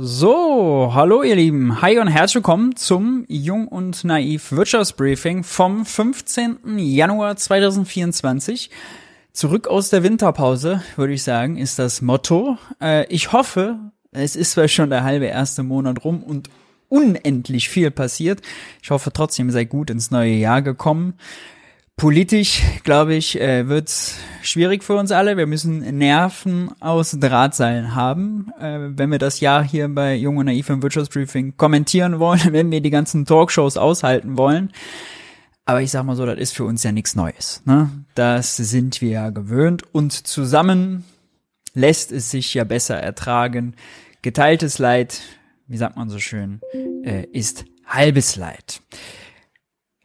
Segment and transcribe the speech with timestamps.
[0.00, 1.82] So, hallo ihr Lieben.
[1.82, 6.78] Hi und herzlich willkommen zum Jung und Naiv Wirtschaftsbriefing vom 15.
[6.78, 8.70] Januar 2024.
[9.32, 12.58] Zurück aus der Winterpause, würde ich sagen, ist das Motto.
[12.80, 16.48] Äh, ich hoffe, es ist zwar schon der halbe erste Monat rum und
[16.88, 18.40] unendlich viel passiert.
[18.80, 21.14] Ich hoffe trotzdem, ihr seid gut ins neue Jahr gekommen.
[21.98, 23.92] Politisch, glaube ich, äh, wird
[24.42, 25.36] schwierig für uns alle.
[25.36, 28.52] Wir müssen Nerven aus Drahtseilen haben.
[28.60, 32.70] Äh, wenn wir das Jahr hier bei Jung und Naiv im Wirtschaftsbriefing kommentieren wollen, wenn
[32.70, 34.72] wir die ganzen Talkshows aushalten wollen.
[35.64, 37.62] Aber ich sag mal so, das ist für uns ja nichts Neues.
[37.64, 37.90] Ne?
[38.14, 41.04] Das sind wir ja gewöhnt und zusammen
[41.74, 43.74] lässt es sich ja besser ertragen.
[44.22, 45.20] Geteiltes Leid,
[45.66, 46.60] wie sagt man so schön,
[47.02, 48.82] äh, ist halbes Leid.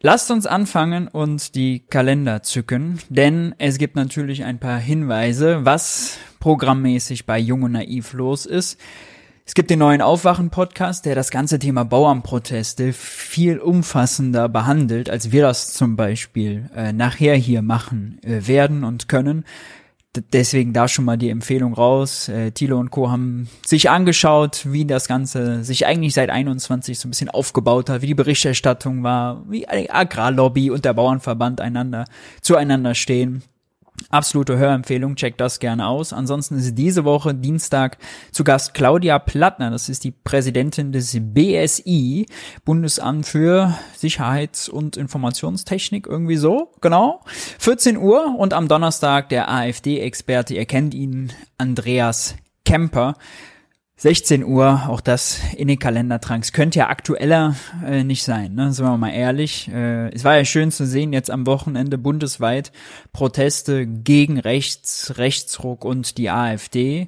[0.06, 6.18] Lasst uns anfangen und die Kalender zücken, denn es gibt natürlich ein paar Hinweise, was
[6.40, 8.78] programmmäßig bei Jung und Naiv los ist.
[9.46, 15.40] Es gibt den neuen Aufwachen-Podcast, der das ganze Thema Bauernproteste viel umfassender behandelt, als wir
[15.40, 19.46] das zum Beispiel äh, nachher hier machen äh, werden und können
[20.32, 22.28] deswegen da schon mal die Empfehlung raus.
[22.28, 23.10] Äh, Thilo und Co.
[23.10, 28.02] haben sich angeschaut, wie das Ganze sich eigentlich seit 21 so ein bisschen aufgebaut hat,
[28.02, 32.04] wie die Berichterstattung war, wie Agrarlobby und der Bauernverband einander
[32.40, 33.42] zueinander stehen.
[34.10, 36.12] Absolute Hörempfehlung, checkt das gerne aus.
[36.12, 37.98] Ansonsten ist diese Woche Dienstag
[38.32, 42.26] zu Gast Claudia Plattner, das ist die Präsidentin des BSI,
[42.64, 47.20] Bundesamt für Sicherheits- und Informationstechnik, irgendwie so, genau.
[47.58, 53.14] 14 Uhr und am Donnerstag der AfD-Experte, ihr kennt ihn, Andreas Kemper.
[54.04, 56.52] 16 Uhr, auch das in den Kalender tranks.
[56.52, 58.70] Könnte ja aktueller äh, nicht sein, ne?
[58.70, 59.70] Sind wir mal ehrlich.
[59.72, 62.70] Äh, es war ja schön zu sehen, jetzt am Wochenende bundesweit
[63.14, 67.06] Proteste gegen Rechts, Rechtsruck und die AfD.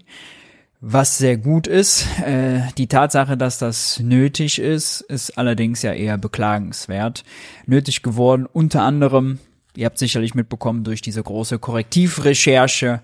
[0.80, 2.06] Was sehr gut ist.
[2.24, 7.24] Äh, die Tatsache, dass das nötig ist, ist allerdings ja eher beklagenswert.
[7.66, 9.38] Nötig geworden, unter anderem,
[9.76, 13.02] ihr habt sicherlich mitbekommen, durch diese große Korrektivrecherche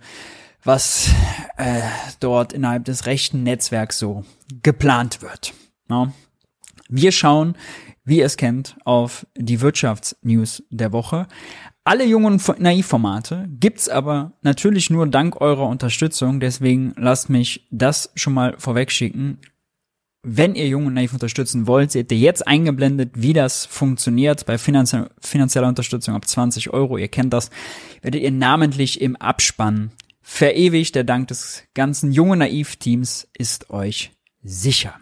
[0.65, 1.11] was
[1.57, 1.81] äh,
[2.21, 4.25] dort innerhalb des rechten Netzwerks so
[4.63, 5.55] geplant wird.
[5.89, 6.13] Ja.
[6.89, 7.57] Wir schauen,
[8.05, 11.27] wie ihr es kennt, auf die Wirtschaftsnews der Woche.
[11.85, 16.39] Alle jungen Naivformate gibt's aber natürlich nur dank eurer Unterstützung.
[16.39, 19.39] Deswegen lasst mich das schon mal vorwegschicken.
[20.25, 24.57] Wenn ihr Jung und Naiv unterstützen wollt, seht ihr jetzt eingeblendet, wie das funktioniert bei
[24.57, 26.97] finanzie finanzieller Unterstützung ab 20 Euro.
[26.97, 27.51] Ihr kennt das.
[28.03, 29.91] Werdet ihr namentlich im Abspann
[30.23, 30.95] verewigt.
[30.95, 34.13] Der Dank des ganzen jungen Naiv-Teams ist euch
[34.43, 34.95] sicher.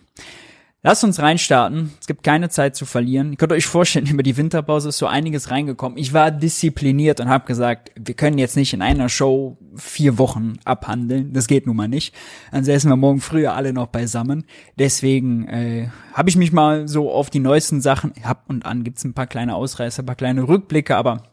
[0.83, 1.91] Lasst uns reinstarten.
[2.01, 3.33] Es gibt keine Zeit zu verlieren.
[3.33, 5.99] Ihr könnt euch vorstellen, über die Winterpause ist so einiges reingekommen.
[5.99, 10.55] Ich war diszipliniert und habe gesagt, wir können jetzt nicht in einer Show vier Wochen
[10.65, 11.35] abhandeln.
[11.35, 12.15] Das geht nun mal nicht.
[12.51, 14.45] Säßen wir morgen früher alle noch beisammen.
[14.79, 19.05] Deswegen äh, habe ich mich mal so auf die neuesten Sachen, ab und an gibt's
[19.05, 21.30] ein paar kleine Ausreißer, ein paar kleine Rückblicke, aber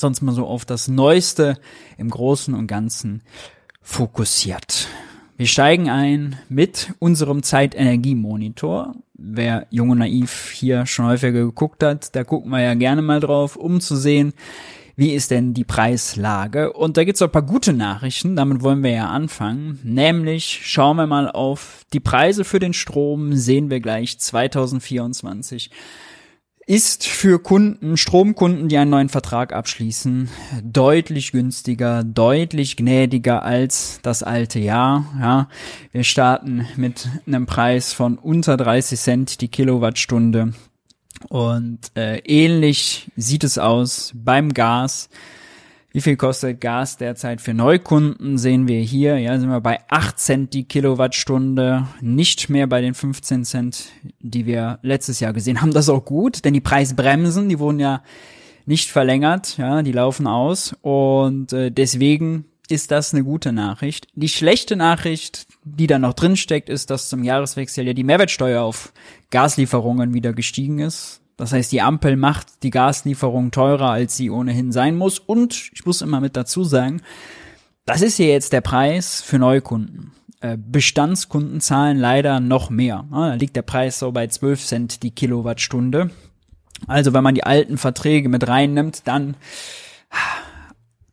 [0.00, 1.58] sonst mal so auf das Neueste
[1.96, 3.22] im Großen und Ganzen
[3.82, 4.88] fokussiert.
[5.36, 8.96] Wir steigen ein mit unserem Zeitenergiemonitor.
[9.14, 13.20] Wer Jung und Naiv hier schon häufiger geguckt hat, da gucken wir ja gerne mal
[13.20, 14.32] drauf, um zu sehen,
[14.96, 16.72] wie ist denn die Preislage.
[16.72, 19.78] Und da gibt's auch ein paar gute Nachrichten, damit wollen wir ja anfangen.
[19.84, 25.70] Nämlich schauen wir mal auf die Preise für den Strom, sehen wir gleich 2024
[26.68, 30.28] ist für Kunden, Stromkunden, die einen neuen Vertrag abschließen,
[30.62, 35.06] deutlich günstiger, deutlich gnädiger als das alte Jahr.
[35.18, 35.48] Ja,
[35.92, 40.52] wir starten mit einem Preis von unter 30 Cent die Kilowattstunde
[41.30, 45.08] und äh, ähnlich sieht es aus beim Gas.
[45.90, 48.36] Wie viel kostet Gas derzeit für Neukunden?
[48.36, 49.18] Sehen wir hier.
[49.18, 51.88] Ja, sind wir bei 8 Cent die Kilowattstunde.
[52.02, 53.86] Nicht mehr bei den 15 Cent,
[54.20, 55.72] die wir letztes Jahr gesehen haben.
[55.72, 58.02] Das ist auch gut, denn die Preisbremsen, die wurden ja
[58.66, 59.56] nicht verlängert.
[59.56, 60.76] Ja, die laufen aus.
[60.82, 64.08] Und äh, deswegen ist das eine gute Nachricht.
[64.14, 68.62] Die schlechte Nachricht, die da noch drin steckt, ist, dass zum Jahreswechsel ja die Mehrwertsteuer
[68.62, 68.92] auf
[69.30, 71.22] Gaslieferungen wieder gestiegen ist.
[71.38, 75.20] Das heißt, die Ampel macht die Gaslieferung teurer, als sie ohnehin sein muss.
[75.20, 77.00] Und ich muss immer mit dazu sagen,
[77.86, 80.12] das ist hier jetzt der Preis für Neukunden.
[80.40, 83.06] Äh, Bestandskunden zahlen leider noch mehr.
[83.10, 86.10] Da liegt der Preis so bei 12 Cent die Kilowattstunde.
[86.88, 89.36] Also wenn man die alten Verträge mit reinnimmt, dann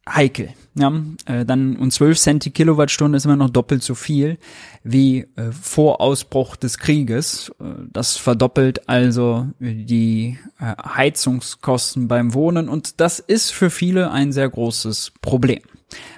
[0.10, 0.50] heikel.
[0.77, 0.92] Ja,
[1.25, 4.38] äh, dann und 12 Cent die Kilowattstunde ist immer noch doppelt so viel
[4.83, 7.50] wie äh, vor Ausbruch des Krieges.
[7.62, 7.63] Äh,
[7.94, 14.50] das verdoppelt also die äh, Heizungskosten beim Wohnen und das ist für viele ein sehr
[14.50, 15.62] großes Problem.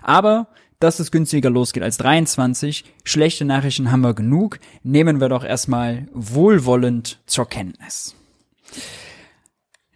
[0.01, 0.47] Aber
[0.79, 2.83] dass es günstiger losgeht als 23.
[3.03, 4.59] Schlechte Nachrichten haben wir genug.
[4.83, 8.15] Nehmen wir doch erstmal wohlwollend zur Kenntnis.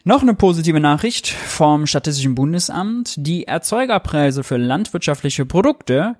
[0.04, 3.14] Noch eine positive Nachricht vom Statistischen Bundesamt.
[3.18, 6.16] Die Erzeugerpreise für landwirtschaftliche Produkte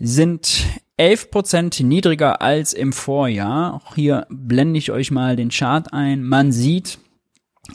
[0.00, 0.64] sind
[0.98, 3.74] 11% niedriger als im Vorjahr.
[3.74, 6.24] Auch hier blende ich euch mal den Chart ein.
[6.24, 6.98] Man sieht,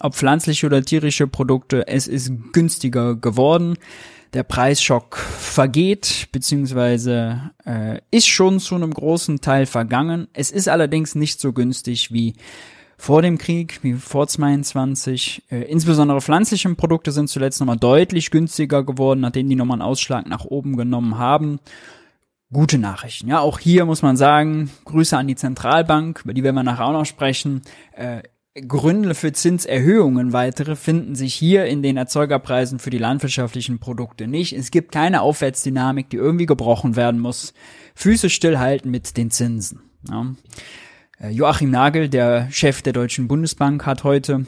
[0.01, 3.77] ob pflanzliche oder tierische Produkte, es ist günstiger geworden.
[4.33, 10.27] Der Preisschock vergeht, beziehungsweise äh, ist schon zu einem großen Teil vergangen.
[10.33, 12.33] Es ist allerdings nicht so günstig wie
[12.97, 15.43] vor dem Krieg, wie vor 22.
[15.49, 20.27] Äh, insbesondere pflanzliche Produkte sind zuletzt nochmal deutlich günstiger geworden, nachdem die nochmal einen Ausschlag
[20.27, 21.59] nach oben genommen haben.
[22.53, 23.27] Gute Nachrichten.
[23.27, 26.85] Ja, auch hier muss man sagen, Grüße an die Zentralbank, über die werden wir nachher
[26.85, 27.61] auch noch sprechen.
[27.91, 28.21] Äh,
[28.67, 34.53] Gründe für Zinserhöhungen weitere finden sich hier in den Erzeugerpreisen für die landwirtschaftlichen Produkte nicht.
[34.53, 37.53] Es gibt keine Aufwärtsdynamik, die irgendwie gebrochen werden muss.
[37.95, 39.81] Füße stillhalten mit den Zinsen.
[40.09, 40.27] Ja.
[41.19, 44.45] Äh, Joachim Nagel, der Chef der Deutschen Bundesbank, hat heute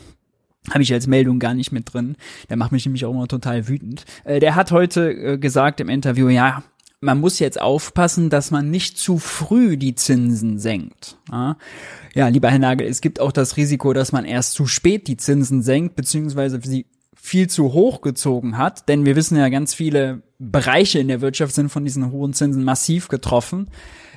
[0.72, 2.18] habe ich als Meldung gar nicht mit drin.
[2.50, 4.06] Der macht mich nämlich auch immer total wütend.
[4.26, 6.64] Äh, der hat heute äh, gesagt im Interview, ja,
[7.00, 11.18] man muss jetzt aufpassen, dass man nicht zu früh die Zinsen senkt.
[11.30, 15.16] Ja, lieber Herr Nagel, es gibt auch das Risiko, dass man erst zu spät die
[15.16, 20.24] Zinsen senkt, beziehungsweise sie viel zu hoch gezogen hat, denn wir wissen ja, ganz viele
[20.40, 23.68] Bereiche in der Wirtschaft sind von diesen hohen Zinsen massiv getroffen.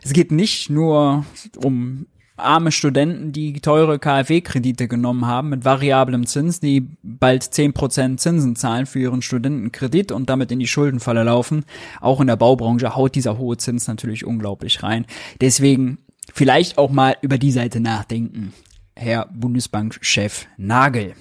[0.02, 1.26] Es geht nicht nur
[1.62, 2.06] um
[2.42, 8.56] arme Studenten, die teure KfW-Kredite genommen haben mit variablem Zins, die bald zehn Prozent Zinsen
[8.56, 11.64] zahlen für ihren Studentenkredit und damit in die Schuldenfalle laufen.
[12.00, 15.06] Auch in der Baubranche haut dieser hohe Zins natürlich unglaublich rein.
[15.40, 15.98] Deswegen
[16.32, 18.52] vielleicht auch mal über die Seite nachdenken,
[18.96, 21.14] Herr Bundesbankchef Nagel.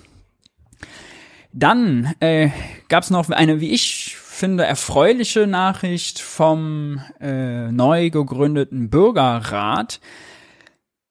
[1.52, 2.50] Dann äh,
[2.90, 10.00] gab es noch eine, wie ich finde, erfreuliche Nachricht vom äh, neu gegründeten Bürgerrat.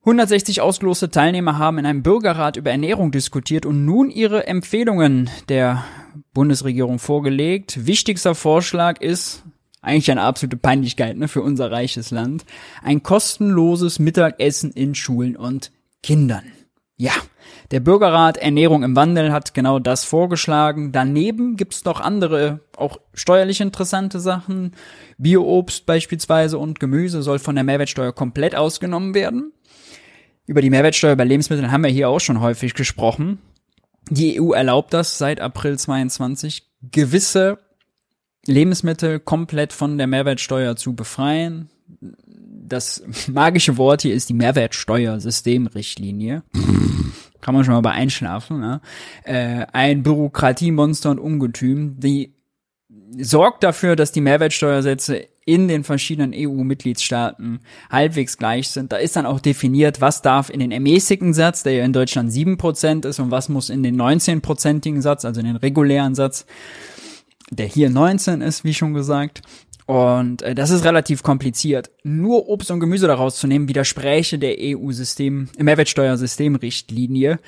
[0.09, 5.85] 160 ausgeloste Teilnehmer haben in einem Bürgerrat über Ernährung diskutiert und nun ihre Empfehlungen der
[6.33, 7.85] Bundesregierung vorgelegt.
[7.87, 9.43] Wichtigster Vorschlag ist,
[9.83, 12.47] eigentlich eine absolute Peinlichkeit ne, für unser reiches Land,
[12.83, 15.73] ein kostenloses Mittagessen in Schulen und
[16.03, 16.45] Kindern.
[16.97, 17.13] Ja,
[17.71, 20.91] der Bürgerrat Ernährung im Wandel hat genau das vorgeschlagen.
[20.91, 24.73] Daneben gibt's noch andere, auch steuerlich interessante Sachen.
[25.19, 29.53] Bioobst beispielsweise und Gemüse soll von der Mehrwertsteuer komplett ausgenommen werden.
[30.49, 33.39] Über die Mehrwertsteuer bei Lebensmitteln haben wir hier auch schon häufig gesprochen.
[34.09, 37.59] Die EU erlaubt das seit April 22, gewisse
[38.47, 41.69] Lebensmittel komplett von der Mehrwertsteuer zu befreien.
[42.65, 46.43] Das magische Wort hier ist die Mehrwertsteuersystemrichtlinie.
[47.43, 48.59] Kann man schon mal bei einschlafen.
[48.59, 48.81] Ne?
[49.25, 52.33] Äh, ein Bürokratiemonster und Ungetüm, die
[53.19, 58.93] sorgt dafür, dass die Mehrwertsteuersätze in den verschiedenen EU-Mitgliedstaaten halbwegs gleich sind.
[58.93, 62.31] Da ist dann auch definiert, was darf in den ermäßigten Satz, der ja in Deutschland
[62.31, 66.45] 7% ist, und was muss in den 19-prozentigen Satz, also in den regulären Satz,
[67.51, 69.41] der hier 19 ist, wie schon gesagt.
[69.87, 71.91] Und äh, das ist relativ kompliziert.
[72.05, 77.39] Nur Obst und Gemüse daraus zu nehmen, widerspräche der EU-System, Mehrwertsteuersystemrichtlinie,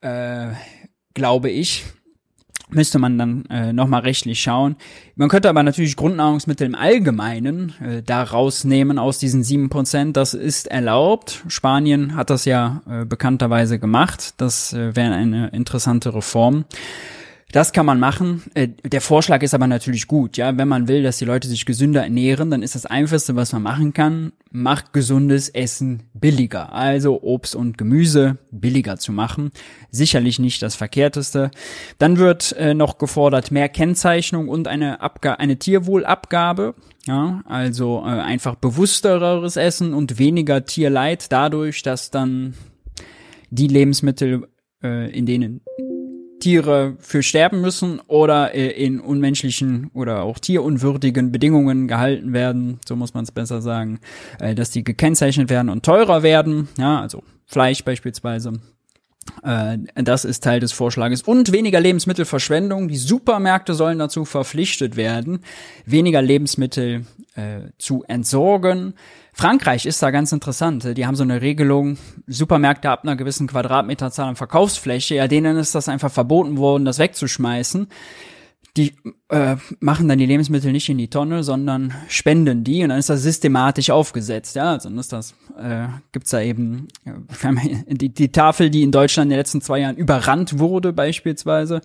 [0.00, 0.46] äh,
[1.12, 1.84] glaube ich
[2.74, 4.76] müsste man dann äh, nochmal rechtlich schauen.
[5.14, 10.16] Man könnte aber natürlich Grundnahrungsmittel im Allgemeinen äh, da rausnehmen aus diesen sieben Prozent.
[10.16, 11.44] Das ist erlaubt.
[11.48, 14.34] Spanien hat das ja äh, bekannterweise gemacht.
[14.38, 16.64] Das äh, wäre eine interessante Reform.
[17.52, 18.42] Das kann man machen.
[18.54, 20.56] Äh, der Vorschlag ist aber natürlich gut, ja.
[20.56, 23.62] Wenn man will, dass die Leute sich gesünder ernähren, dann ist das einfachste, was man
[23.62, 26.72] machen kann, macht gesundes Essen billiger.
[26.72, 29.50] Also Obst und Gemüse billiger zu machen.
[29.90, 31.50] Sicherlich nicht das Verkehrteste.
[31.98, 36.74] Dann wird äh, noch gefordert mehr Kennzeichnung und eine Abga eine Tierwohlabgabe.
[37.06, 42.54] Ja, also äh, einfach bewussteres Essen und weniger Tierleid dadurch, dass dann
[43.50, 44.48] die Lebensmittel,
[44.80, 45.60] in denen
[46.42, 52.96] Tiere für sterben müssen oder äh, in unmenschlichen oder auch tierunwürdigen Bedingungen gehalten werden, so
[52.96, 54.00] muss man es besser sagen,
[54.40, 58.54] äh, dass die gekennzeichnet werden und teurer werden, ja, also Fleisch beispielsweise.
[59.42, 61.22] Äh, das ist Teil des Vorschlages.
[61.22, 62.88] Und weniger Lebensmittelverschwendung.
[62.88, 65.40] Die Supermärkte sollen dazu verpflichtet werden,
[65.84, 68.94] weniger Lebensmittel äh, zu entsorgen.
[69.32, 70.96] Frankreich ist da ganz interessant.
[70.96, 71.96] Die haben so eine Regelung,
[72.26, 76.98] Supermärkte ab einer gewissen Quadratmeterzahl an Verkaufsfläche, ja, denen ist das einfach verboten worden, das
[76.98, 77.88] wegzuschmeißen.
[78.76, 78.94] Die
[79.28, 83.10] äh, machen dann die Lebensmittel nicht in die Tonne, sondern spenden die und dann ist
[83.10, 84.56] das systematisch aufgesetzt.
[84.56, 88.90] Ja, also dann ist das, äh, gibt's da eben äh, die, die Tafel, die in
[88.90, 91.82] Deutschland in den letzten zwei Jahren überrannt wurde, beispielsweise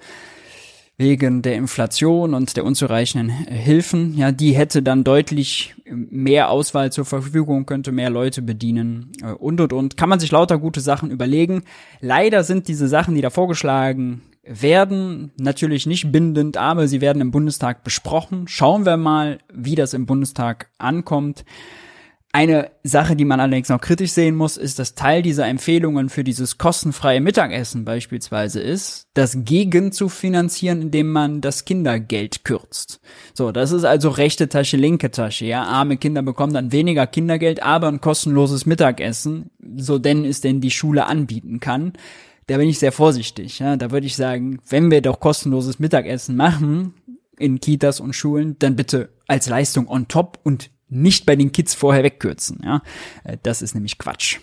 [0.97, 4.17] wegen der Inflation und der unzureichenden Hilfen.
[4.17, 9.61] Ja, die hätte dann deutlich mehr Auswahl zur Verfügung, könnte mehr Leute bedienen äh, und
[9.61, 9.97] und und.
[9.97, 11.63] Kann man sich lauter gute Sachen überlegen.
[12.01, 17.31] Leider sind diese Sachen, die da vorgeschlagen werden natürlich nicht bindend, aber sie werden im
[17.31, 18.47] Bundestag besprochen.
[18.47, 21.43] Schauen wir mal, wie das im Bundestag ankommt.
[22.37, 26.23] Eine Sache, die man allerdings noch kritisch sehen muss, ist, dass Teil dieser Empfehlungen für
[26.23, 32.99] dieses kostenfreie Mittagessen beispielsweise ist, das gegen zu finanzieren, indem man das Kindergeld kürzt.
[33.33, 35.63] So, das ist also rechte Tasche, linke Tasche, ja.
[35.63, 40.69] Arme Kinder bekommen dann weniger Kindergeld, aber ein kostenloses Mittagessen, so denn es denn die
[40.69, 41.93] Schule anbieten kann
[42.49, 43.59] da bin ich sehr vorsichtig.
[43.59, 43.75] Ja?
[43.75, 46.93] Da würde ich sagen, wenn wir doch kostenloses Mittagessen machen
[47.37, 51.73] in Kitas und Schulen, dann bitte als Leistung on top und nicht bei den Kids
[51.73, 52.61] vorher wegkürzen.
[52.63, 52.81] Ja?
[53.23, 54.39] Äh, das ist nämlich Quatsch.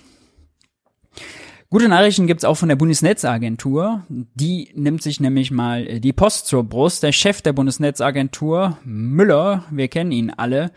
[1.71, 4.05] Gute Nachrichten gibt's auch von der Bundesnetzagentur.
[4.09, 7.03] Die nimmt sich nämlich mal äh, die Post zur Brust.
[7.03, 10.71] Der Chef der Bundesnetzagentur, Müller, wir kennen ihn alle,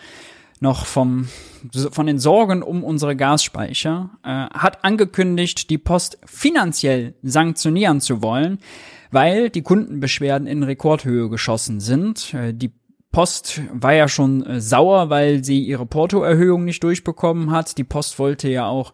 [0.60, 1.28] noch vom,
[1.92, 8.58] von den Sorgen um unsere Gasspeicher, äh, hat angekündigt, die Post finanziell sanktionieren zu wollen,
[9.12, 12.34] weil die Kundenbeschwerden in Rekordhöhe geschossen sind.
[12.34, 12.72] Äh, die
[13.18, 17.80] Post war ja schon äh, sauer, weil sie ihre Portoerhöhung nicht durchbekommen hat.
[17.80, 18.94] Die Post wollte ja auch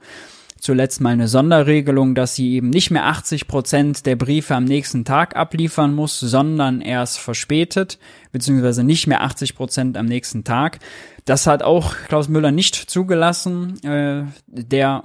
[0.57, 5.03] zuletzt mal eine Sonderregelung, dass sie eben nicht mehr 80 Prozent der Briefe am nächsten
[5.03, 7.99] Tag abliefern muss, sondern erst verspätet,
[8.31, 10.79] beziehungsweise nicht mehr 80 Prozent am nächsten Tag.
[11.25, 13.83] Das hat auch Klaus Müller nicht zugelassen.
[13.83, 15.03] Äh, der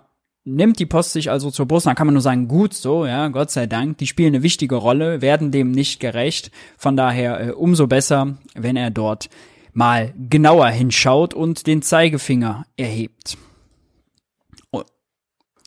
[0.48, 1.86] nimmt die Post sich also zur Brust.
[1.86, 3.98] Dann kann man nur sagen, gut so, ja, Gott sei Dank.
[3.98, 6.50] Die spielen eine wichtige Rolle, werden dem nicht gerecht.
[6.76, 9.28] Von daher äh, umso besser, wenn er dort
[9.72, 13.36] mal genauer hinschaut und den Zeigefinger erhebt.
[14.72, 14.82] Oh,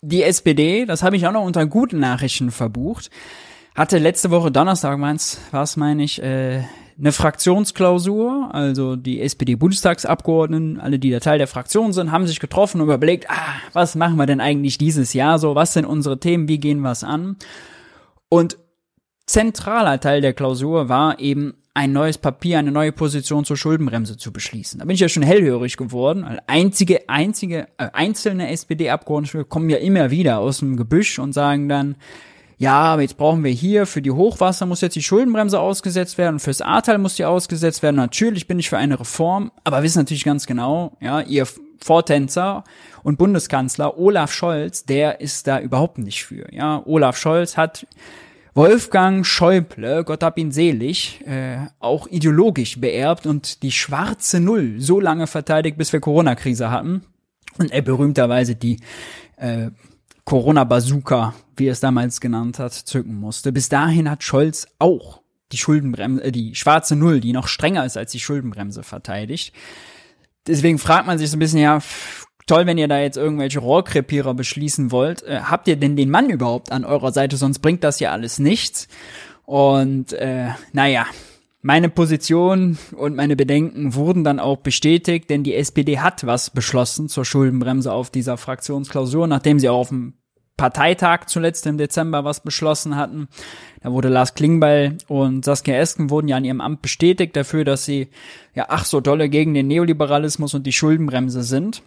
[0.01, 3.09] die SPD, das habe ich auch noch unter guten Nachrichten verbucht,
[3.75, 6.63] hatte letzte Woche Donnerstag, meins, was meine ich, äh,
[6.97, 12.81] eine Fraktionsklausur, also die SPD-Bundestagsabgeordneten, alle, die der Teil der Fraktion sind, haben sich getroffen
[12.81, 16.47] und überlegt, ah, was machen wir denn eigentlich dieses Jahr so, was sind unsere Themen,
[16.47, 17.37] wie gehen wir es an?
[18.29, 18.57] Und
[19.25, 24.33] zentraler Teil der Klausur war eben ein neues Papier, eine neue Position zur Schuldenbremse zu
[24.33, 24.79] beschließen.
[24.79, 26.25] Da bin ich ja schon hellhörig geworden.
[26.47, 31.95] Einzige, einzige, äh, einzelne SPD-Abgeordnete kommen ja immer wieder aus dem Gebüsch und sagen dann,
[32.61, 36.39] ja, aber jetzt brauchen wir hier für die Hochwasser muss jetzt die Schuldenbremse ausgesetzt werden
[36.39, 37.95] fürs Ahrtal muss die ausgesetzt werden.
[37.95, 41.47] Natürlich bin ich für eine Reform, aber wissen natürlich ganz genau, ja, ihr
[41.83, 42.63] Vortänzer
[43.01, 46.53] und Bundeskanzler Olaf Scholz, der ist da überhaupt nicht für.
[46.53, 47.87] Ja, Olaf Scholz hat
[48.53, 54.99] Wolfgang Schäuble, Gott hab ihn selig, äh, auch ideologisch beerbt und die schwarze Null so
[54.99, 57.05] lange verteidigt, bis wir Corona-Krise hatten.
[57.57, 58.79] Und er berühmterweise die
[59.37, 59.71] äh,
[60.31, 63.51] Corona-Bazooka, wie er es damals genannt hat, zücken musste.
[63.51, 65.21] Bis dahin hat Scholz auch
[65.51, 69.53] die Schuldenbremse, äh, die schwarze Null, die noch strenger ist als die Schuldenbremse, verteidigt.
[70.47, 71.79] Deswegen fragt man sich so ein bisschen, ja,
[72.47, 75.21] toll, wenn ihr da jetzt irgendwelche Rohrkrepierer beschließen wollt.
[75.23, 77.35] Äh, habt ihr denn den Mann überhaupt an eurer Seite?
[77.35, 78.87] Sonst bringt das ja alles nichts.
[79.43, 81.07] Und äh, naja,
[81.61, 87.09] meine Position und meine Bedenken wurden dann auch bestätigt, denn die SPD hat was beschlossen
[87.09, 90.13] zur Schuldenbremse auf dieser Fraktionsklausur, nachdem sie auch auf dem
[90.61, 93.29] Parteitag zuletzt im Dezember was beschlossen hatten.
[93.81, 97.83] Da wurde Lars Klingbeil und Saskia Esken wurden ja an ihrem Amt bestätigt dafür, dass
[97.83, 98.09] sie
[98.53, 101.81] ja ach so dolle gegen den Neoliberalismus und die Schuldenbremse sind.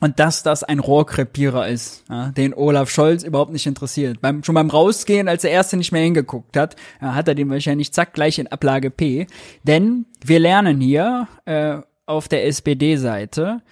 [0.00, 4.20] Und dass das ein Rohrkrepierer ist, ja, den Olaf Scholz überhaupt nicht interessiert.
[4.20, 7.48] Beim, schon beim Rausgehen, als der Erste nicht mehr hingeguckt hat, ja, hat er den
[7.48, 9.26] wahrscheinlich zack gleich in Ablage P.
[9.62, 13.62] Denn wir lernen hier äh, auf der SPD-Seite,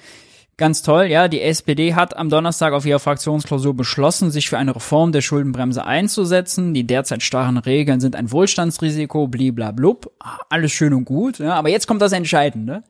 [0.56, 1.26] Ganz toll, ja.
[1.26, 5.84] Die SPD hat am Donnerstag auf ihrer Fraktionsklausur beschlossen, sich für eine Reform der Schuldenbremse
[5.84, 6.74] einzusetzen.
[6.74, 10.12] Die derzeit starren Regeln sind ein Wohlstandsrisiko, bliblablub.
[10.48, 11.54] Alles schön und gut, ja.
[11.54, 12.84] Aber jetzt kommt das Entscheidende.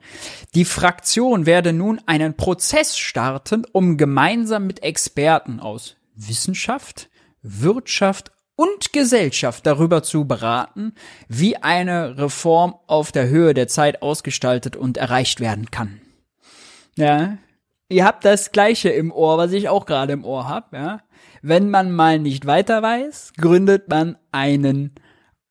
[0.54, 7.09] Die Fraktion werde nun einen Prozess starten, um gemeinsam mit Experten aus Wissenschaft,
[7.42, 10.94] Wirtschaft und Gesellschaft darüber zu beraten,
[11.28, 16.00] wie eine Reform auf der Höhe der Zeit ausgestaltet und erreicht werden kann.
[16.97, 17.38] Ja,
[17.88, 21.00] ihr habt das Gleiche im Ohr, was ich auch gerade im Ohr hab, ja.
[21.42, 24.92] Wenn man mal nicht weiter weiß, gründet man einen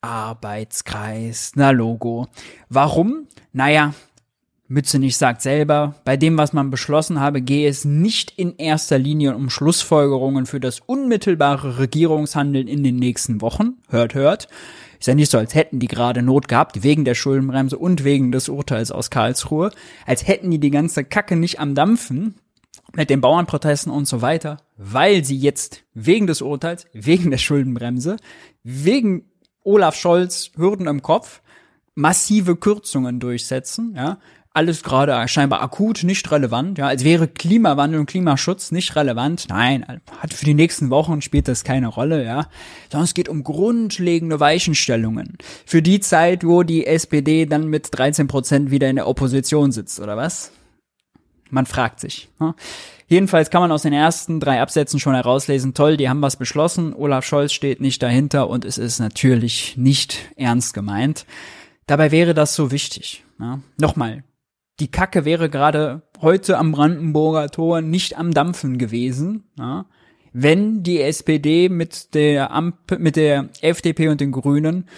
[0.01, 1.51] Arbeitskreis.
[1.55, 2.27] Na Logo.
[2.69, 3.27] Warum?
[3.51, 3.93] Naja,
[4.67, 9.35] Mützenich sagt selber, bei dem, was man beschlossen habe, gehe es nicht in erster Linie
[9.35, 13.77] um Schlussfolgerungen für das unmittelbare Regierungshandeln in den nächsten Wochen.
[13.89, 14.47] Hört, hört.
[15.03, 18.31] Ist ja nicht so, als hätten die gerade Not gehabt, wegen der Schuldenbremse und wegen
[18.31, 19.69] des Urteils aus Karlsruhe.
[20.05, 22.35] Als hätten die die ganze Kacke nicht am Dampfen
[22.95, 28.15] mit den Bauernprotesten und so weiter, weil sie jetzt wegen des Urteils, wegen der Schuldenbremse,
[28.63, 29.25] wegen
[29.65, 31.41] Olaf Scholz Hürden im Kopf,
[31.95, 34.19] massive Kürzungen durchsetzen, ja,
[34.53, 39.47] alles gerade scheinbar akut nicht relevant, ja, als wäre Klimawandel und Klimaschutz nicht relevant.
[39.49, 39.83] Nein,
[40.19, 42.47] hat für die nächsten Wochen spielt das keine Rolle, ja.
[42.91, 45.37] Sondern es geht um grundlegende Weichenstellungen.
[45.65, 49.99] Für die Zeit, wo die SPD dann mit 13 Prozent wieder in der Opposition sitzt,
[49.99, 50.51] oder was?
[51.49, 52.29] Man fragt sich.
[52.39, 52.55] Ja?
[53.07, 56.93] Jedenfalls kann man aus den ersten drei Absätzen schon herauslesen, toll, die haben was beschlossen,
[56.93, 61.25] Olaf Scholz steht nicht dahinter und es ist natürlich nicht ernst gemeint.
[61.87, 63.23] Dabei wäre das so wichtig.
[63.39, 63.59] Ja?
[63.77, 64.23] Nochmal,
[64.83, 69.85] die Kacke wäre gerade heute am Brandenburger Tor nicht am Dampfen gewesen, ja,
[70.33, 74.89] wenn die SPD mit der Amp mit der FDP und den Grünen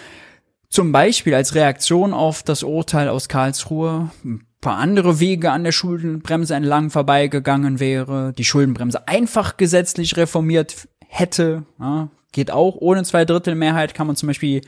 [0.68, 5.70] zum Beispiel als Reaktion auf das Urteil aus Karlsruhe ein paar andere Wege an der
[5.70, 13.94] Schuldenbremse entlang vorbeigegangen wäre, die Schuldenbremse einfach gesetzlich reformiert hätte, ja, geht auch ohne Zweidrittelmehrheit
[13.94, 14.62] kann man zum Beispiel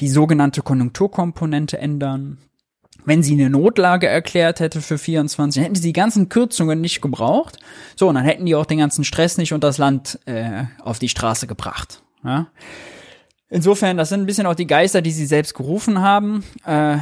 [0.00, 2.38] die sogenannte Konjunkturkomponente ändern
[3.04, 7.58] wenn sie eine Notlage erklärt hätte für 24, hätten sie die ganzen Kürzungen nicht gebraucht.
[7.96, 10.98] So, und dann hätten die auch den ganzen Stress nicht und das Land äh, auf
[10.98, 12.02] die Straße gebracht.
[12.24, 12.48] Ja?
[13.48, 16.44] Insofern, das sind ein bisschen auch die Geister, die sie selbst gerufen haben.
[16.64, 16.98] Äh,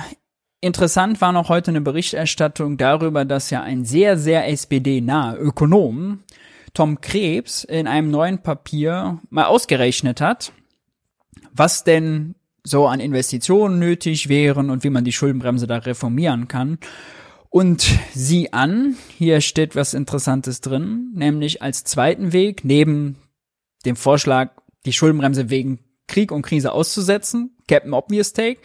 [0.60, 6.24] interessant war noch heute eine Berichterstattung darüber, dass ja ein sehr, sehr SPD-naher Ökonom,
[6.74, 10.52] Tom Krebs, in einem neuen Papier mal ausgerechnet hat,
[11.52, 16.78] was denn so an Investitionen nötig wären und wie man die Schuldenbremse da reformieren kann.
[17.48, 23.16] Und sieh an, hier steht was Interessantes drin, nämlich als zweiten Weg, neben
[23.84, 24.52] dem Vorschlag,
[24.86, 28.60] die Schuldenbremse wegen Krieg und Krise auszusetzen, Captain Obvious Take,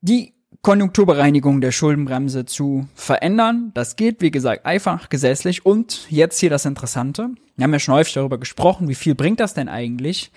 [0.00, 3.70] die Konjunkturbereinigung der Schuldenbremse zu verändern.
[3.74, 5.64] Das geht, wie gesagt, einfach gesetzlich.
[5.64, 7.30] Und jetzt hier das Interessante.
[7.56, 10.32] Wir haben ja schon häufig darüber gesprochen, wie viel bringt das denn eigentlich?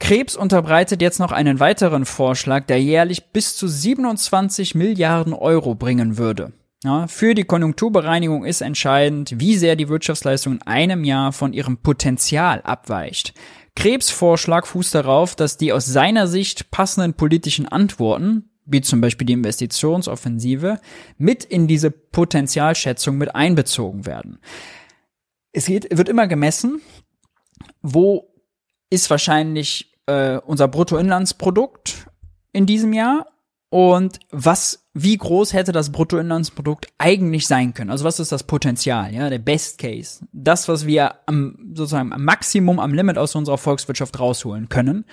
[0.00, 6.18] Krebs unterbreitet jetzt noch einen weiteren Vorschlag, der jährlich bis zu 27 Milliarden Euro bringen
[6.18, 6.52] würde.
[6.84, 11.78] Ja, für die Konjunkturbereinigung ist entscheidend, wie sehr die Wirtschaftsleistung in einem Jahr von ihrem
[11.78, 13.34] Potenzial abweicht.
[13.74, 19.26] Krebs Vorschlag fußt darauf, dass die aus seiner Sicht passenden politischen Antworten, wie zum Beispiel
[19.26, 20.80] die Investitionsoffensive,
[21.16, 24.38] mit in diese Potenzialschätzung mit einbezogen werden.
[25.52, 26.80] Es geht, wird immer gemessen,
[27.82, 28.32] wo
[28.90, 32.08] ist wahrscheinlich äh, unser Bruttoinlandsprodukt
[32.52, 33.26] in diesem Jahr
[33.70, 37.90] und was, wie groß hätte das Bruttoinlandsprodukt eigentlich sein können?
[37.90, 42.24] Also was ist das Potenzial, ja, der Best Case, das, was wir am sozusagen am
[42.24, 45.04] Maximum, am Limit aus unserer Volkswirtschaft rausholen können.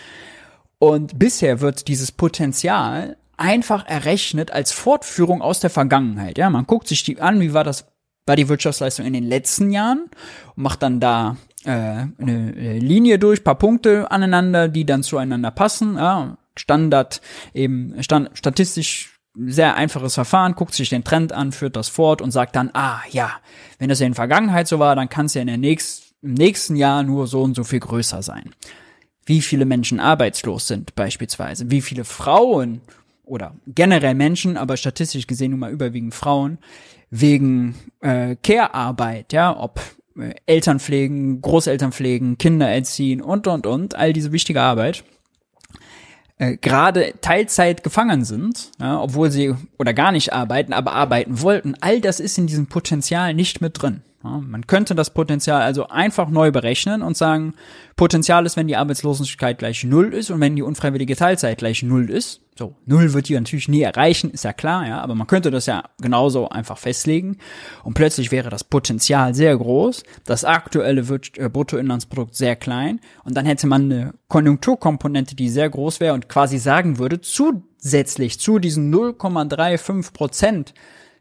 [0.79, 6.37] Und bisher wird dieses Potenzial einfach errechnet als Fortführung aus der Vergangenheit.
[6.37, 7.85] Ja, man guckt sich die an, wie war das,
[8.25, 10.09] war die Wirtschaftsleistung in den letzten Jahren
[10.55, 11.69] und macht dann da äh,
[12.17, 15.95] eine Linie durch, paar Punkte aneinander, die dann zueinander passen.
[15.95, 17.21] Ja, Standard,
[17.53, 22.31] eben stand, statistisch sehr einfaches Verfahren, guckt sich den Trend an, führt das fort und
[22.31, 23.31] sagt dann, ah ja,
[23.79, 26.13] wenn das ja in der Vergangenheit so war, dann kann es ja in der nächsten,
[26.21, 28.51] im nächsten Jahr nur so und so viel größer sein.
[29.25, 32.81] Wie viele Menschen arbeitslos sind beispielsweise, wie viele Frauen
[33.23, 36.59] oder generell Menschen, aber statistisch gesehen nun mal überwiegend Frauen,
[37.09, 39.81] wegen äh, Care-Arbeit, ja, ob äh,
[40.45, 45.03] Eltern pflegen, Großeltern pflegen, Kinder erziehen und, und, und, all diese wichtige Arbeit,
[46.37, 51.75] äh, gerade Teilzeit gefangen sind, ja, obwohl sie oder gar nicht arbeiten, aber arbeiten wollten,
[51.81, 54.01] all das ist in diesem Potenzial nicht mit drin.
[54.25, 57.53] Man könnte das Potenzial also einfach neu berechnen und sagen,
[57.95, 62.09] Potenzial ist, wenn die Arbeitslosigkeit gleich null ist und wenn die unfreiwillige Teilzeit gleich null
[62.09, 62.41] ist.
[62.57, 65.65] So, null wird die natürlich nie erreichen, ist ja klar, ja, aber man könnte das
[65.65, 67.37] ja genauso einfach festlegen
[67.83, 71.01] und plötzlich wäre das Potenzial sehr groß, das aktuelle
[71.37, 76.29] äh, Bruttoinlandsprodukt sehr klein und dann hätte man eine Konjunkturkomponente, die sehr groß wäre und
[76.29, 80.73] quasi sagen würde, zusätzlich zu diesen 0,35 Prozent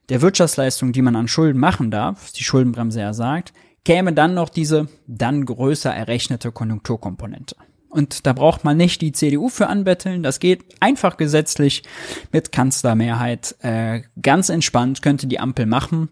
[0.09, 3.53] der Wirtschaftsleistung, die man an Schulden machen darf, die Schuldenbremse ja sagt,
[3.85, 7.57] käme dann noch diese dann größer errechnete Konjunkturkomponente.
[7.95, 10.25] Und da braucht man nicht die CDU für anbetteln.
[10.25, 11.85] Das geht einfach gesetzlich
[12.33, 13.55] mit Kanzlermehrheit.
[13.61, 16.09] Äh, ganz entspannt könnte die Ampel machen.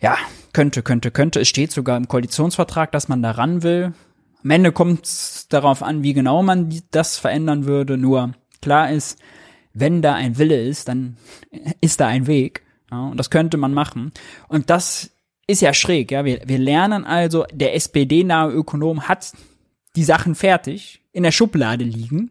[0.00, 0.16] Ja,
[0.54, 1.40] könnte, könnte, könnte.
[1.40, 3.92] Es steht sogar im Koalitionsvertrag, dass man daran will.
[4.42, 7.98] Am Ende kommt es darauf an, wie genau man das verändern würde.
[7.98, 9.18] Nur klar ist,
[9.74, 11.18] wenn da ein Wille ist, dann
[11.82, 12.62] ist da ein Weg.
[12.90, 14.12] Ja, und das könnte man machen.
[14.48, 15.10] Und das
[15.46, 16.24] ist ja schräg, ja.
[16.24, 19.32] Wir, wir lernen also, der SPD-nahe Ökonom hat
[19.96, 22.30] die Sachen fertig in der Schublade liegen,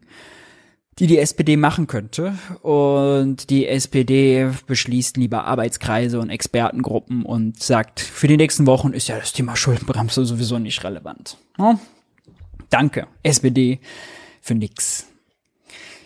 [0.98, 2.38] die die SPD machen könnte.
[2.62, 9.08] Und die SPD beschließt lieber Arbeitskreise und Expertengruppen und sagt, für die nächsten Wochen ist
[9.08, 11.36] ja das Thema Schuldenbremse sowieso nicht relevant.
[11.58, 11.78] Ja?
[12.70, 13.80] Danke, SPD,
[14.40, 15.06] für nix.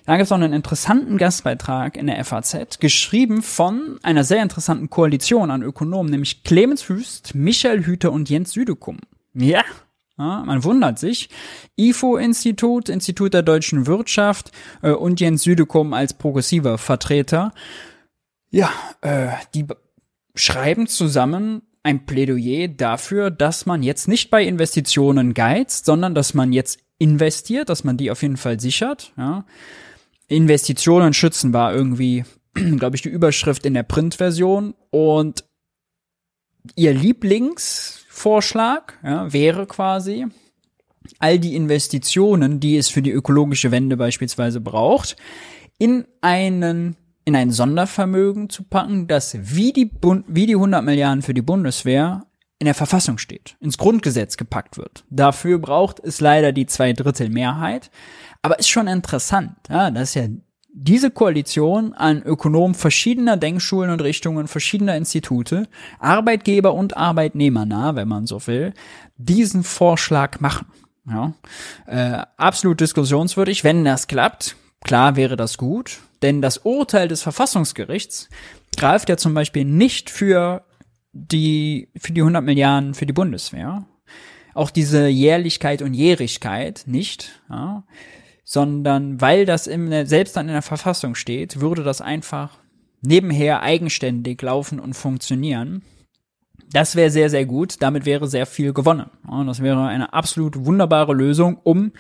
[0.05, 4.91] Da gibt es noch einen interessanten Gastbeitrag in der FAZ, geschrieben von einer sehr interessanten
[4.91, 8.99] Koalition an Ökonomen, nämlich Clemens Hüst, Michael Hüter und Jens Südekum.
[9.35, 9.63] Ja,
[10.19, 11.31] ja, man wundert sich.
[11.77, 17.53] IFO-Institut, Institut der deutschen Wirtschaft äh, und Jens Südekum als progressiver Vertreter.
[18.51, 19.67] Ja, äh, die
[20.35, 26.53] schreiben zusammen ein Plädoyer dafür, dass man jetzt nicht bei Investitionen geizt, sondern dass man
[26.53, 29.13] jetzt investiert, dass man die auf jeden Fall sichert.
[29.17, 29.45] Ja.
[30.33, 35.45] Investitionen schützen war irgendwie, glaube ich, die Überschrift in der Printversion und
[36.77, 40.27] ihr Lieblingsvorschlag ja, wäre quasi,
[41.19, 45.17] all die Investitionen, die es für die ökologische Wende beispielsweise braucht,
[45.79, 49.91] in einen in ein Sondervermögen zu packen, das wie die,
[50.27, 52.27] wie die 100 Milliarden für die Bundeswehr
[52.59, 55.05] in der Verfassung steht, ins Grundgesetz gepackt wird.
[55.11, 57.91] Dafür braucht es leider die Zweidrittelmehrheit.
[58.43, 60.27] Aber ist schon interessant, ja, dass ja
[60.75, 68.09] diese Koalition an Ökonomen verschiedener Denkschulen und Richtungen, verschiedener Institute, Arbeitgeber und Arbeitnehmer nah, wenn
[68.09, 68.73] man so will,
[69.17, 70.67] diesen Vorschlag machen.
[71.09, 71.35] Ja,
[71.87, 73.65] äh, absolut diskussionswürdig.
[73.65, 75.99] Wenn das klappt, klar wäre das gut.
[76.23, 78.29] Denn das Urteil des Verfassungsgerichts
[78.77, 80.65] greift ja zum Beispiel nicht für
[81.13, 83.85] die, für die 100 Milliarden für die Bundeswehr.
[84.55, 87.85] Auch diese Jährlichkeit und Jährigkeit nicht, ja,
[88.53, 92.59] sondern weil das im, selbst dann in der Verfassung steht, würde das einfach
[93.01, 95.81] nebenher eigenständig laufen und funktionieren.
[96.71, 97.77] Das wäre sehr, sehr gut.
[97.81, 99.07] Damit wäre sehr viel gewonnen.
[99.27, 101.93] Und das wäre eine absolut wunderbare Lösung, um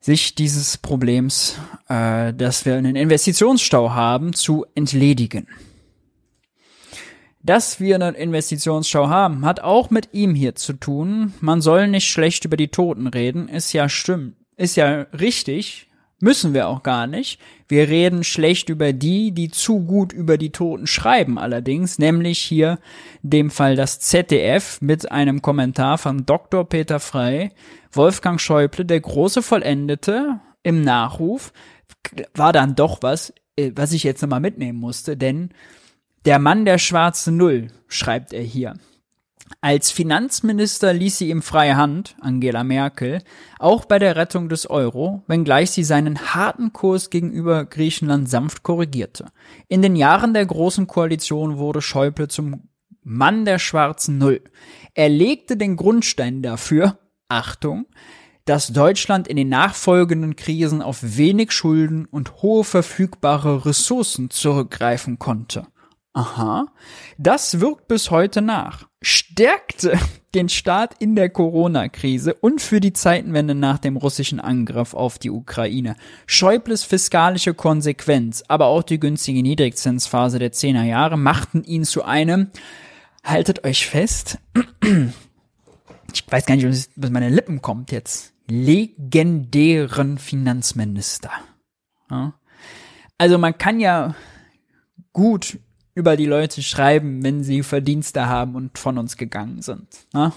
[0.00, 5.48] sich dieses Problems, äh, dass wir einen Investitionsstau haben, zu entledigen.
[7.42, 11.32] Dass wir einen Investitionsstau haben, hat auch mit ihm hier zu tun.
[11.40, 15.88] Man soll nicht schlecht über die Toten reden, ist ja stimmt, ist ja richtig,
[16.24, 17.38] Müssen wir auch gar nicht.
[17.68, 22.78] Wir reden schlecht über die, die zu gut über die Toten schreiben allerdings, nämlich hier
[23.20, 26.66] dem Fall das ZDF mit einem Kommentar von Dr.
[26.66, 27.50] Peter Frey,
[27.92, 31.52] Wolfgang Schäuble, der große Vollendete im Nachruf,
[32.34, 35.50] war dann doch was, äh, was ich jetzt nochmal mitnehmen musste, denn
[36.24, 38.74] der Mann der schwarzen Null, schreibt er hier.
[39.60, 43.22] Als Finanzminister ließ sie ihm freie Hand, Angela Merkel,
[43.58, 49.26] auch bei der Rettung des Euro, wenngleich sie seinen harten Kurs gegenüber Griechenland sanft korrigierte.
[49.68, 52.68] In den Jahren der Großen Koalition wurde Schäuble zum
[53.02, 54.42] Mann der schwarzen Null.
[54.94, 57.86] Er legte den Grundstein dafür, Achtung,
[58.44, 65.66] dass Deutschland in den nachfolgenden Krisen auf wenig Schulden und hohe verfügbare Ressourcen zurückgreifen konnte.
[66.12, 66.68] Aha,
[67.18, 69.98] das wirkt bis heute nach stärkte
[70.34, 75.30] den Staat in der Corona-Krise und für die Zeitenwende nach dem russischen Angriff auf die
[75.30, 75.96] Ukraine.
[76.26, 82.48] Schäubles fiskalische Konsequenz, aber auch die günstige Niedrigzinsphase der Zehner Jahre machten ihn zu einem,
[83.22, 84.38] haltet euch fest,
[86.12, 91.30] ich weiß gar nicht, was meine Lippen kommt jetzt, legendären Finanzminister.
[93.18, 94.14] Also man kann ja
[95.12, 95.58] gut
[95.94, 99.86] über die Leute schreiben, wenn sie Verdienste haben und von uns gegangen sind.
[100.12, 100.32] Ne?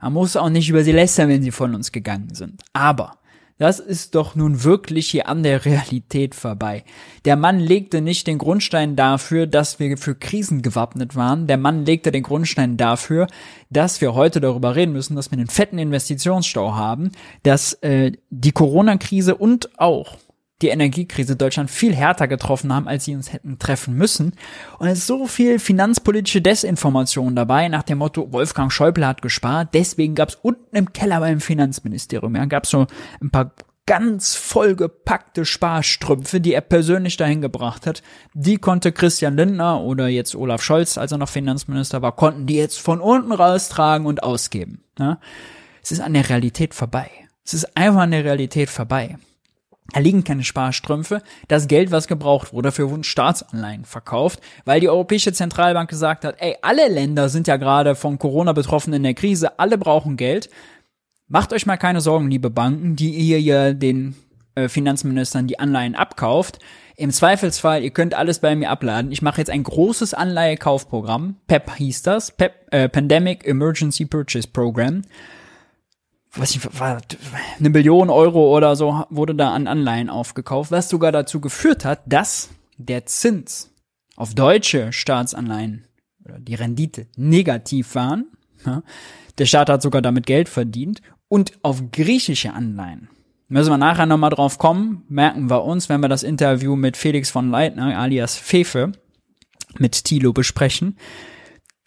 [0.00, 2.62] Man muss auch nicht über sie lästern, wenn sie von uns gegangen sind.
[2.72, 3.20] Aber
[3.60, 6.82] das ist doch nun wirklich hier an der Realität vorbei.
[7.26, 11.46] Der Mann legte nicht den Grundstein dafür, dass wir für Krisen gewappnet waren.
[11.46, 13.26] Der Mann legte den Grundstein dafür,
[13.68, 18.52] dass wir heute darüber reden müssen, dass wir einen fetten Investitionsstau haben, dass äh, die
[18.52, 20.16] Corona-Krise und auch
[20.62, 24.34] die Energiekrise Deutschland viel härter getroffen haben, als sie uns hätten treffen müssen.
[24.78, 29.70] Und es ist so viel finanzpolitische Desinformation dabei, nach dem Motto, Wolfgang Schäuble hat gespart,
[29.74, 32.86] deswegen gab es unten im Keller beim Finanzministerium, ja, gab es so
[33.20, 33.52] ein paar
[33.86, 38.04] ganz vollgepackte Sparstrümpfe, die er persönlich dahin gebracht hat.
[38.34, 42.54] Die konnte Christian Lindner oder jetzt Olaf Scholz, als er noch Finanzminister war, konnten die
[42.54, 44.84] jetzt von unten raustragen und ausgeben.
[44.96, 45.18] Ja.
[45.82, 47.10] Es ist an der Realität vorbei.
[47.44, 49.18] Es ist einfach an der Realität vorbei.
[49.92, 51.22] Da liegen keine Sparstrümpfe.
[51.48, 56.36] Das Geld, was gebraucht wurde, dafür wurden Staatsanleihen verkauft, weil die Europäische Zentralbank gesagt hat,
[56.38, 60.50] ey, alle Länder sind ja gerade von Corona betroffen in der Krise, alle brauchen Geld.
[61.28, 64.16] Macht euch mal keine Sorgen, liebe Banken, die ihr hier den
[64.54, 66.58] äh, Finanzministern die Anleihen abkauft.
[66.96, 69.10] Im Zweifelsfall, ihr könnt alles bei mir abladen.
[69.10, 71.36] Ich mache jetzt ein großes Anleihekaufprogramm.
[71.46, 72.32] PEP hieß das.
[72.32, 75.02] PEP, äh, Pandemic Emergency Purchase Program
[76.34, 77.00] was ich, war,
[77.58, 82.02] eine Billion Euro oder so wurde da an Anleihen aufgekauft, was sogar dazu geführt hat,
[82.06, 83.72] dass der Zins
[84.16, 85.86] auf deutsche Staatsanleihen
[86.24, 88.26] oder die Rendite negativ waren.
[89.38, 93.08] Der Staat hat sogar damit Geld verdient und auf griechische Anleihen
[93.52, 97.30] Müssen wir nachher nochmal drauf kommen, merken wir uns, wenn wir das Interview mit Felix
[97.30, 98.92] von Leitner alias Fefe
[99.76, 100.96] mit Thilo besprechen.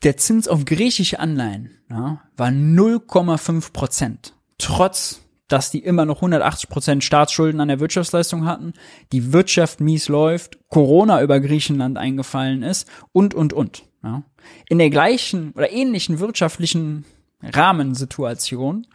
[0.04, 4.34] Der Zins auf griechische Anleihen ja, war 0,5 Prozent.
[4.58, 8.74] Trotz, dass die immer noch 180 Prozent Staatsschulden an der Wirtschaftsleistung hatten,
[9.12, 13.84] die Wirtschaft mies läuft, Corona über Griechenland eingefallen ist und, und, und.
[14.04, 14.24] Ja.
[14.68, 17.06] In der gleichen oder ähnlichen wirtschaftlichen
[17.42, 18.88] Rahmensituation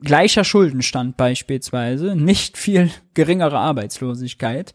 [0.00, 4.72] gleicher Schuldenstand beispielsweise, nicht viel geringere Arbeitslosigkeit,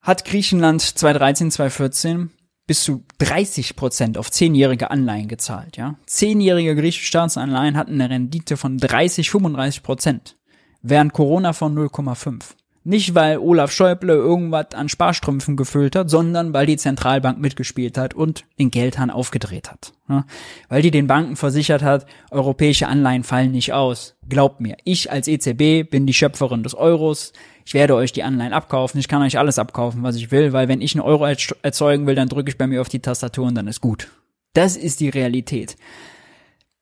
[0.00, 2.30] hat Griechenland 2013, 2014
[2.68, 5.76] bis zu 30 Prozent auf zehnjährige Anleihen gezahlt.
[5.76, 10.36] Ja, zehnjährige griechische Staatsanleihen hatten eine Rendite von 30, 35 Prozent,
[10.82, 12.54] während Corona von 0,5.
[12.84, 18.14] Nicht, weil Olaf Schäuble irgendwas an Sparstrümpfen gefüllt hat, sondern weil die Zentralbank mitgespielt hat
[18.14, 19.92] und den Geldhahn aufgedreht hat.
[20.08, 20.24] Ja,
[20.68, 24.14] weil die den Banken versichert hat, europäische Anleihen fallen nicht aus.
[24.28, 27.32] Glaubt mir, ich als EZB bin die Schöpferin des Euros.
[27.68, 28.98] Ich werde euch die Anleihen abkaufen.
[28.98, 32.14] Ich kann euch alles abkaufen, was ich will, weil wenn ich einen Euro erzeugen will,
[32.14, 34.08] dann drücke ich bei mir auf die Tastatur und dann ist gut.
[34.54, 35.76] Das ist die Realität.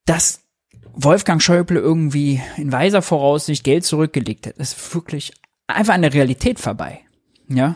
[0.04, 0.44] Dass
[0.92, 5.32] Wolfgang Schäuble irgendwie in weiser Voraussicht Geld zurückgelegt hat, ist wirklich
[5.66, 7.00] einfach an der Realität vorbei.
[7.48, 7.74] Ja,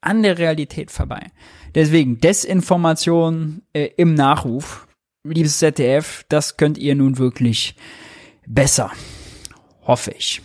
[0.00, 1.32] an der Realität vorbei.
[1.74, 4.86] Deswegen Desinformation äh, im Nachruf,
[5.24, 7.74] liebes ZDF, das könnt ihr nun wirklich
[8.46, 8.92] besser.
[9.82, 10.42] Hoffe ich.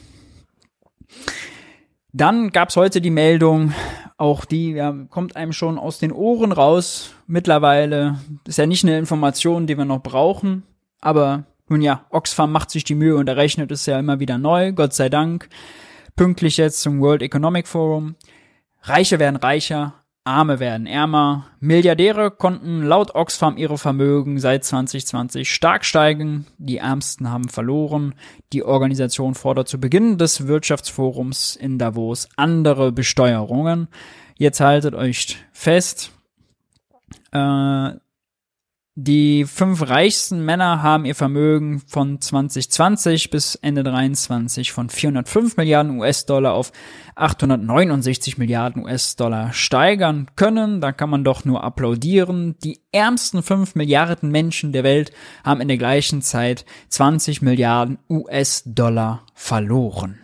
[2.13, 3.73] Dann gab's heute die Meldung,
[4.17, 7.13] auch die ja, kommt einem schon aus den Ohren raus.
[7.27, 10.63] Mittlerweile ist ja nicht eine Information, die wir noch brauchen,
[10.99, 14.73] aber nun ja, Oxfam macht sich die Mühe und errechnet es ja immer wieder neu,
[14.73, 15.47] Gott sei Dank
[16.15, 18.15] pünktlich jetzt zum World Economic Forum.
[18.83, 21.47] Reiche werden reicher, Arme werden ärmer.
[21.59, 26.45] Milliardäre konnten laut Oxfam ihre Vermögen seit 2020 stark steigen.
[26.59, 28.13] Die Ärmsten haben verloren.
[28.53, 33.87] Die Organisation fordert zu Beginn des Wirtschaftsforums in Davos andere Besteuerungen.
[34.37, 36.11] Jetzt haltet euch fest.
[37.31, 37.91] Äh,
[38.95, 45.97] die fünf reichsten Männer haben ihr Vermögen von 2020 bis Ende 23 von 405 Milliarden
[45.97, 46.73] US-Dollar auf
[47.15, 50.81] 869 Milliarden US-Dollar steigern können.
[50.81, 52.57] Da kann man doch nur applaudieren.
[52.65, 55.13] Die ärmsten fünf Milliarden Menschen der Welt
[55.45, 60.19] haben in der gleichen Zeit 20 Milliarden US-Dollar verloren.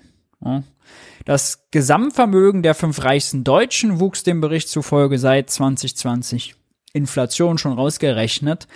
[1.24, 6.56] Das Gesamtvermögen der fünf reichsten Deutschen wuchs dem Bericht zufolge seit 2020
[6.94, 8.68] Inflation schon rausgerechnet,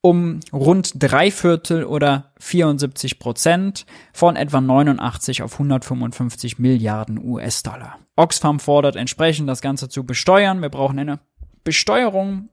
[0.00, 7.98] um rund drei Viertel oder 74 Prozent von etwa 89 auf 155 Milliarden US-Dollar.
[8.14, 10.62] Oxfam fordert entsprechend das Ganze zu besteuern.
[10.62, 11.18] Wir brauchen eine
[11.64, 12.48] Besteuerung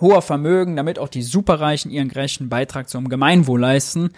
[0.00, 4.10] hoher Vermögen, damit auch die Superreichen ihren gerechten Beitrag zum Gemeinwohl leisten.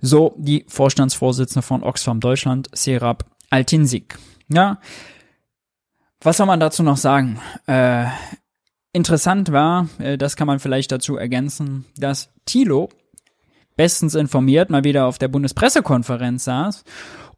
[0.00, 4.18] So die Vorstandsvorsitzende von Oxfam Deutschland, Serap Altinsik.
[4.48, 4.78] Ja,
[6.20, 7.40] was soll man dazu noch sagen?
[7.66, 8.06] Äh,
[8.92, 12.90] Interessant war, äh, das kann man vielleicht dazu ergänzen, dass Thilo
[13.76, 16.84] bestens informiert mal wieder auf der Bundespressekonferenz saß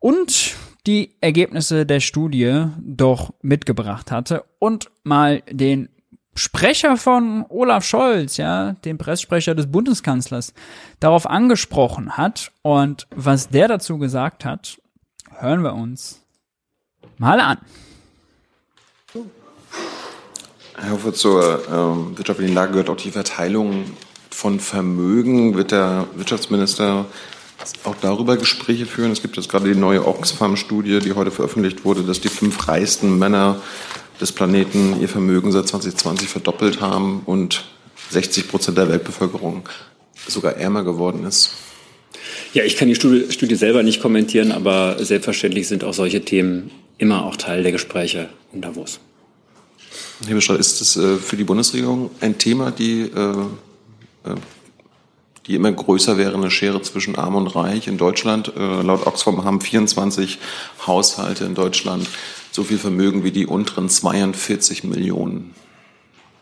[0.00, 5.88] und die Ergebnisse der Studie doch mitgebracht hatte und mal den
[6.34, 10.52] Sprecher von Olaf Scholz, ja, den Presssprecher des Bundeskanzlers,
[10.98, 14.78] darauf angesprochen hat und was der dazu gesagt hat,
[15.38, 16.24] hören wir uns
[17.16, 17.58] mal an.
[20.76, 23.84] Herr Hofer, zur ähm, wirtschaftlichen Lage gehört auch die Verteilung
[24.30, 25.56] von Vermögen.
[25.56, 27.06] Wird der Wirtschaftsminister
[27.84, 29.12] auch darüber Gespräche führen?
[29.12, 33.18] Es gibt jetzt gerade die neue Oxfam-Studie, die heute veröffentlicht wurde, dass die fünf reichsten
[33.18, 33.60] Männer
[34.20, 37.64] des Planeten ihr Vermögen seit 2020 verdoppelt haben und
[38.10, 39.68] 60 Prozent der Weltbevölkerung
[40.26, 41.52] sogar ärmer geworden ist.
[42.52, 46.72] Ja, ich kann die Studie, Studie selber nicht kommentieren, aber selbstverständlich sind auch solche Themen
[46.98, 49.00] immer auch Teil der Gespräche in Davos.
[50.26, 53.30] Herr Bestrahl, ist es äh, für die Bundesregierung ein Thema, die, äh,
[54.24, 54.34] äh,
[55.46, 58.52] die immer größer wäre, eine Schere zwischen Arm und Reich in Deutschland?
[58.56, 60.38] Laut Oxfam haben 24
[60.86, 62.08] Haushalte in Deutschland
[62.50, 65.54] so viel Vermögen wie die unteren 42 Millionen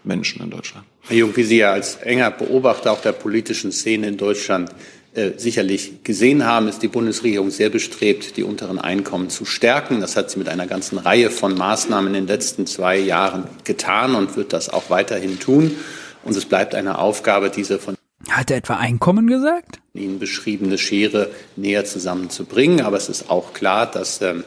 [0.05, 0.87] Menschen in Deutschland.
[1.09, 4.71] Herr Jung, wie Sie ja als enger Beobachter auch der politischen Szene in Deutschland
[5.15, 10.01] äh, sicherlich gesehen haben, ist die Bundesregierung sehr bestrebt, die unteren Einkommen zu stärken.
[10.01, 14.15] Das hat sie mit einer ganzen Reihe von Maßnahmen in den letzten zwei Jahren getan
[14.15, 15.77] und wird das auch weiterhin tun.
[16.25, 17.95] Und es bleibt eine Aufgabe, diese von
[18.31, 19.81] hat er etwa Einkommen gesagt?
[19.95, 22.81] Ihnen beschriebene Schere näher zusammenzubringen.
[22.81, 24.45] Aber es ist auch klar, dass ähm,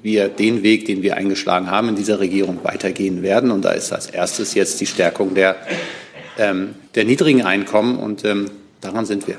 [0.00, 3.50] wir den Weg, den wir eingeschlagen haben, in dieser Regierung weitergehen werden.
[3.50, 5.56] Und da ist als erstes jetzt die Stärkung der,
[6.38, 7.98] ähm, der niedrigen Einkommen.
[7.98, 8.50] Und ähm,
[8.80, 9.36] daran sind wir.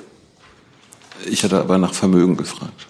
[1.26, 2.88] Ich hatte aber nach Vermögen gefragt.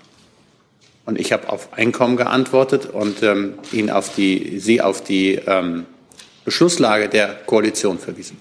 [1.06, 5.86] Und ich habe auf Einkommen geantwortet und ähm, ihn auf die, Sie auf die ähm,
[6.44, 8.38] Beschlusslage der Koalition verwiesen.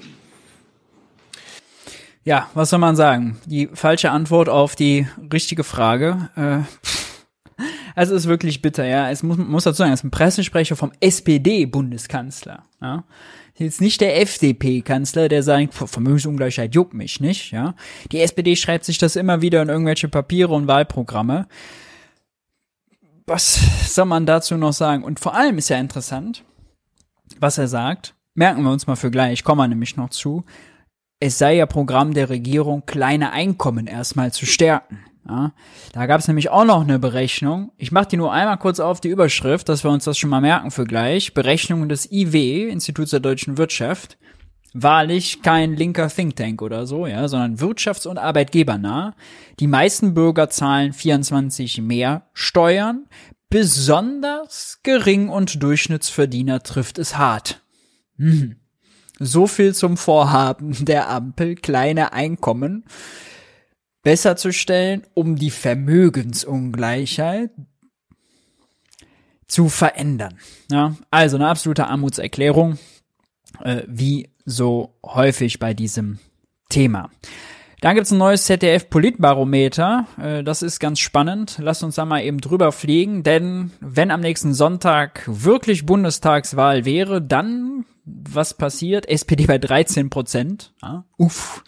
[2.24, 3.38] Ja, was soll man sagen?
[3.46, 6.28] Die falsche Antwort auf die richtige Frage.
[6.34, 7.62] Äh,
[7.94, 9.10] also es ist wirklich bitter, ja.
[9.10, 12.64] Es muss, muss dazu sagen, es ist ein Pressesprecher vom SPD-Bundeskanzler.
[12.82, 13.04] Ja.
[13.56, 17.74] Jetzt nicht der FDP-Kanzler, der sagt, Vermögensungleichheit juckt mich nicht, ja.
[18.12, 21.46] Die SPD schreibt sich das immer wieder in irgendwelche Papiere und Wahlprogramme.
[23.26, 23.60] Was
[23.94, 25.02] soll man dazu noch sagen?
[25.02, 26.44] Und vor allem ist ja interessant,
[27.40, 28.14] was er sagt.
[28.34, 30.44] Merken wir uns mal für gleich, kommen wir nämlich noch zu
[31.18, 35.00] es sei ja Programm der Regierung, kleine Einkommen erstmal zu stärken.
[35.28, 35.52] Ja,
[35.92, 37.72] da gab es nämlich auch noch eine Berechnung.
[37.78, 40.40] Ich mache die nur einmal kurz auf die Überschrift, dass wir uns das schon mal
[40.40, 41.34] merken für gleich.
[41.34, 44.18] Berechnungen des IW, Instituts der deutschen Wirtschaft.
[44.72, 49.14] Wahrlich kein linker Think Tank oder so, ja, sondern wirtschafts- und arbeitgebernah.
[49.58, 53.06] Die meisten Bürger zahlen 24 mehr Steuern.
[53.48, 57.62] Besonders Gering- und Durchschnittsverdiener trifft es hart.
[58.18, 58.56] Hm.
[59.18, 62.84] So viel zum Vorhaben der Ampel, kleine Einkommen
[64.06, 67.50] besser zu stellen, um die Vermögensungleichheit
[69.48, 70.38] zu verändern.
[70.70, 72.78] Ja, also eine absolute Armutserklärung,
[73.64, 76.20] äh, wie so häufig bei diesem
[76.68, 77.10] Thema.
[77.80, 80.06] Dann gibt's ein neues ZDF-Politbarometer.
[80.22, 81.58] Äh, das ist ganz spannend.
[81.60, 87.20] Lasst uns da mal eben drüber fliegen, denn wenn am nächsten Sonntag wirklich Bundestagswahl wäre,
[87.20, 89.08] dann was passiert?
[89.08, 90.72] SPD bei 13 Prozent.
[90.80, 91.64] Ja, uff.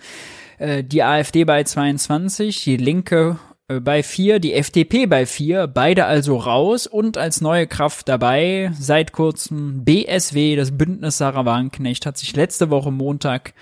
[0.59, 6.05] Äh, die AfD bei 22, die Linke äh, bei 4, die FDP bei 4, beide
[6.05, 12.19] also raus und als neue Kraft dabei seit kurzem BSW, das Bündnis Sarah Wagenknecht, hat
[12.19, 13.55] sich letzte Woche Montag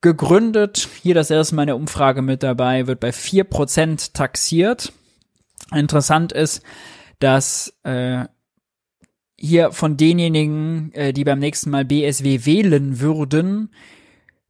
[0.00, 0.88] gegründet.
[1.02, 4.92] Hier das erste Mal in der Umfrage mit dabei, wird bei 4% taxiert.
[5.74, 6.62] Interessant ist,
[7.18, 8.26] dass äh,
[9.36, 13.70] hier von denjenigen, äh, die beim nächsten Mal BSW wählen würden,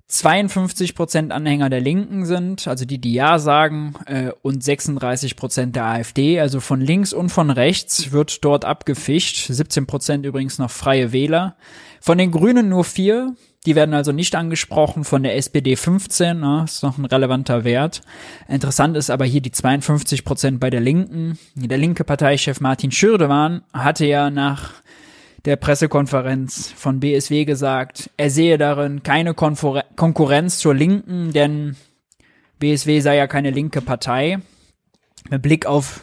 [0.08, 5.76] 52 Prozent Anhänger der Linken sind, also die, die Ja sagen, äh, und 36 Prozent
[5.76, 9.52] der AfD, also von links und von rechts wird dort abgefischt.
[9.52, 11.56] 17 Prozent übrigens noch freie Wähler.
[12.00, 13.34] Von den Grünen nur vier,
[13.66, 15.04] die werden also nicht angesprochen.
[15.04, 18.00] Von der SPD 15, ne, ist noch ein relevanter Wert.
[18.48, 21.38] Interessant ist aber hier die 52 Prozent bei der Linken.
[21.54, 24.72] Der linke Parteichef Martin Schürdewan hatte ja nach
[25.44, 31.76] der Pressekonferenz von BSW gesagt, er sehe darin keine Konfer Konkurrenz zur Linken, denn
[32.58, 34.38] BSW sei ja keine linke Partei.
[35.30, 36.00] Mit Blick auf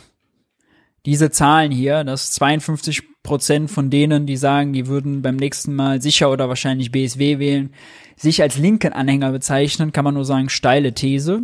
[1.06, 6.02] diese Zahlen hier, dass 52 Prozent von denen, die sagen, die würden beim nächsten Mal
[6.02, 7.74] sicher oder wahrscheinlich BSW wählen,
[8.16, 11.44] sich als linken Anhänger bezeichnen, kann man nur sagen, steile These.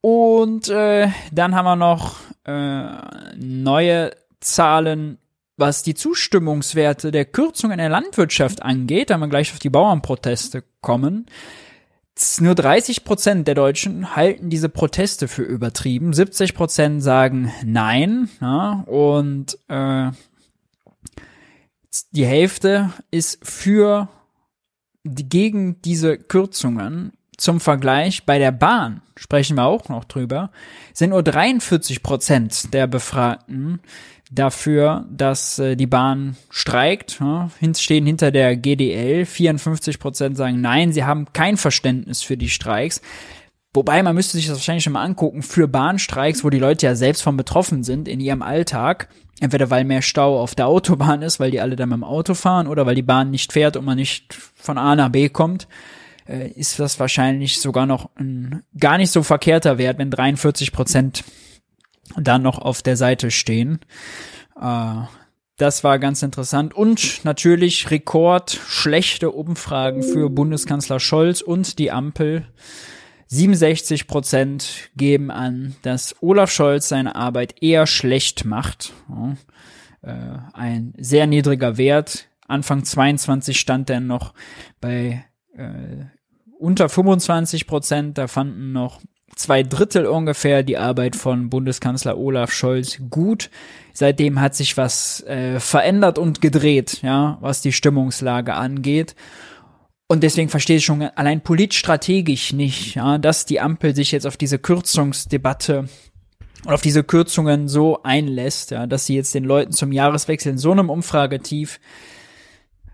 [0.00, 5.18] Und äh, dann haben wir noch äh, neue Zahlen
[5.56, 10.64] was die Zustimmungswerte der Kürzung in der Landwirtschaft angeht, da wir gleich auf die Bauernproteste
[10.80, 11.26] kommen,
[12.40, 18.84] nur 30 Prozent der Deutschen halten diese Proteste für übertrieben, 70 Prozent sagen nein, ja,
[18.86, 20.10] und äh,
[22.12, 24.08] die Hälfte ist für
[25.04, 27.12] gegen diese Kürzungen.
[27.36, 30.50] Zum Vergleich, bei der Bahn sprechen wir auch noch drüber,
[30.94, 33.80] sind nur 43 Prozent der Befragten
[34.30, 39.24] dafür, dass äh, die Bahn streikt, ja, stehen hinter der GDL.
[39.24, 43.00] 54 Prozent sagen nein, sie haben kein Verständnis für die Streiks.
[43.72, 46.94] Wobei, man müsste sich das wahrscheinlich schon mal angucken, für Bahnstreiks, wo die Leute ja
[46.94, 49.08] selbst von betroffen sind in ihrem Alltag.
[49.38, 52.32] Entweder weil mehr Stau auf der Autobahn ist, weil die alle dann mit dem Auto
[52.32, 55.68] fahren, oder weil die Bahn nicht fährt und man nicht von A nach B kommt,
[56.26, 61.22] äh, ist das wahrscheinlich sogar noch ein gar nicht so verkehrter Wert, wenn 43 Prozent
[62.16, 63.80] dann noch auf der Seite stehen.
[64.60, 65.02] Äh,
[65.56, 66.74] das war ganz interessant.
[66.74, 72.46] Und natürlich Rekord schlechte Umfragen für Bundeskanzler Scholz und die Ampel.
[73.28, 78.92] 67 Prozent geben an, dass Olaf Scholz seine Arbeit eher schlecht macht.
[79.08, 79.36] Ja,
[80.02, 82.28] äh, ein sehr niedriger Wert.
[82.46, 84.32] Anfang 22 stand er noch
[84.80, 85.24] bei
[85.56, 86.04] äh,
[86.58, 88.18] unter 25 Prozent.
[88.18, 89.00] Da fanden noch
[89.36, 93.50] zwei Drittel ungefähr die Arbeit von Bundeskanzler Olaf Scholz gut.
[93.92, 99.14] Seitdem hat sich was äh, verändert und gedreht, ja, was die Stimmungslage angeht.
[100.08, 104.36] Und deswegen verstehe ich schon allein politstrategisch nicht, ja, dass die Ampel sich jetzt auf
[104.36, 105.88] diese Kürzungsdebatte
[106.64, 110.58] und auf diese Kürzungen so einlässt, ja, dass sie jetzt den Leuten zum Jahreswechsel in
[110.58, 111.80] so einem Umfragetief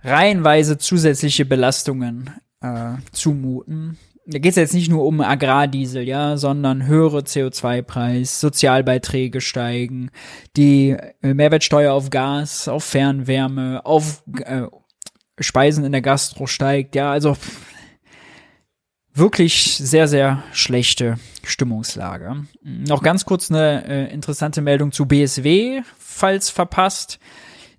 [0.02, 2.30] reihenweise zusätzliche Belastungen
[2.60, 9.40] äh, zumuten da geht es jetzt nicht nur um Agrardiesel, ja, sondern höhere CO2-Preis, Sozialbeiträge
[9.40, 10.10] steigen,
[10.56, 14.62] die äh, Mehrwertsteuer auf Gas, auf Fernwärme, auf äh,
[15.40, 17.36] Speisen in der Gastro steigt, ja, also
[19.14, 22.46] wirklich sehr, sehr schlechte Stimmungslage.
[22.62, 27.18] Noch ganz kurz eine äh, interessante Meldung zu BSW, falls verpasst.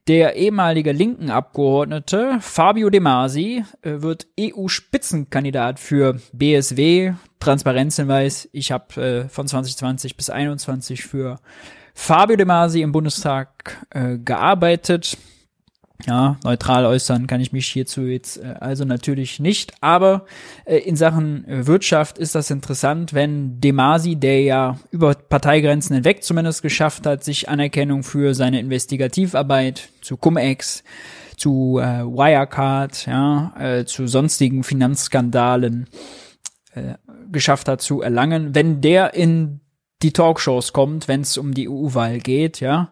[0.10, 7.14] Der ehemalige linken Abgeordnete Fabio De Masi äh, wird EU-Spitzenkandidat für BSW.
[7.40, 11.40] Transparenzhinweis, ich habe äh, von 2020 bis 2021 für
[11.94, 15.18] Fabio De Masi im Bundestag äh, gearbeitet.
[16.06, 19.74] Ja, neutral äußern kann ich mich hierzu jetzt äh, also natürlich nicht.
[19.80, 20.26] Aber
[20.66, 26.24] äh, in Sachen äh, Wirtschaft ist das interessant, wenn Demasi, der ja über Parteigrenzen hinweg
[26.24, 30.84] zumindest geschafft hat, sich Anerkennung für seine Investigativarbeit zu Cum-Ex,
[31.38, 35.88] zu äh, Wirecard, ja, äh, zu sonstigen Finanzskandalen
[36.74, 36.96] äh,
[37.32, 39.62] geschafft hat zu erlangen, wenn der in
[40.04, 42.92] die Talkshows kommt, wenn es um die EU-Wahl geht, ja.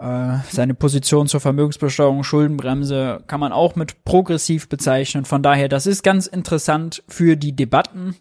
[0.00, 5.24] Äh, seine Position zur Vermögensbesteuerung, Schuldenbremse kann man auch mit progressiv bezeichnen.
[5.24, 8.16] Von daher, das ist ganz interessant für die Debatten.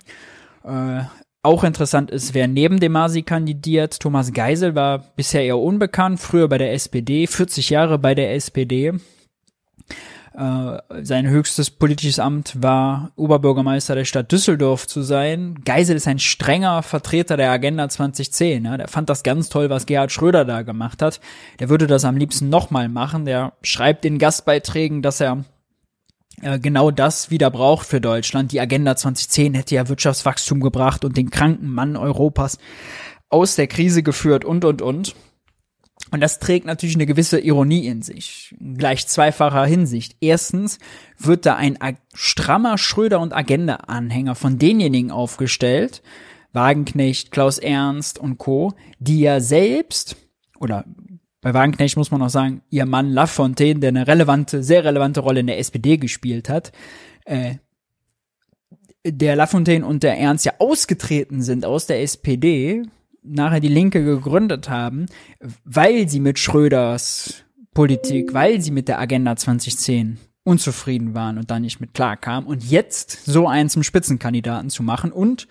[0.64, 1.04] Äh,
[1.44, 4.00] auch interessant ist, wer neben dem Masi kandidiert.
[4.00, 8.94] Thomas Geisel war bisher eher unbekannt, früher bei der SPD, 40 Jahre bei der SPD.
[10.34, 15.60] Äh, sein höchstes politisches Amt war Oberbürgermeister der Stadt Düsseldorf zu sein.
[15.66, 18.66] Geisel ist ein strenger Vertreter der Agenda 2010.
[18.66, 18.78] Ja.
[18.78, 21.20] Der fand das ganz toll, was Gerhard Schröder da gemacht hat.
[21.60, 23.26] Der würde das am liebsten nochmal machen.
[23.26, 25.44] Der schreibt in Gastbeiträgen, dass er
[26.42, 28.54] äh, genau das wieder braucht für Deutschland.
[28.54, 32.58] Die Agenda 2010 hätte ja Wirtschaftswachstum gebracht und den kranken Mann Europas
[33.30, 35.16] aus der Krise geführt und, und, und.
[36.12, 40.18] Und das trägt natürlich eine gewisse Ironie in sich, gleich zweifacher Hinsicht.
[40.20, 40.78] Erstens
[41.18, 41.78] wird da ein
[42.14, 46.04] strammer Schröder- und Agenda-Anhänger von denjenigen aufgestellt,
[46.52, 50.18] Wagenknecht, Klaus Ernst und Co., die ja selbst,
[50.60, 50.84] oder
[51.40, 55.40] bei Wagenknecht muss man auch sagen, ihr Mann Lafontaine, der eine relevante, sehr relevante Rolle
[55.40, 56.74] in der SPD gespielt hat,
[57.24, 57.56] äh,
[59.04, 62.84] der Lafontaine und der Ernst ja ausgetreten sind aus der SPD,
[63.24, 65.06] nachher die Linke gegründet haben,
[65.64, 71.60] weil sie mit Schröders Politik, weil sie mit der Agenda 2010 unzufrieden waren und da
[71.60, 75.48] nicht mit klar kamen und jetzt so einen zum Spitzenkandidaten zu machen und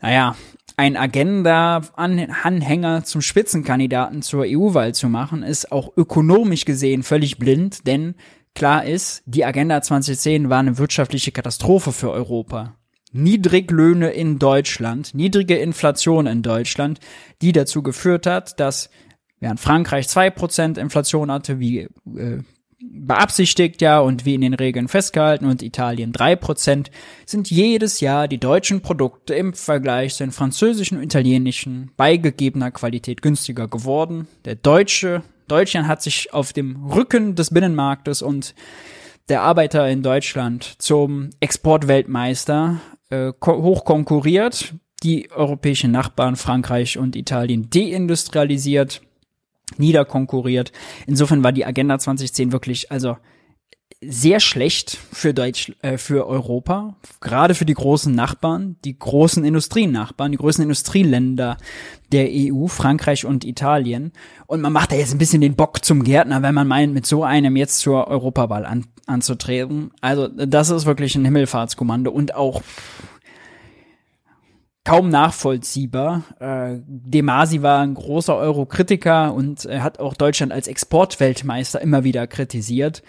[0.00, 0.36] naja,
[0.76, 8.14] ein Agenda-Anhänger zum Spitzenkandidaten zur EU-Wahl zu machen, ist auch ökonomisch gesehen völlig blind, denn
[8.54, 12.79] klar ist, die Agenda 2010 war eine wirtschaftliche Katastrophe für Europa.
[13.12, 17.00] Niedriglöhne in Deutschland, niedrige Inflation in Deutschland,
[17.42, 18.90] die dazu geführt hat, dass
[19.40, 22.42] während Frankreich zwei Prozent Inflation hatte, wie äh,
[22.80, 26.90] beabsichtigt ja und wie in den Regeln festgehalten und Italien drei Prozent,
[27.26, 32.70] sind jedes Jahr die deutschen Produkte im Vergleich zu den französischen und italienischen bei gegebener
[32.70, 34.28] Qualität günstiger geworden.
[34.44, 38.54] Der deutsche, Deutschland hat sich auf dem Rücken des Binnenmarktes und
[39.28, 42.80] der Arbeiter in Deutschland zum Exportweltmeister
[43.10, 49.02] äh, hoch konkurriert, die europäischen Nachbarn Frankreich und Italien deindustrialisiert,
[49.76, 50.72] niederkonkurriert.
[51.06, 53.16] Insofern war die Agenda 2010 wirklich also
[54.02, 60.32] sehr schlecht für Deutsch, äh, für Europa, gerade für die großen Nachbarn, die großen Industrienachbarn,
[60.32, 61.58] die größten Industrieländer
[62.10, 64.12] der EU, Frankreich und Italien.
[64.46, 67.04] Und man macht da jetzt ein bisschen den Bock zum Gärtner, wenn man meint, mit
[67.04, 69.90] so einem jetzt zur Europawahl an, anzutreten.
[70.00, 72.62] Also das ist wirklich ein Himmelfahrtskommando und auch
[74.82, 76.24] kaum nachvollziehbar.
[76.40, 82.26] Äh, Demasi war ein großer Euro-Kritiker und er hat auch Deutschland als Exportweltmeister immer wieder
[82.26, 83.02] kritisiert.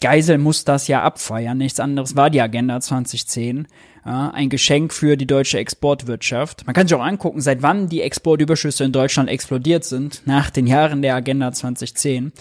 [0.00, 1.56] Geisel muss das ja abfeiern.
[1.56, 3.66] Nichts anderes war die Agenda 2010.
[4.04, 6.66] Ja, ein Geschenk für die deutsche Exportwirtschaft.
[6.66, 10.66] Man kann sich auch angucken, seit wann die Exportüberschüsse in Deutschland explodiert sind, nach den
[10.66, 12.32] Jahren der Agenda 2010.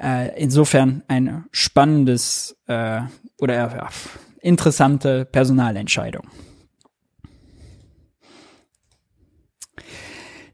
[0.00, 3.02] Äh, insofern ein spannendes äh,
[3.38, 3.88] oder ja,
[4.40, 6.28] interessante Personalentscheidung.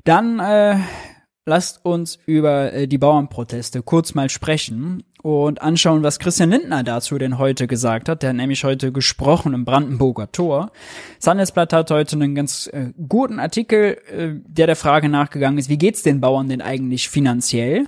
[0.04, 0.78] Dann äh,
[1.44, 7.18] lasst uns über äh, die Bauernproteste kurz mal sprechen und anschauen, was Christian Lindner dazu
[7.18, 8.22] denn heute gesagt hat.
[8.22, 10.70] Der hat nämlich heute gesprochen im Brandenburger Tor.
[11.22, 15.78] Das hat heute einen ganz äh, guten Artikel, äh, der der Frage nachgegangen ist, wie
[15.78, 17.86] geht's den Bauern denn eigentlich finanziell?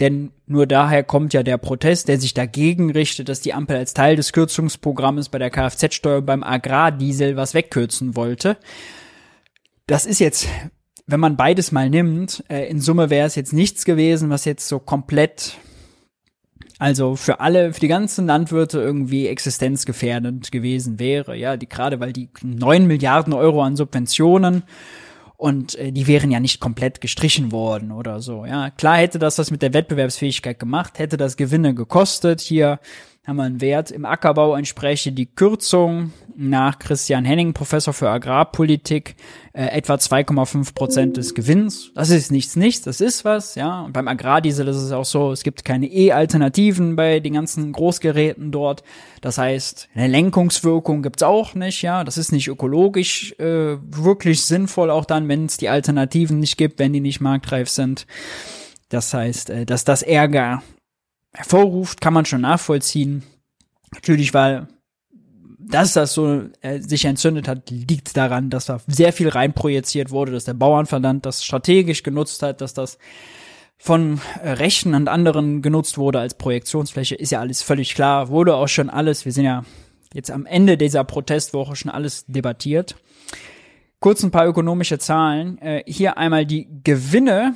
[0.00, 3.94] Denn nur daher kommt ja der Protest, der sich dagegen richtet, dass die Ampel als
[3.94, 8.56] Teil des Kürzungsprogrammes bei der Kfz-Steuer beim Agrardiesel was wegkürzen wollte.
[9.86, 10.48] Das ist jetzt
[11.06, 14.68] wenn man beides mal nimmt, äh, in Summe wäre es jetzt nichts gewesen, was jetzt
[14.68, 15.58] so komplett
[16.78, 21.36] also für alle, für die ganzen Landwirte irgendwie existenzgefährdend gewesen wäre.
[21.36, 24.64] Ja, die gerade weil die neun Milliarden Euro an Subventionen
[25.36, 28.46] und äh, die wären ja nicht komplett gestrichen worden oder so.
[28.46, 32.40] Ja, klar hätte das was mit der Wettbewerbsfähigkeit gemacht, hätte das Gewinne gekostet.
[32.40, 32.80] Hier
[33.26, 33.90] haben wir einen Wert.
[33.90, 39.16] Im Ackerbau entspreche die Kürzung nach Christian Henning, Professor für Agrarpolitik,
[39.52, 41.90] äh, etwa 2,5 Prozent des Gewinns.
[41.94, 43.82] Das ist nichts, nichts, das ist was, ja.
[43.82, 48.50] Und beim Agrardiesel ist es auch so, es gibt keine E-Alternativen bei den ganzen Großgeräten
[48.50, 48.82] dort.
[49.20, 52.04] Das heißt, eine Lenkungswirkung gibt's auch nicht, ja.
[52.04, 56.78] Das ist nicht ökologisch äh, wirklich sinnvoll, auch dann, wenn es die Alternativen nicht gibt,
[56.78, 58.06] wenn die nicht marktreif sind.
[58.88, 60.62] Das heißt, äh, dass das Ärger
[61.34, 63.22] hervorruft, kann man schon nachvollziehen.
[63.92, 64.68] Natürlich, weil
[65.66, 70.32] dass das so äh, sich entzündet hat, liegt daran, dass da sehr viel reinprojiziert wurde,
[70.32, 72.98] dass der Bauernverband das strategisch genutzt hat, dass das
[73.78, 78.54] von äh, Rechten und anderen genutzt wurde als Projektionsfläche, ist ja alles völlig klar, wurde
[78.56, 79.64] auch schon alles, wir sind ja
[80.12, 82.96] jetzt am Ende dieser Protestwoche schon alles debattiert.
[84.00, 85.58] Kurz ein paar ökonomische Zahlen.
[85.58, 87.54] Äh, hier einmal die Gewinne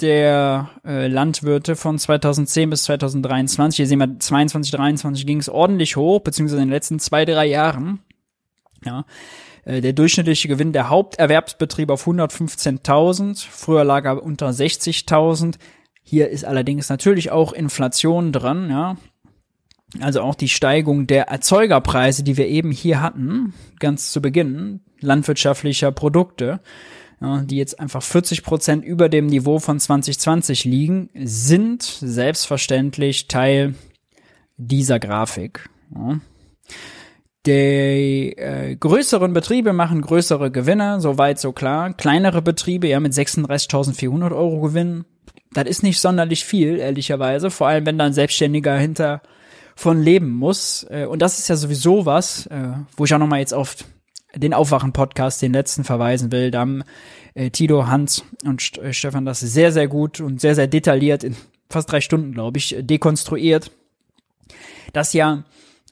[0.00, 3.76] der äh, Landwirte von 2010 bis 2023.
[3.76, 7.46] Hier sehen wir, 22, 23 ging es ordentlich hoch, beziehungsweise in den letzten zwei, drei
[7.46, 8.00] Jahren.
[8.84, 9.04] Ja,
[9.64, 13.46] äh, der durchschnittliche Gewinn der Haupterwerbsbetriebe auf 115.000.
[13.48, 15.56] Früher lag er unter 60.000.
[16.02, 18.96] Hier ist allerdings natürlich auch Inflation dran, ja.
[20.00, 25.92] Also auch die Steigung der Erzeugerpreise, die wir eben hier hatten, ganz zu Beginn, landwirtschaftlicher
[25.92, 26.60] Produkte
[27.22, 33.74] ja, die jetzt einfach 40 Prozent über dem Niveau von 2020 liegen, sind selbstverständlich Teil
[34.56, 35.68] dieser Grafik.
[35.94, 36.20] Ja.
[37.46, 41.92] Die äh, größeren Betriebe machen größere Gewinne, soweit so klar.
[41.92, 45.04] Kleinere Betriebe, ja, mit 36.400 Euro Gewinn,
[45.52, 47.50] das ist nicht sonderlich viel, ehrlicherweise.
[47.50, 49.22] Vor allem, wenn da ein Selbstständiger hinter
[49.74, 50.86] von leben muss.
[50.90, 53.76] Äh, und das ist ja sowieso was, äh, wo ich auch nochmal jetzt auf
[54.36, 56.50] den Aufwachen-Podcast, den letzten, verweisen will.
[56.50, 56.84] Da haben
[57.34, 61.36] äh, Tito, Hans und äh, Stefan das sehr, sehr gut und sehr, sehr detailliert in
[61.70, 63.70] fast drei Stunden, glaube ich, dekonstruiert.
[64.92, 65.44] Das ja,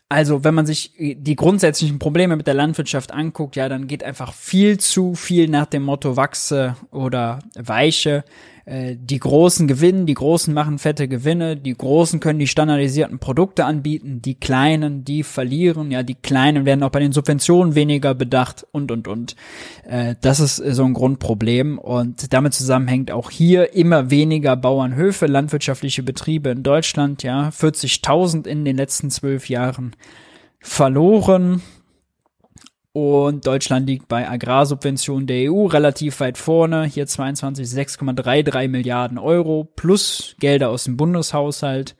[0.08, 4.32] also wenn man sich die grundsätzlichen Probleme mit der Landwirtschaft anguckt, ja, dann geht einfach
[4.32, 8.24] viel zu viel nach dem Motto wachse oder weiche.
[8.70, 13.64] Äh, die Großen gewinnen, die Großen machen fette Gewinne, die Großen können die standardisierten Produkte
[13.64, 18.64] anbieten, die Kleinen, die verlieren, ja, die Kleinen werden auch bei den Subventionen weniger bedacht
[18.70, 19.34] und, und, und.
[19.88, 26.04] Äh, das ist so ein Grundproblem und damit zusammenhängt auch hier immer weniger Bauernhöfe, landwirtschaftliche
[26.04, 29.96] Betriebe in Deutschland, ja, 40.000 in den letzten zwölf Jahren
[30.60, 31.60] verloren.
[32.92, 36.84] Und Deutschland liegt bei Agrarsubventionen der EU relativ weit vorne.
[36.84, 41.94] Hier 22, 6,33 Milliarden Euro plus Gelder aus dem Bundeshaushalt.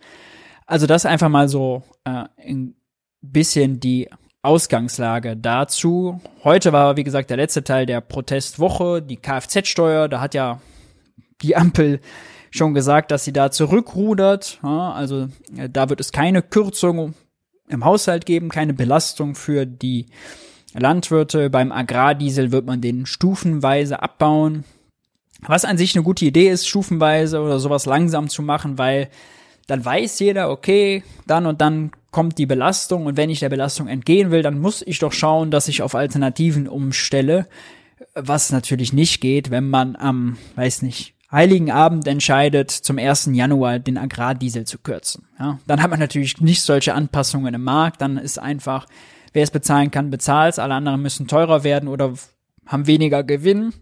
[0.67, 2.75] Also das einfach mal so äh, ein
[3.21, 4.09] bisschen die
[4.43, 6.21] Ausgangslage dazu.
[6.43, 10.09] Heute war, wie gesagt, der letzte Teil der Protestwoche, die Kfz-Steuer.
[10.09, 10.61] Da hat ja
[11.43, 12.01] die Ampel
[12.51, 14.59] schon gesagt, dass sie da zurückrudert.
[14.65, 17.15] Ja, also äh, da wird es keine Kürzung
[17.69, 20.07] im Haushalt geben, keine Belastung für die
[20.75, 21.51] Landwirte.
[21.51, 24.65] Beim Agrardiesel wird man den stufenweise abbauen.
[25.43, 29.09] Was an sich eine gute Idee ist, stufenweise oder sowas langsam zu machen, weil
[29.67, 33.87] dann weiß jeder, okay, dann und dann kommt die Belastung und wenn ich der Belastung
[33.87, 37.47] entgehen will, dann muss ich doch schauen, dass ich auf Alternativen umstelle,
[38.15, 43.31] was natürlich nicht geht, wenn man am, weiß nicht, Heiligen Abend entscheidet, zum 1.
[43.33, 45.29] Januar den Agrardiesel zu kürzen.
[45.39, 48.87] Ja, dann hat man natürlich nicht solche Anpassungen im Markt, dann ist einfach
[49.33, 50.59] Wer es bezahlen kann, bezahlt es.
[50.59, 52.15] Alle anderen müssen teurer werden oder
[52.67, 53.73] haben weniger Gewinn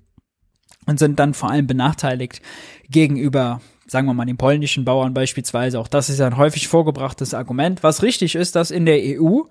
[0.87, 2.41] und sind dann vor allem benachteiligt
[2.89, 5.79] gegenüber, sagen wir mal, den polnischen Bauern beispielsweise.
[5.79, 7.83] Auch das ist ein häufig vorgebrachtes Argument.
[7.83, 9.43] Was richtig ist, dass in der EU,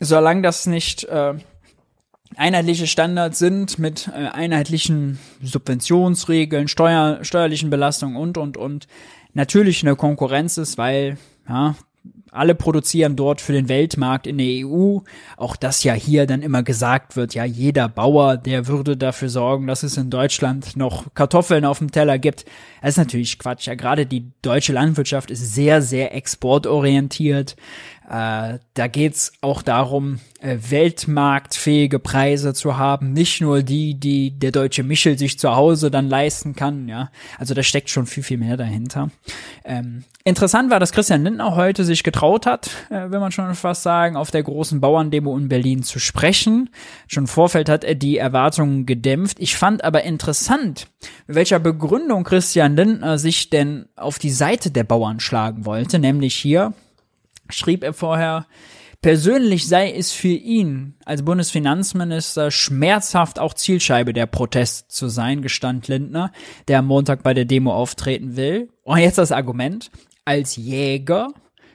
[0.00, 1.34] solange das nicht äh,
[2.36, 8.86] einheitliche Standards sind mit äh, einheitlichen Subventionsregeln, Steuer, steuerlichen Belastungen und, und, und,
[9.32, 11.16] natürlich eine Konkurrenz ist, weil
[11.48, 11.76] ja,
[12.32, 14.98] alle produzieren dort für den Weltmarkt in der EU.
[15.36, 19.66] Auch das ja hier dann immer gesagt wird, ja, jeder Bauer, der würde dafür sorgen,
[19.66, 22.44] dass es in Deutschland noch Kartoffeln auf dem Teller gibt.
[22.82, 23.66] Das ist natürlich Quatsch.
[23.66, 27.56] Ja, gerade die deutsche Landwirtschaft ist sehr, sehr exportorientiert.
[28.10, 34.50] Äh, da geht's auch darum, äh, weltmarktfähige Preise zu haben, nicht nur die, die der
[34.50, 36.88] deutsche Michel sich zu Hause dann leisten kann.
[36.88, 39.10] Ja, also da steckt schon viel viel mehr dahinter.
[39.64, 43.84] Ähm, interessant war, dass Christian Lindner heute sich getraut hat, äh, will man schon fast
[43.84, 46.70] sagen, auf der großen Bauerndemo in Berlin zu sprechen.
[47.06, 49.38] Schon im Vorfeld hat er die Erwartungen gedämpft.
[49.38, 50.88] Ich fand aber interessant,
[51.28, 56.34] mit welcher Begründung Christian Lindner sich denn auf die Seite der Bauern schlagen wollte, nämlich
[56.34, 56.72] hier
[57.52, 58.46] schrieb er vorher,
[59.02, 65.88] persönlich sei es für ihn als Bundesfinanzminister schmerzhaft auch Zielscheibe der Protest zu sein, gestand
[65.88, 66.32] Lindner,
[66.68, 68.68] der am Montag bei der Demo auftreten will.
[68.82, 69.90] Und jetzt das Argument,
[70.24, 71.28] als Jäger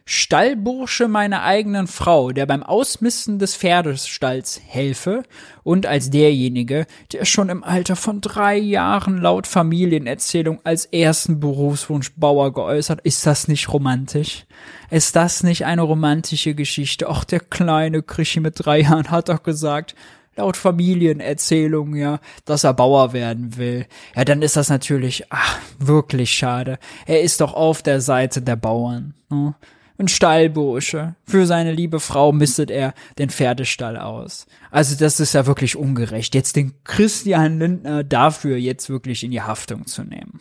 [0.08, 5.24] Stallbursche meiner eigenen Frau, der beim Ausmisten des Pferdestalls helfe
[5.64, 12.12] und als derjenige, der schon im Alter von drei Jahren laut Familienerzählung als ersten Berufswunsch
[12.18, 14.46] Bauer geäußert, ist das nicht romantisch?
[14.92, 17.10] Ist das nicht eine romantische Geschichte?
[17.10, 19.96] Auch der kleine Krischi mit drei Jahren hat doch gesagt,
[20.36, 23.88] laut Familienerzählung, ja, dass er Bauer werden will.
[24.16, 26.78] Ja, dann ist das natürlich, ach, wirklich schade.
[27.08, 29.16] Er ist doch auf der Seite der Bauern.
[29.32, 29.56] Ne?
[29.98, 31.16] Ein Stallbursche.
[31.26, 34.46] Für seine liebe Frau mistet er den Pferdestall aus.
[34.72, 39.42] Also das ist ja wirklich ungerecht, jetzt den Christian Lindner dafür jetzt wirklich in die
[39.42, 40.40] Haftung zu nehmen.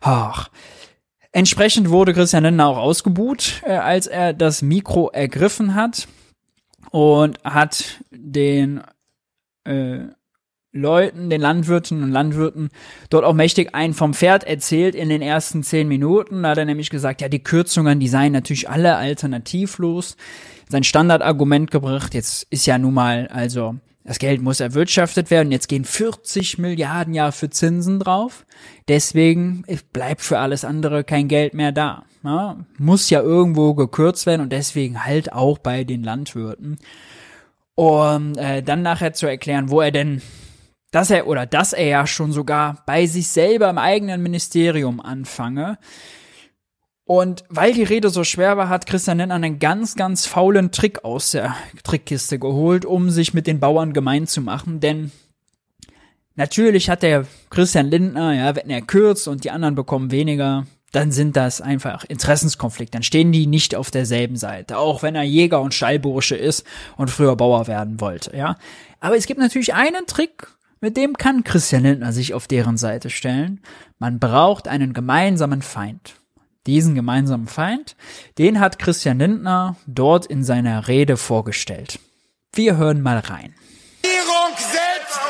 [0.00, 0.48] Ach.
[1.32, 6.08] Entsprechend wurde Christian Lindner auch ausgebuht, äh, als er das Mikro ergriffen hat
[6.90, 8.82] und hat den
[9.64, 10.06] äh,
[10.76, 12.70] Leuten, den Landwirten und Landwirten
[13.10, 16.42] dort auch mächtig ein vom Pferd erzählt in den ersten zehn Minuten.
[16.42, 20.16] Da hat er nämlich gesagt, ja, die Kürzungen, die seien natürlich alle alternativlos.
[20.68, 25.68] Sein Standardargument gebracht, jetzt ist ja nun mal, also, das Geld muss erwirtschaftet werden, jetzt
[25.68, 28.46] gehen 40 Milliarden Jahr für Zinsen drauf.
[28.86, 32.04] Deswegen bleibt für alles andere kein Geld mehr da.
[32.22, 36.78] Ja, muss ja irgendwo gekürzt werden und deswegen halt auch bei den Landwirten.
[37.76, 40.22] Und äh, dann nachher zu erklären, wo er denn
[40.96, 45.76] dass er oder dass er ja schon sogar bei sich selber im eigenen Ministerium anfange.
[47.04, 51.04] Und weil die Rede so schwer war, hat Christian Lindner einen ganz, ganz faulen Trick
[51.04, 54.80] aus der Trickkiste geholt, um sich mit den Bauern gemein zu machen.
[54.80, 55.12] Denn
[56.34, 61.12] natürlich hat der Christian Lindner, ja, wenn er kürzt und die anderen bekommen weniger, dann
[61.12, 62.92] sind das einfach Interessenskonflikte.
[62.92, 64.78] Dann stehen die nicht auf derselben Seite.
[64.78, 66.64] Auch wenn er Jäger und Stallbursche ist
[66.96, 68.56] und früher Bauer werden wollte, ja.
[68.98, 73.10] Aber es gibt natürlich einen Trick, mit dem kann Christian Lindner sich auf deren Seite
[73.10, 73.62] stellen.
[73.98, 76.14] Man braucht einen gemeinsamen Feind.
[76.66, 77.96] Diesen gemeinsamen Feind,
[78.38, 82.00] den hat Christian Lindner dort in seiner Rede vorgestellt.
[82.52, 83.54] Wir hören mal rein.
[84.04, 85.20] Die Regierung selbst,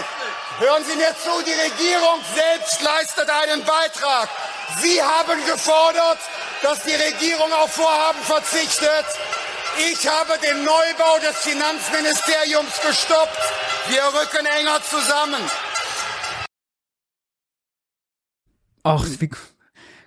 [0.59, 4.28] hören Sie mir zu, die Regierung selbst leistet einen Beitrag.
[4.80, 6.18] Sie haben gefordert,
[6.62, 9.07] dass die Regierung auf Vorhaben verzichtet.
[9.78, 13.38] Ich habe den Neubau des Finanzministeriums gestoppt.
[13.88, 15.42] Wir rücken enger zusammen.
[18.82, 19.30] Ach, wie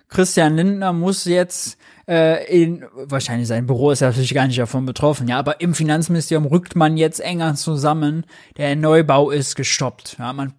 [0.08, 5.28] Christian Lindner muss jetzt äh, in wahrscheinlich sein Büro ist natürlich gar nicht davon betroffen,
[5.28, 8.26] ja, aber im Finanzministerium rückt man jetzt enger zusammen.
[8.56, 10.16] Der Neubau ist gestoppt.
[10.18, 10.54] Ja, man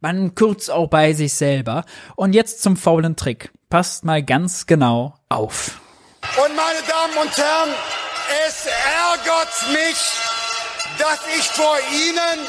[0.00, 1.84] man kürzt auch bei sich selber.
[2.14, 3.50] Und jetzt zum faulen Trick.
[3.70, 5.80] Passt mal ganz genau auf.
[6.36, 7.70] Und meine Damen und Herren,
[8.46, 9.98] es ärgert mich,
[10.98, 12.48] dass ich vor Ihnen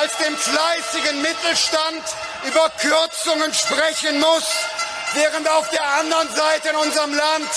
[0.00, 2.02] als dem fleißigen Mittelstand
[2.44, 4.46] über Kürzungen sprechen muss,
[5.14, 7.50] während auf der anderen Seite in unserem Land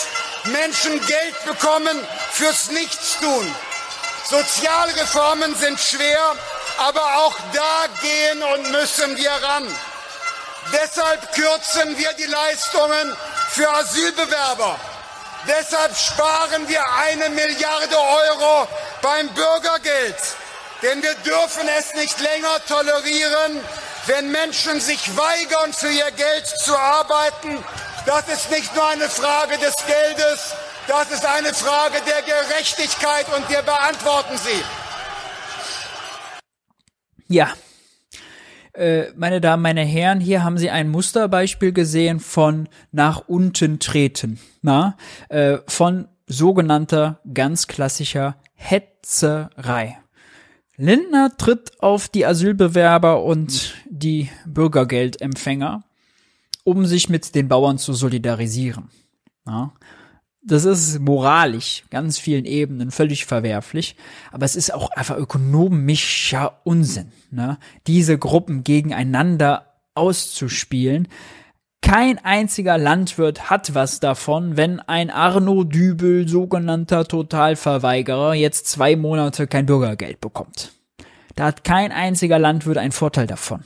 [0.46, 1.98] Menschen Geld bekommen
[2.32, 3.56] fürs Nichtstun.
[4.30, 6.36] Sozialreformen sind schwer,
[6.78, 9.76] aber auch da gehen und müssen wir ran.
[10.74, 13.16] Deshalb kürzen wir die Leistungen
[13.50, 14.78] für Asylbewerber.
[15.48, 18.68] Deshalb sparen wir eine Milliarde Euro
[19.02, 20.16] beim Bürgergeld.
[20.84, 23.62] Denn wir dürfen es nicht länger tolerieren,
[24.06, 27.64] wenn Menschen sich weigern, für ihr Geld zu arbeiten.
[28.06, 30.54] Das ist nicht nur eine Frage des Geldes,
[30.88, 34.64] das ist eine Frage der Gerechtigkeit und wir beantworten sie.
[37.28, 37.54] Ja,
[38.74, 44.40] äh, meine Damen, meine Herren, hier haben Sie ein Musterbeispiel gesehen von nach unten treten,
[44.68, 44.98] na,
[45.30, 49.98] äh, von sogenannter ganz klassischer Hetzerei.
[50.76, 55.84] Lindner tritt auf die Asylbewerber und die Bürgergeldempfänger,
[56.66, 58.90] um sich mit den Bauern zu solidarisieren.
[59.48, 59.72] Ja
[60.48, 63.98] das ist moralisch, ganz vielen Ebenen völlig verwerflich,
[64.32, 67.58] aber es ist auch einfach ökonomischer Unsinn, ne?
[67.86, 71.10] diese Gruppen gegeneinander auszuspielen.
[71.82, 79.48] Kein einziger Landwirt hat was davon, wenn ein Arno Dübel, sogenannter Totalverweigerer, jetzt zwei Monate
[79.48, 80.74] kein Bürgergeld bekommt.
[81.36, 83.62] Da hat kein einziger Landwirt einen Vorteil davon.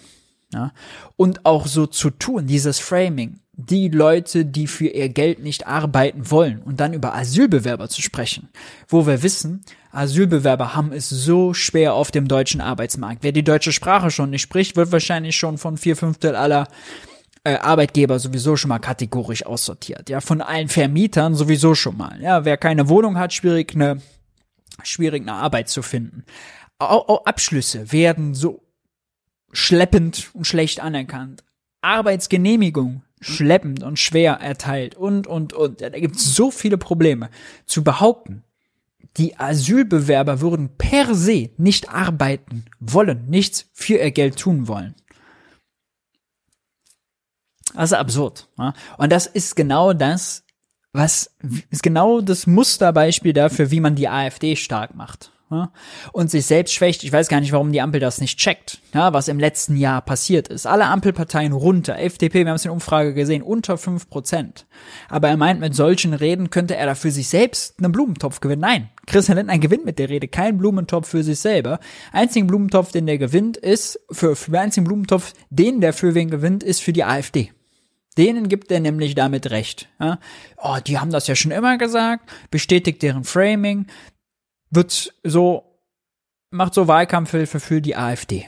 [0.53, 0.74] Ja?
[1.16, 6.30] Und auch so zu tun, dieses Framing, die Leute, die für ihr Geld nicht arbeiten
[6.32, 8.49] wollen und dann über Asylbewerber zu sprechen,
[8.88, 13.24] wo wir wissen, Asylbewerber haben es so schwer auf dem deutschen Arbeitsmarkt.
[13.24, 16.68] Wer die deutsche Sprache schon nicht spricht, wird wahrscheinlich schon von vier Fünftel aller
[17.43, 20.09] äh, Arbeitgeber sowieso schon mal kategorisch aussortiert.
[20.09, 22.21] Ja, von allen Vermietern sowieso schon mal.
[22.21, 24.01] Ja, wer keine Wohnung hat, schwierig eine
[24.83, 26.23] schwierig eine Arbeit zu finden.
[26.79, 28.63] Auch, auch Abschlüsse werden so
[29.51, 31.43] schleppend und schlecht anerkannt.
[31.81, 35.81] Arbeitsgenehmigung schleppend und schwer erteilt und, und, und.
[35.81, 37.29] Da gibt es so viele Probleme.
[37.65, 38.43] Zu behaupten,
[39.17, 44.95] die Asylbewerber würden per se nicht arbeiten wollen, nichts für ihr Geld tun wollen.
[47.78, 48.47] Ist absurd.
[48.57, 48.74] Ja?
[48.97, 50.43] Und das ist genau das,
[50.93, 51.32] was
[51.69, 55.72] ist genau das Musterbeispiel dafür, wie man die AfD stark macht ja,
[56.13, 57.03] und sich selbst schwächt.
[57.03, 60.01] Ich weiß gar nicht, warum die Ampel das nicht checkt, ja, was im letzten Jahr
[60.01, 60.65] passiert ist.
[60.65, 64.65] Alle Ampelparteien runter, FDP, wir haben es in der Umfrage gesehen, unter fünf Prozent.
[65.09, 68.61] Aber er meint, mit solchen Reden könnte er da für sich selbst einen Blumentopf gewinnen.
[68.61, 71.80] Nein, Christian Lindner gewinnt mit der Rede kein Blumentopf für sich selber.
[72.11, 76.63] Einzigen Blumentopf, den der gewinnt, ist, für, für einzigen Blumentopf, den der für wen gewinnt,
[76.63, 77.51] ist für die AfD.
[78.18, 79.88] Denen gibt er nämlich damit recht.
[79.99, 80.20] Ja?
[80.57, 83.88] Oh, die haben das ja schon immer gesagt, bestätigt deren Framing,
[84.70, 85.80] wird so,
[86.49, 88.47] macht so Wahlkampfhilfe für die AfD.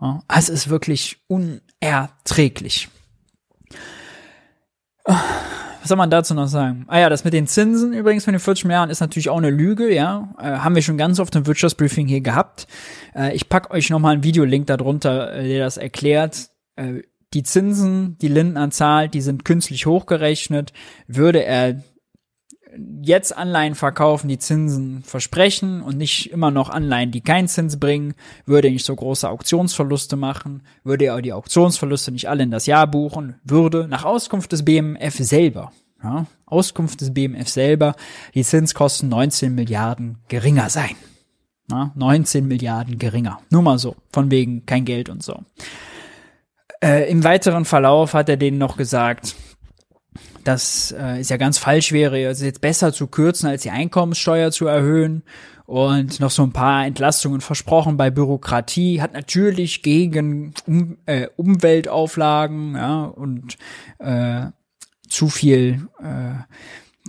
[0.00, 2.88] Ja, es ist wirklich unerträglich.
[5.04, 6.86] Was soll man dazu noch sagen?
[6.88, 9.50] Ah ja, das mit den Zinsen übrigens von den 40 Milliarden ist natürlich auch eine
[9.50, 10.34] Lüge, ja.
[10.38, 12.66] Äh, haben wir schon ganz oft im Wirtschaftsbriefing hier gehabt.
[13.14, 16.48] Äh, ich pack euch nochmal einen Videolink darunter, äh, der das erklärt.
[16.76, 17.02] Äh,
[17.34, 20.72] die Zinsen, die Lindner zahlt, die sind künstlich hochgerechnet.
[21.06, 21.82] Würde er
[23.02, 28.14] jetzt Anleihen verkaufen, die Zinsen versprechen und nicht immer noch Anleihen, die keinen Zins bringen,
[28.46, 32.86] würde nicht so große Auktionsverluste machen, würde er die Auktionsverluste nicht alle in das Jahr
[32.86, 35.72] buchen, würde nach Auskunft des BMF selber,
[36.02, 37.94] ja, Auskunft des BMF selber,
[38.34, 40.96] die Zinskosten 19 Milliarden geringer sein.
[41.70, 43.40] Ja, 19 Milliarden geringer.
[43.50, 45.40] Nur mal so, von wegen kein Geld und so.
[46.84, 49.36] Äh, Im weiteren Verlauf hat er denen noch gesagt,
[50.44, 54.50] dass äh, es ja ganz falsch wäre, es jetzt besser zu kürzen, als die Einkommenssteuer
[54.50, 55.22] zu erhöhen.
[55.64, 62.74] Und noch so ein paar Entlastungen versprochen bei Bürokratie, hat natürlich gegen um, äh, Umweltauflagen
[62.74, 63.56] ja, und
[63.98, 64.48] äh,
[65.08, 66.34] zu viel äh,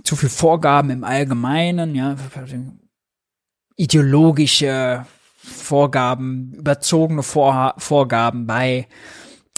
[0.04, 2.16] zu viel Vorgaben im Allgemeinen, ja,
[3.76, 5.04] ideologische
[5.36, 8.86] Vorgaben, überzogene Vor Vorgaben bei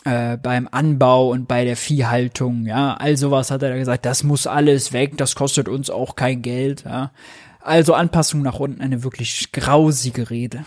[0.08, 4.46] äh, beim Anbau und bei der Viehhaltung, ja, all sowas hat er gesagt, das muss
[4.46, 7.12] alles weg, das kostet uns auch kein Geld, ja.
[7.60, 10.64] Also Anpassung nach unten, eine wirklich grausige Rede.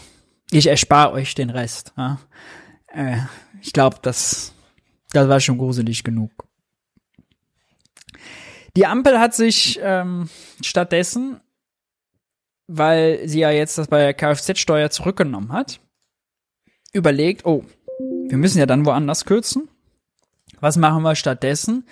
[0.51, 2.19] Ich erspare euch den Rest, ja.
[2.93, 3.17] Äh,
[3.61, 4.53] ich glaube, das,
[5.11, 6.47] das war schon gruselig genug.
[8.75, 10.29] Die Ampel hat sich ähm,
[10.61, 11.41] stattdessen,
[12.67, 15.79] weil sie ja jetzt das bei der Kfz-Steuer zurückgenommen hat,
[16.93, 17.65] überlegt, oh,
[18.31, 19.67] wir müssen ja dann woanders kürzen.
[20.61, 21.85] Was machen wir stattdessen?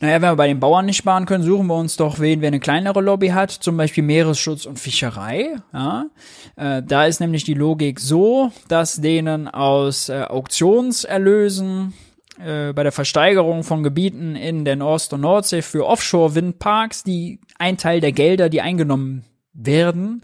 [0.00, 2.48] Naja, wenn wir bei den Bauern nicht sparen können, suchen wir uns doch wen, wer
[2.48, 5.56] eine kleinere Lobby hat, zum Beispiel Meeresschutz und Fischerei.
[5.72, 6.10] Ja.
[6.56, 11.94] Äh, da ist nämlich die Logik so, dass denen aus äh, Auktionserlösen
[12.38, 17.78] äh, bei der Versteigerung von Gebieten in der Ost- und Nordsee für Offshore-Windparks, die ein
[17.78, 20.20] Teil der Gelder, die eingenommen werden,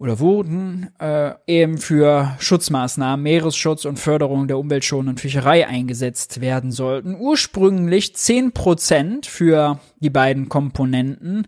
[0.00, 7.16] oder wurden äh, eben für Schutzmaßnahmen, Meeresschutz und Förderung der umweltschonenden Fischerei eingesetzt werden sollten.
[7.20, 11.46] Ursprünglich zehn Prozent für die beiden Komponenten.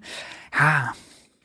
[0.57, 0.93] Ja,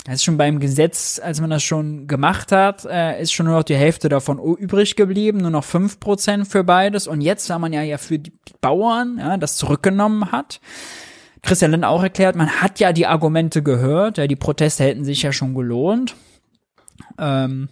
[0.03, 3.55] das ist schon beim Gesetz, als man das schon gemacht hat, äh, ist schon nur
[3.55, 7.07] noch die Hälfte davon übrig geblieben, nur noch fünf Prozent für beides.
[7.07, 10.59] Und jetzt, da man ja, ja für die Bauern ja, das zurückgenommen hat,
[11.41, 15.21] Christian Lindner auch erklärt, man hat ja die Argumente gehört, ja, die Proteste hätten sich
[15.21, 16.13] ja schon gelohnt
[17.17, 17.69] ähm,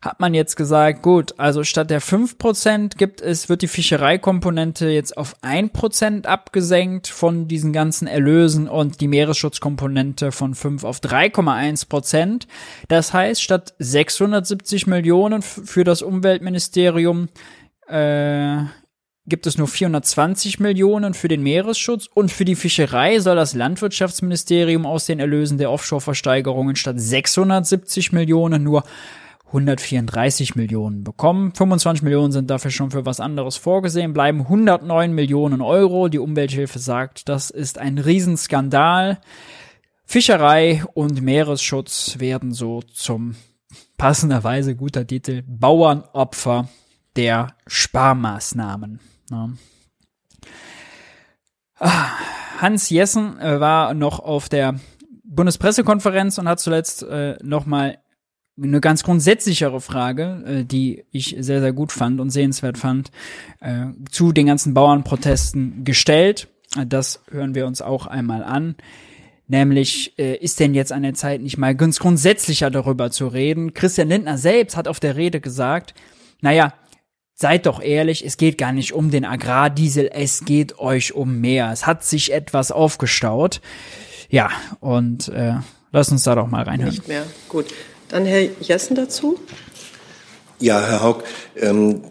[0.00, 5.16] hat man jetzt gesagt, gut, also statt der 5% gibt es, wird die Fischereikomponente jetzt
[5.16, 12.46] auf 1% abgesenkt von diesen ganzen Erlösen und die Meeresschutzkomponente von 5 auf 3,1%.
[12.86, 17.28] Das heißt, statt 670 Millionen für das Umweltministerium
[17.88, 18.58] äh,
[19.28, 24.86] gibt es nur 420 Millionen für den Meeresschutz und für die Fischerei soll das Landwirtschaftsministerium
[24.86, 28.84] aus den Erlösen der Offshore-Versteigerungen statt 670 Millionen nur
[29.48, 31.54] 134 Millionen bekommen.
[31.54, 36.08] 25 Millionen sind dafür schon für was anderes vorgesehen, bleiben 109 Millionen Euro.
[36.08, 39.18] Die Umwelthilfe sagt, das ist ein Riesenskandal.
[40.04, 43.36] Fischerei und Meeresschutz werden so zum
[43.96, 46.68] passenderweise guter Titel Bauernopfer
[47.16, 49.00] der Sparmaßnahmen.
[49.30, 49.50] Ja.
[51.78, 52.10] Ah,
[52.58, 54.80] Hans Jessen äh, war noch auf der
[55.24, 57.98] Bundespressekonferenz und hat zuletzt äh, nochmal
[58.60, 63.10] eine ganz grundsätzlichere Frage, äh, die ich sehr, sehr gut fand und sehenswert fand,
[63.60, 66.48] äh, zu den ganzen Bauernprotesten gestellt.
[66.86, 68.74] Das hören wir uns auch einmal an.
[69.46, 73.72] Nämlich, äh, ist denn jetzt an der Zeit nicht mal ganz grundsätzlicher darüber zu reden?
[73.72, 75.94] Christian Lindner selbst hat auf der Rede gesagt,
[76.42, 76.74] naja,
[77.40, 81.70] seid doch ehrlich, es geht gar nicht um den Agrardiesel, es geht euch um mehr.
[81.72, 83.60] Es hat sich etwas aufgestaut.
[84.28, 85.54] Ja, und äh,
[85.92, 86.90] lass uns da doch mal reinhören.
[86.90, 87.24] Nicht mehr.
[87.48, 87.66] Gut.
[88.08, 89.38] Dann Herr Jessen dazu.
[90.58, 91.22] Ja, Herr Haug,
[91.56, 92.02] ähm,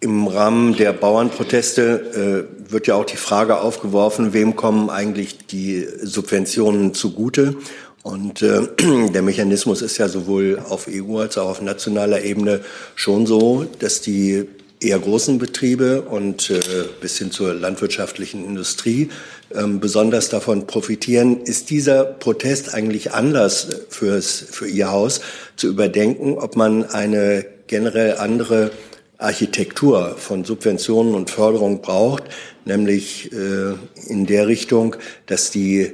[0.00, 5.86] im Rahmen der Bauernproteste äh, wird ja auch die Frage aufgeworfen, wem kommen eigentlich die
[6.02, 7.56] Subventionen zugute?
[8.04, 8.68] Und äh,
[9.14, 12.60] der Mechanismus ist ja sowohl auf EU als auch auf nationaler Ebene
[12.94, 14.46] schon so, dass die
[14.84, 16.60] eher großen Betriebe und äh,
[17.00, 19.08] bis hin zur landwirtschaftlichen Industrie
[19.54, 21.40] ähm, besonders davon profitieren.
[21.42, 25.20] Ist dieser Protest eigentlich Anlass fürs, für Ihr Haus
[25.56, 28.70] zu überdenken, ob man eine generell andere
[29.18, 32.24] Architektur von Subventionen und Förderung braucht,
[32.64, 33.74] nämlich äh,
[34.06, 35.92] in der Richtung, dass die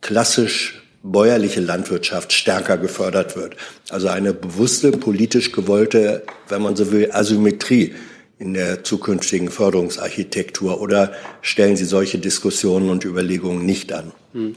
[0.00, 3.56] klassisch bäuerliche Landwirtschaft stärker gefördert wird.
[3.90, 7.94] Also eine bewusste, politisch gewollte, wenn man so will, Asymmetrie
[8.38, 14.12] in der zukünftigen Förderungsarchitektur oder stellen Sie solche Diskussionen und Überlegungen nicht an?
[14.32, 14.54] Hm.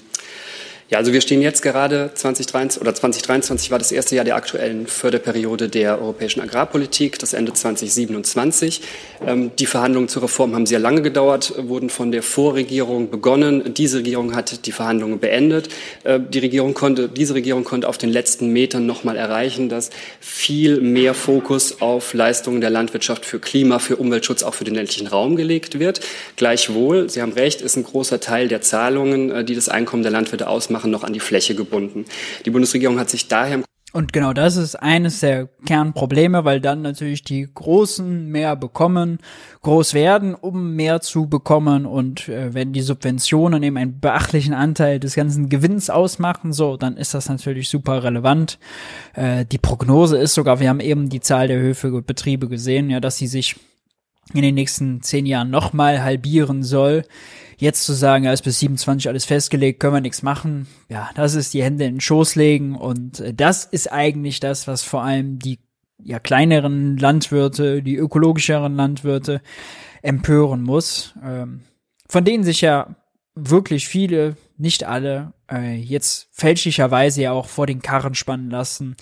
[0.92, 4.88] Ja, also wir stehen jetzt gerade 2023 oder 2023 war das erste Jahr der aktuellen
[4.88, 8.82] Förderperiode der europäischen Agrarpolitik, das Ende 2027.
[9.24, 13.76] Ähm, die Verhandlungen zur Reform haben sehr lange gedauert, wurden von der Vorregierung begonnen.
[13.76, 15.70] Diese Regierung hat die Verhandlungen beendet.
[16.06, 20.82] Äh, die Regierung konnte, diese Regierung konnte auf den letzten Metern nochmal erreichen, dass viel
[20.82, 25.36] mehr Fokus auf Leistungen der Landwirtschaft für Klima, für Umweltschutz, auch für den ländlichen Raum
[25.36, 26.00] gelegt wird.
[26.36, 30.12] Gleichwohl, Sie haben recht, ist ein großer Teil der Zahlungen, äh, die das Einkommen der
[30.12, 32.06] Landwirte ausmachen, machen, noch an die Fläche gebunden.
[32.46, 37.24] Die Bundesregierung hat sich daher und genau das ist eines der Kernprobleme, weil dann natürlich
[37.24, 39.18] die Großen mehr bekommen,
[39.64, 41.88] groß werden, um mehr zu bekommen.
[41.88, 46.98] Und äh, wenn die Subventionen eben einen beachtlichen Anteil des ganzen Gewinns ausmachen, so, dann
[46.98, 48.60] ist das natürlich super relevant.
[49.16, 53.00] Äh, die Prognose ist sogar, wir haben eben die Zahl der Höfe Betriebe gesehen, ja,
[53.00, 53.56] dass sie sich
[54.36, 57.06] in den nächsten zehn Jahren nochmal halbieren soll.
[57.60, 61.36] Jetzt zu sagen, ja, ist bis 27 alles festgelegt, können wir nichts machen, ja, das
[61.36, 65.04] ist die Hände in den Schoß legen und äh, das ist eigentlich das, was vor
[65.04, 65.60] allem die
[66.02, 69.42] ja kleineren Landwirte, die ökologischeren Landwirte
[70.02, 71.64] empören muss, ähm,
[72.08, 72.96] von denen sich ja
[73.36, 78.96] wirklich viele, nicht alle, äh, jetzt fälschlicherweise ja auch vor den Karren spannen lassen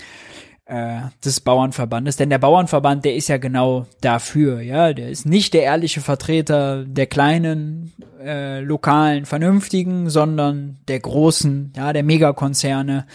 [0.67, 2.17] äh, des Bauernverbandes.
[2.17, 4.93] Denn der Bauernverband, der ist ja genau dafür, ja.
[4.93, 7.93] Der ist nicht der ehrliche Vertreter der kleinen,
[8.23, 13.05] äh, lokalen, vernünftigen, sondern der großen, ja, der Megakonzerne,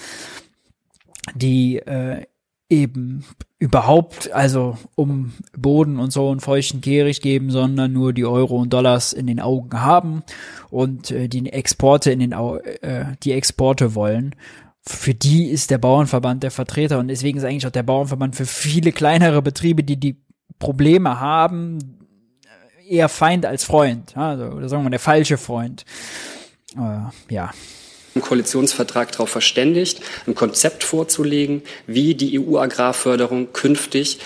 [1.35, 2.25] die äh,
[2.71, 3.25] eben
[3.59, 8.73] überhaupt, also um Boden und so einen feuchten Kehricht geben, sondern nur die Euro und
[8.73, 10.23] Dollars in den Augen haben
[10.71, 14.35] und äh, die Exporte in den Au äh, die Exporte wollen
[14.85, 18.47] für die ist der Bauernverband der Vertreter und deswegen ist eigentlich auch der Bauernverband für
[18.47, 20.21] viele kleinere Betriebe, die die
[20.59, 21.79] Probleme haben,
[22.89, 24.17] eher Feind als Freund.
[24.17, 25.85] Also, oder sagen wir mal, der falsche Freund.
[26.77, 27.51] Äh, ja.
[28.15, 34.19] Im Koalitionsvertrag darauf verständigt, ein Konzept vorzulegen, wie die EU-Agrarförderung künftig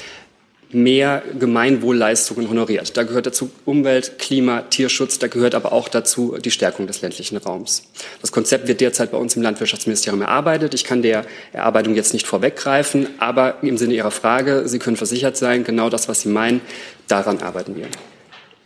[0.70, 2.96] mehr Gemeinwohlleistungen honoriert.
[2.96, 7.36] Da gehört dazu Umwelt, Klima, Tierschutz, da gehört aber auch dazu die Stärkung des ländlichen
[7.36, 7.84] Raums.
[8.20, 10.74] Das Konzept wird derzeit bei uns im Landwirtschaftsministerium erarbeitet.
[10.74, 15.36] Ich kann der Erarbeitung jetzt nicht vorweggreifen, aber im Sinne Ihrer Frage, Sie können versichert
[15.36, 16.60] sein, genau das, was Sie meinen,
[17.08, 17.86] daran arbeiten wir.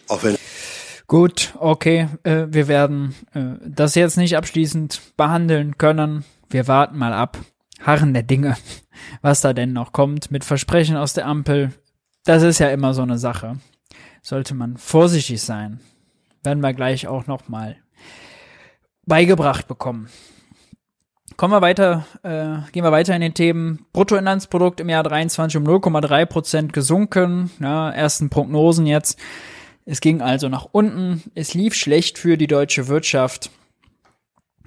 [0.08, 0.36] Auch wenn
[1.10, 6.24] Gut, okay, äh, wir werden äh, das jetzt nicht abschließend behandeln können.
[6.48, 7.36] Wir warten mal ab,
[7.80, 8.56] harren der Dinge,
[9.20, 11.72] was da denn noch kommt mit Versprechen aus der Ampel,
[12.24, 13.58] das ist ja immer so eine Sache.
[14.22, 15.80] Sollte man vorsichtig sein.
[16.42, 17.76] Werden wir gleich auch noch mal
[19.06, 20.08] beigebracht bekommen.
[21.36, 23.86] Kommen wir weiter, äh, gehen wir weiter in den Themen.
[23.92, 27.50] Bruttoinlandsprodukt im Jahr 23 um 0,3 Prozent gesunken.
[27.60, 29.18] Ja, ersten Prognosen jetzt.
[29.86, 31.22] Es ging also nach unten.
[31.34, 33.50] Es lief schlecht für die deutsche Wirtschaft.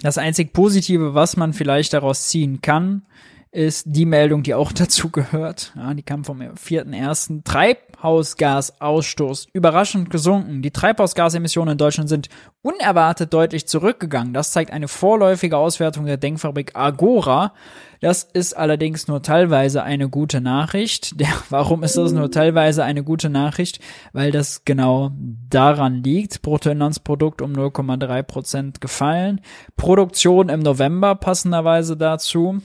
[0.00, 3.06] Das einzig Positive, was man vielleicht daraus ziehen kann,
[3.54, 5.72] ist die Meldung, die auch dazu gehört.
[5.76, 7.44] Ja, die kam vom 4.1.
[7.44, 10.62] Treibhausgasausstoß überraschend gesunken.
[10.62, 12.28] Die Treibhausgasemissionen in Deutschland sind
[12.62, 14.34] unerwartet deutlich zurückgegangen.
[14.34, 17.52] Das zeigt eine vorläufige Auswertung der Denkfabrik Agora.
[18.00, 21.20] Das ist allerdings nur teilweise eine gute Nachricht.
[21.20, 23.80] Der, warum ist das nur teilweise eine gute Nachricht?
[24.12, 25.12] Weil das genau
[25.48, 26.42] daran liegt.
[26.42, 29.40] Bruttoinlandsprodukt um 0,3 Prozent gefallen.
[29.76, 32.60] Produktion im November passenderweise dazu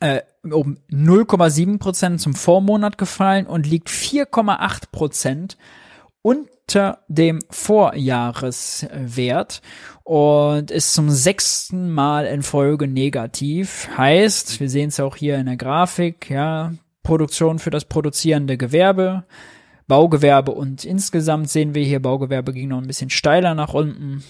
[0.00, 5.56] äh, um 0,7 Prozent zum Vormonat gefallen und liegt 4,8 Prozent
[6.22, 9.60] unter dem Vorjahreswert
[10.04, 13.88] und ist zum sechsten Mal in Folge negativ.
[13.96, 16.72] Heißt, wir sehen es auch hier in der Grafik, ja,
[17.02, 19.24] Produktion für das produzierende Gewerbe,
[19.86, 24.22] Baugewerbe und insgesamt sehen wir hier, Baugewerbe ging noch ein bisschen steiler nach unten.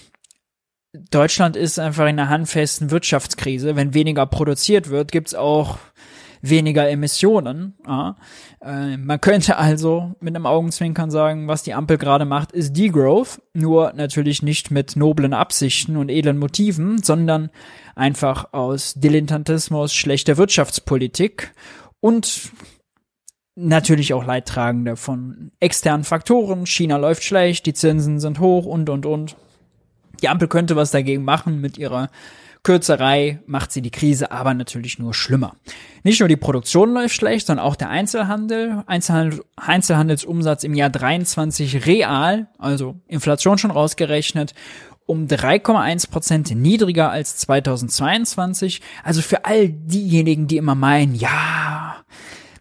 [0.93, 3.75] Deutschland ist einfach in einer handfesten Wirtschaftskrise.
[3.75, 5.77] Wenn weniger produziert wird, gibt's auch
[6.41, 7.75] weniger Emissionen.
[7.85, 8.15] Ja.
[8.63, 13.41] Äh, man könnte also mit einem Augenzwinkern sagen, was die Ampel gerade macht, ist Degrowth,
[13.53, 17.49] nur natürlich nicht mit noblen Absichten und edlen Motiven, sondern
[17.95, 21.53] einfach aus Dilettantismus, schlechter Wirtschaftspolitik
[21.99, 22.51] und
[23.55, 26.65] natürlich auch Leidtragende von externen Faktoren.
[26.65, 29.35] China läuft schlecht, die Zinsen sind hoch und, und, und.
[30.19, 32.09] Die Ampel könnte was dagegen machen mit ihrer
[32.63, 35.55] Kürzerei macht sie die Krise aber natürlich nur schlimmer.
[36.03, 38.83] Nicht nur die Produktion läuft schlecht, sondern auch der Einzelhandel.
[38.85, 44.53] Einzelhandel Einzelhandelsumsatz im Jahr 23 real, also Inflation schon rausgerechnet,
[45.05, 48.81] um 3,1 Prozent niedriger als 2022.
[49.03, 51.95] Also für all diejenigen, die immer meinen, ja,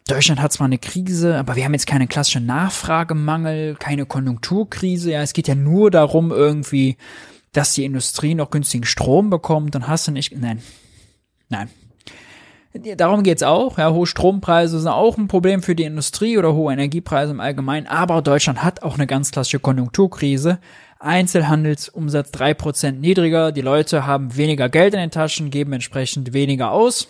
[0.06, 5.10] Deutschland hat zwar eine Krise, aber wir haben jetzt keine klassische Nachfragemangel, keine Konjunkturkrise.
[5.10, 6.96] Ja, es geht ja nur darum, irgendwie
[7.58, 10.62] dass die Industrie noch günstigen Strom bekommt, dann hast du nicht, nein,
[11.48, 11.68] nein.
[12.96, 13.78] Darum geht's auch.
[13.78, 17.88] Ja, hohe Strompreise sind auch ein Problem für die Industrie oder hohe Energiepreise im Allgemeinen.
[17.88, 20.60] Aber Deutschland hat auch eine ganz klassische Konjunkturkrise.
[21.00, 23.50] Einzelhandelsumsatz drei Prozent niedriger.
[23.50, 27.08] Die Leute haben weniger Geld in den Taschen, geben entsprechend weniger aus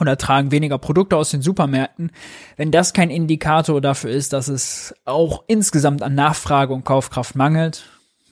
[0.00, 2.10] oder tragen weniger Produkte aus den Supermärkten.
[2.56, 7.84] Wenn das kein Indikator dafür ist, dass es auch insgesamt an Nachfrage und Kaufkraft mangelt,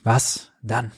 [0.03, 0.91] was dann?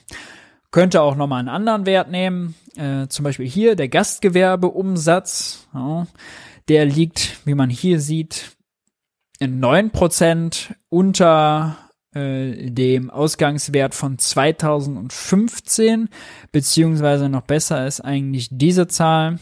[0.72, 5.68] Könnte auch nochmal einen anderen Wert nehmen, äh, zum Beispiel hier der Gastgewerbeumsatz.
[5.74, 6.06] Ja,
[6.68, 8.56] der liegt, wie man hier sieht,
[9.40, 11.78] in neun Prozent unter
[12.14, 16.10] äh, dem Ausgangswert von 2015,
[16.52, 19.40] beziehungsweise noch besser ist eigentlich diese Zahl.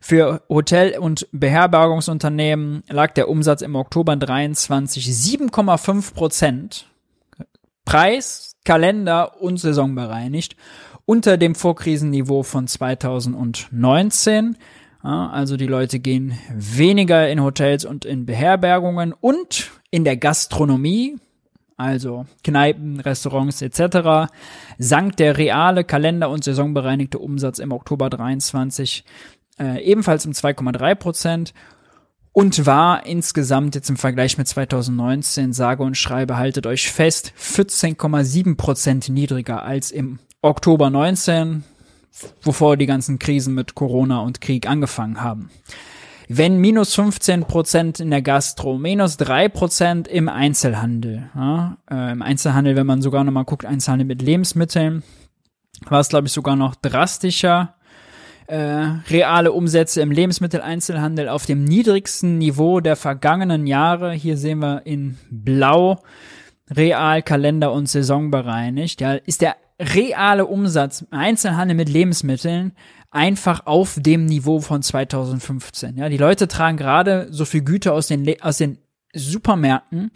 [0.00, 6.86] Für Hotel- und Beherbergungsunternehmen lag der Umsatz im Oktober 23 7,5 Prozent.
[7.86, 10.56] Preis Kalender und Saison bereinigt
[11.06, 14.56] unter dem Vorkrisenniveau von 2019.
[15.02, 21.16] Ja, also die Leute gehen weniger in Hotels und in Beherbergungen und in der Gastronomie,
[21.76, 24.32] also Kneipen, Restaurants etc.,
[24.78, 29.04] sank der reale Kalender- und saisonbereinigte Umsatz im Oktober 23
[29.58, 31.54] äh, ebenfalls um 2,3 Prozent
[32.34, 38.56] und war insgesamt jetzt im Vergleich mit 2019, sage und schreibe, haltet euch fest, 14,7
[38.56, 41.62] Prozent niedriger als im Oktober 19,
[42.42, 45.48] wovor die ganzen Krisen mit Corona und Krieg angefangen haben.
[46.28, 52.22] Wenn minus 15 Prozent in der Gastro, minus 3 Prozent im Einzelhandel, ja, äh, im
[52.22, 55.04] Einzelhandel, wenn man sogar nochmal guckt, Einzelhandel mit Lebensmitteln,
[55.86, 57.73] war es glaube ich sogar noch drastischer
[58.46, 58.56] äh,
[59.10, 64.12] reale Umsätze im Lebensmitteleinzelhandel auf dem niedrigsten Niveau der vergangenen Jahre.
[64.12, 66.02] Hier sehen wir in Blau
[66.70, 69.00] Real, Kalender und Saison bereinigt.
[69.00, 72.72] Ja, ist der reale Umsatz im Einzelhandel mit Lebensmitteln
[73.10, 75.96] einfach auf dem Niveau von 2015.
[75.96, 78.78] Ja, die Leute tragen gerade so viel Güter aus den, aus den
[79.14, 80.10] Supermärkten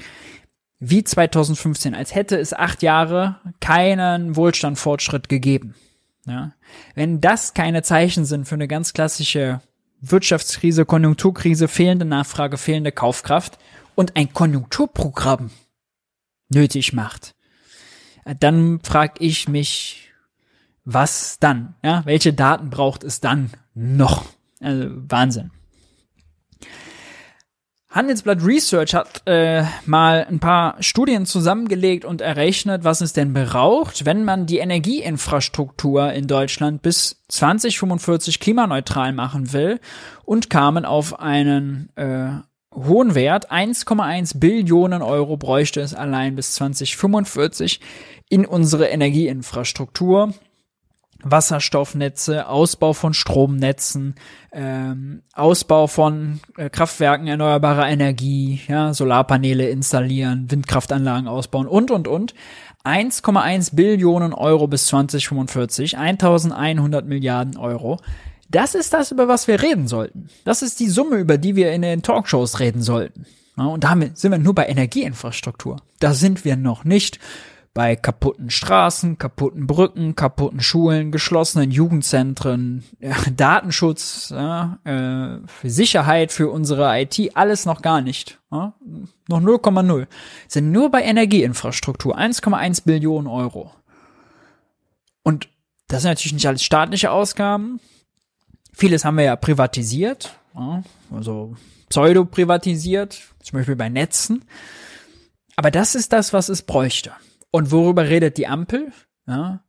[0.80, 5.74] wie 2015, als hätte es acht Jahre keinen Wohlstandfortschritt gegeben.
[6.28, 6.52] Ja?
[6.94, 9.60] Wenn das keine Zeichen sind für eine ganz klassische
[10.00, 13.58] Wirtschaftskrise, Konjunkturkrise, fehlende Nachfrage, fehlende Kaufkraft
[13.94, 15.50] und ein Konjunkturprogramm
[16.48, 17.34] nötig macht,
[18.40, 20.10] dann frage ich mich,
[20.84, 21.74] was dann?
[21.82, 24.24] Ja, welche Daten braucht es dann noch?
[24.60, 25.50] Also Wahnsinn.
[27.98, 34.06] Handelsblatt Research hat äh, mal ein paar Studien zusammengelegt und errechnet, was es denn braucht,
[34.06, 39.80] wenn man die Energieinfrastruktur in Deutschland bis 2045 klimaneutral machen will
[40.24, 42.28] und kamen auf einen äh,
[42.72, 43.50] hohen Wert.
[43.50, 47.80] 1,1 Billionen Euro bräuchte es allein bis 2045
[48.28, 50.34] in unsere Energieinfrastruktur.
[51.22, 54.14] Wasserstoffnetze, Ausbau von Stromnetzen,
[54.52, 62.34] ähm, Ausbau von äh, Kraftwerken erneuerbarer Energie, ja, Solarpaneele installieren, Windkraftanlagen ausbauen und, und, und.
[62.84, 67.98] 1,1 Billionen Euro bis 2045, 1100 Milliarden Euro.
[68.50, 70.28] Das ist das, über was wir reden sollten.
[70.44, 73.26] Das ist die Summe, über die wir in den Talkshows reden sollten.
[73.58, 75.76] Ja, und damit sind wir nur bei Energieinfrastruktur.
[75.98, 77.18] Da sind wir noch nicht
[77.74, 82.84] bei kaputten Straßen, kaputten Brücken, kaputten Schulen, geschlossenen Jugendzentren,
[83.36, 88.40] Datenschutz, ja, äh, für Sicherheit für unsere IT, alles noch gar nicht.
[88.50, 88.74] Ja,
[89.28, 90.06] noch 0,0.
[90.48, 93.72] Sind nur bei Energieinfrastruktur 1,1 Billionen Euro.
[95.22, 95.48] Und
[95.88, 97.80] das sind natürlich nicht alles staatliche Ausgaben.
[98.72, 100.38] Vieles haben wir ja privatisiert,
[101.10, 101.56] also
[101.88, 104.44] pseudo-privatisiert, zum Beispiel bei Netzen.
[105.56, 107.12] Aber das ist das, was es bräuchte.
[107.50, 108.92] Und worüber redet die Ampel?
[109.26, 109.60] Ja,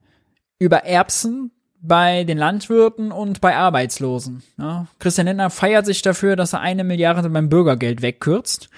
[0.59, 1.51] über Erbsen
[1.81, 4.43] bei den Landwirten und bei Arbeitslosen.
[4.57, 8.69] Ja, Christian Lindner feiert sich dafür, dass er eine Milliarde beim Bürgergeld wegkürzt.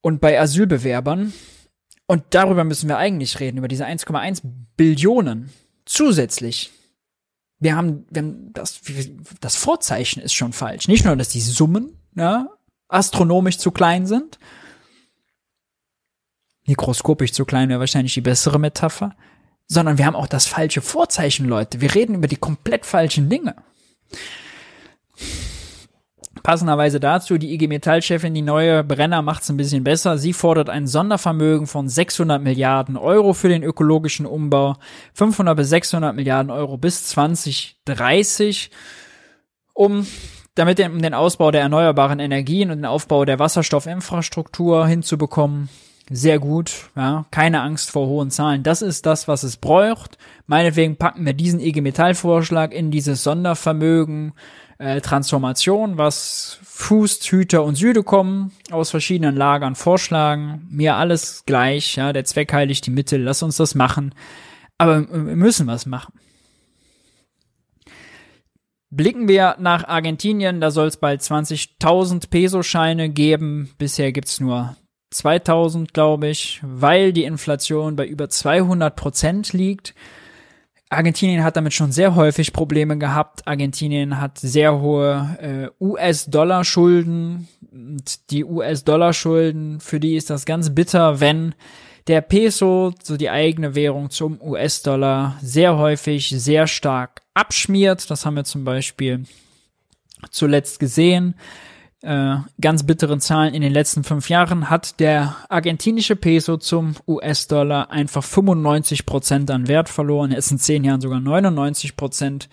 [0.00, 1.32] Und bei Asylbewerbern.
[2.06, 4.42] Und darüber müssen wir eigentlich reden, über diese 1,1
[4.76, 5.50] Billionen
[5.84, 6.70] zusätzlich.
[7.58, 8.80] Wir haben, wir haben das,
[9.40, 10.86] das Vorzeichen ist schon falsch.
[10.86, 12.50] Nicht nur, dass die Summen ja,
[12.86, 14.38] astronomisch zu klein sind,
[16.66, 19.14] mikroskopisch zu klein wäre wahrscheinlich die bessere Metapher,
[19.66, 21.80] sondern wir haben auch das falsche Vorzeichen, Leute.
[21.80, 23.56] Wir reden über die komplett falschen Dinge.
[26.42, 30.16] Passenderweise dazu, die IG Metall-Chefin, die neue Brenner macht's ein bisschen besser.
[30.16, 34.76] Sie fordert ein Sondervermögen von 600 Milliarden Euro für den ökologischen Umbau,
[35.14, 38.70] 500 bis 600 Milliarden Euro bis 2030,
[39.72, 40.06] um
[40.54, 45.68] damit um den Ausbau der erneuerbaren Energien und den Aufbau der Wasserstoffinfrastruktur hinzubekommen
[46.10, 48.62] sehr gut, ja, keine Angst vor hohen Zahlen.
[48.62, 50.18] Das ist das, was es braucht.
[50.46, 54.32] Meinetwegen packen wir diesen IG Metall Vorschlag in dieses Sondervermögen
[54.78, 60.66] äh, Transformation, was Fußt, Hüter und Süde kommen, aus verschiedenen Lagern vorschlagen.
[60.70, 64.14] Mir alles gleich, ja, der Zweck heiligt die Mittel, lass uns das machen.
[64.78, 66.12] Aber wir müssen was machen.
[68.90, 73.70] Blicken wir nach Argentinien, da soll es bald 20.000 Peso-Scheine geben.
[73.78, 74.76] Bisher gibt's nur
[75.16, 79.94] 2000, glaube ich, weil die Inflation bei über 200 Prozent liegt.
[80.88, 83.46] Argentinien hat damit schon sehr häufig Probleme gehabt.
[83.46, 87.48] Argentinien hat sehr hohe äh, US-Dollar-Schulden.
[87.72, 91.54] Und die US-Dollar-Schulden, für die ist das ganz bitter, wenn
[92.06, 98.08] der Peso, so die eigene Währung zum US-Dollar, sehr häufig sehr stark abschmiert.
[98.08, 99.24] Das haben wir zum Beispiel
[100.30, 101.34] zuletzt gesehen
[102.06, 107.90] äh, ganz bitteren Zahlen in den letzten fünf Jahren hat der argentinische Peso zum US-Dollar
[107.90, 110.30] einfach 95 Prozent an Wert verloren.
[110.30, 112.48] Er ist in zehn Jahren sogar 99 Prozent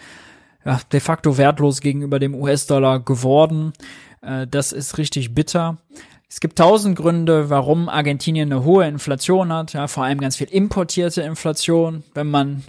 [0.66, 3.74] ja, de facto wertlos gegenüber dem US-Dollar geworden.
[4.22, 5.78] Äh, das ist richtig bitter.
[6.28, 10.48] Es gibt tausend Gründe, warum Argentinien eine hohe Inflation hat, ja, vor allem ganz viel
[10.48, 12.02] importierte Inflation.
[12.16, 12.64] Wenn man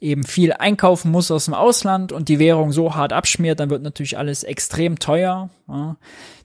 [0.00, 3.82] eben viel einkaufen muss aus dem Ausland und die Währung so hart abschmiert, dann wird
[3.82, 5.50] natürlich alles extrem teuer.
[5.68, 5.96] Ja.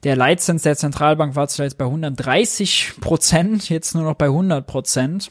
[0.04, 5.30] Der Leitzins der Zentralbank war zuletzt bei 130 Prozent, jetzt nur noch bei 100 Prozent.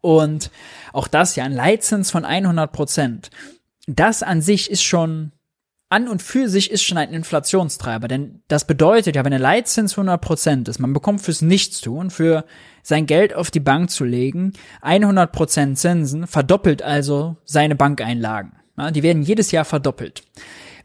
[0.00, 0.50] Und
[0.92, 3.30] auch das ja ein Leitzins von 100 Prozent.
[3.86, 5.32] Das an sich ist schon
[5.90, 9.96] an und für sich ist schon ein Inflationstreiber, denn das bedeutet ja, wenn der Leitzins
[9.96, 12.44] 100% ist, man bekommt fürs Nichtstun, für
[12.82, 18.52] sein Geld auf die Bank zu legen, 100% Zinsen, verdoppelt also seine Bankeinlagen.
[18.76, 20.22] Ja, die werden jedes Jahr verdoppelt.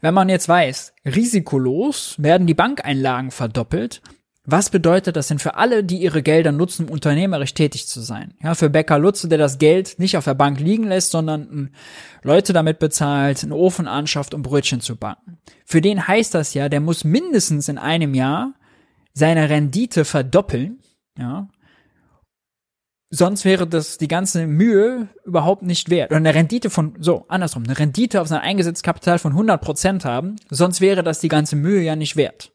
[0.00, 4.02] Wenn man jetzt weiß, risikolos werden die Bankeinlagen verdoppelt,
[4.46, 8.34] was bedeutet das denn für alle, die ihre Gelder nutzen, um unternehmerisch tätig zu sein?
[8.42, 11.70] Ja, für Bäcker Lutze, der das Geld nicht auf der Bank liegen lässt, sondern
[12.22, 15.38] Leute damit bezahlt, einen Ofen anschafft, um Brötchen zu backen.
[15.64, 18.52] Für den heißt das ja, der muss mindestens in einem Jahr
[19.14, 20.80] seine Rendite verdoppeln,
[21.18, 21.48] ja.
[23.10, 26.10] Sonst wäre das die ganze Mühe überhaupt nicht wert.
[26.10, 30.04] Oder eine Rendite von, so, andersrum, eine Rendite auf sein eingesetztes Kapital von 100 Prozent
[30.04, 32.53] haben, sonst wäre das die ganze Mühe ja nicht wert.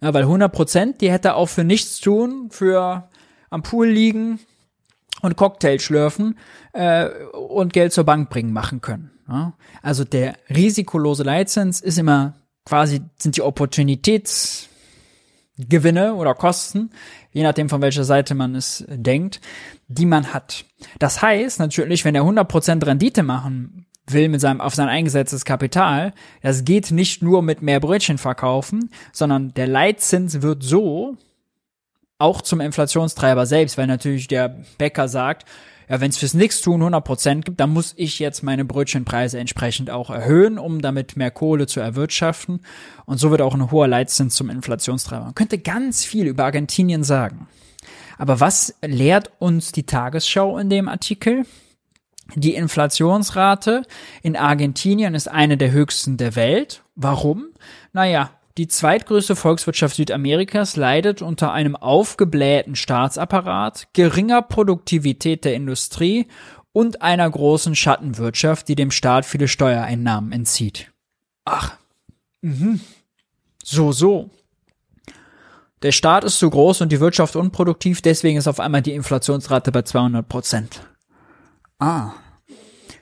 [0.00, 3.08] Ja, weil 100 Prozent, die hätte auch für nichts tun, für
[3.50, 4.40] am Pool liegen
[5.22, 6.36] und Cocktail schlürfen
[6.72, 9.10] äh, und Geld zur Bank bringen machen können.
[9.28, 9.54] Ja?
[9.82, 16.90] Also der risikolose Leitzins ist immer quasi, sind die Opportunitätsgewinne oder Kosten,
[17.32, 19.40] je nachdem von welcher Seite man es denkt,
[19.88, 20.64] die man hat.
[20.98, 26.12] Das heißt natürlich, wenn er 100% Rendite machen will mit seinem, auf sein eingesetztes Kapital,
[26.42, 31.16] das geht nicht nur mit mehr Brötchen verkaufen, sondern der Leitzins wird so
[32.18, 35.46] auch zum Inflationstreiber selbst, weil natürlich der Bäcker sagt,
[35.88, 40.10] ja, wenn es fürs Nichtstun 100% gibt, dann muss ich jetzt meine Brötchenpreise entsprechend auch
[40.10, 42.60] erhöhen, um damit mehr Kohle zu erwirtschaften.
[43.04, 45.26] Und so wird auch ein hoher Leitzins zum Inflationstreiber.
[45.26, 47.46] Man könnte ganz viel über Argentinien sagen.
[48.18, 51.44] Aber was lehrt uns die Tagesschau in dem Artikel?
[52.34, 53.82] Die Inflationsrate
[54.22, 56.82] in Argentinien ist eine der höchsten der Welt.
[56.94, 57.46] Warum?
[57.92, 66.26] Naja, die zweitgrößte Volkswirtschaft Südamerikas leidet unter einem aufgeblähten Staatsapparat, geringer Produktivität der Industrie
[66.72, 70.90] und einer großen Schattenwirtschaft, die dem Staat viele Steuereinnahmen entzieht.
[71.44, 71.76] Ach,
[72.40, 72.80] mhm.
[73.62, 74.30] so, so.
[75.82, 79.70] Der Staat ist zu groß und die Wirtschaft unproduktiv, deswegen ist auf einmal die Inflationsrate
[79.70, 80.80] bei 200 Prozent.
[81.78, 82.12] Ah.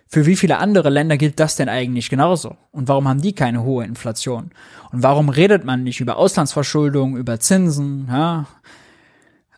[0.07, 2.57] Für wie viele andere Länder gilt das denn eigentlich genauso?
[2.71, 4.51] Und warum haben die keine hohe Inflation?
[4.93, 8.07] Und warum redet man nicht über Auslandsverschuldung, über Zinsen?
[8.09, 8.47] Ja?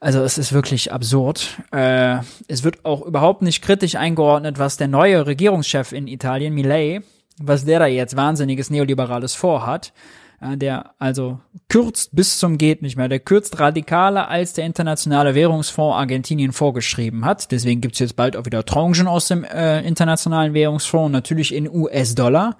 [0.01, 1.61] Also es ist wirklich absurd.
[1.73, 2.19] Äh,
[2.49, 7.03] es wird auch überhaupt nicht kritisch eingeordnet, was der neue Regierungschef in Italien, Millet,
[7.39, 9.93] was der da jetzt wahnsinniges Neoliberales vorhat
[10.41, 13.09] der also kürzt bis zum geht nicht mehr.
[13.09, 17.51] Der kürzt radikaler, als der Internationale Währungsfonds Argentinien vorgeschrieben hat.
[17.53, 22.57] Deswegen gibt's jetzt bald auch wieder Tranchen aus dem äh, Internationalen Währungsfonds, natürlich in US-Dollar.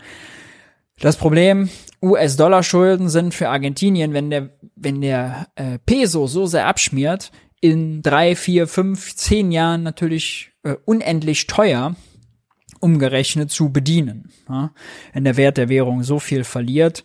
[0.99, 1.69] Das Problem,
[2.03, 7.31] US-Dollar-Schulden sind für Argentinien, wenn der, wenn der äh, Peso so sehr abschmiert,
[7.61, 11.97] in drei, vier, fünf, zehn Jahren natürlich äh, unendlich teuer
[12.81, 14.31] umgerechnet zu bedienen.
[14.49, 14.73] Ja?
[15.13, 17.05] Wenn der Wert der Währung so viel verliert,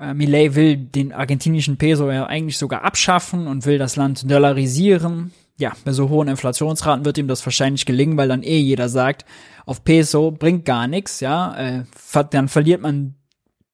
[0.00, 5.32] äh, Millet will den argentinischen Peso ja eigentlich sogar abschaffen und will das Land dollarisieren.
[5.58, 9.26] Ja, bei so hohen Inflationsraten wird ihm das wahrscheinlich gelingen, weil dann eh jeder sagt,
[9.66, 11.54] auf Peso bringt gar nichts, ja.
[11.56, 11.84] Äh,
[12.30, 13.14] dann verliert man,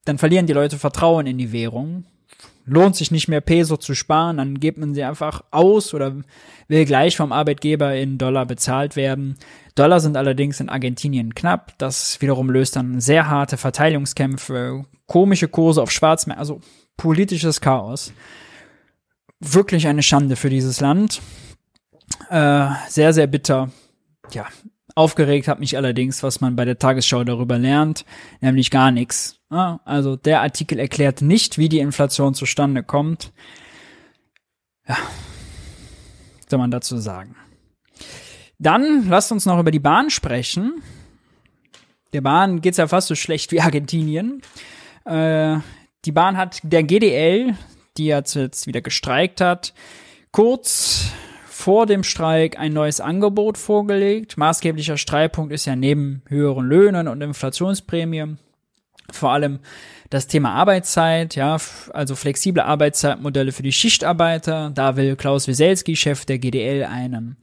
[0.04, 2.04] dann verlieren die Leute Vertrauen in die Währung.
[2.64, 6.16] Lohnt sich nicht mehr Peso zu sparen, dann gibt man sie einfach aus oder
[6.66, 9.36] will gleich vom Arbeitgeber in Dollar bezahlt werden.
[9.76, 11.74] Dollar sind allerdings in Argentinien knapp.
[11.78, 16.60] Das wiederum löst dann sehr harte Verteilungskämpfe, komische Kurse auf Schwarzmärkten, also
[16.96, 18.12] politisches Chaos.
[19.38, 21.20] Wirklich eine Schande für dieses Land.
[22.30, 23.70] Äh, sehr, sehr bitter.
[24.32, 24.46] Ja,
[24.94, 28.04] aufgeregt hat mich allerdings, was man bei der Tagesschau darüber lernt,
[28.40, 29.38] nämlich gar nichts.
[29.50, 33.32] Also der Artikel erklärt nicht, wie die Inflation zustande kommt.
[34.88, 34.96] Ja,
[36.48, 37.36] soll man dazu sagen.
[38.58, 40.82] Dann lasst uns noch über die Bahn sprechen.
[42.12, 44.40] Der Bahn geht's ja fast so schlecht wie Argentinien.
[45.04, 45.58] Äh,
[46.04, 47.54] die Bahn hat der GDL,
[47.96, 49.74] die jetzt, wieder gestreikt hat,
[50.30, 51.10] kurz
[51.46, 54.36] vor dem Streik ein neues Angebot vorgelegt.
[54.36, 58.36] Maßgeblicher Streitpunkt ist ja neben höheren Löhnen und Inflationsprämie
[59.10, 59.60] vor allem
[60.10, 61.56] das Thema Arbeitszeit, ja,
[61.92, 64.70] also flexible Arbeitszeitmodelle für die Schichtarbeiter.
[64.74, 67.36] Da will Klaus Wieselski, Chef der GDL, einen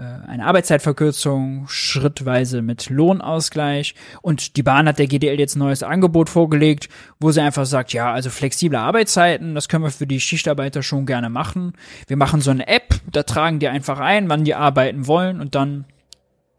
[0.00, 3.94] eine Arbeitszeitverkürzung, schrittweise mit Lohnausgleich.
[4.22, 7.92] Und die Bahn hat der GDL jetzt ein neues Angebot vorgelegt, wo sie einfach sagt,
[7.92, 11.74] ja, also flexible Arbeitszeiten, das können wir für die Schichtarbeiter schon gerne machen.
[12.06, 15.54] Wir machen so eine App, da tragen die einfach ein, wann die arbeiten wollen und
[15.54, 15.84] dann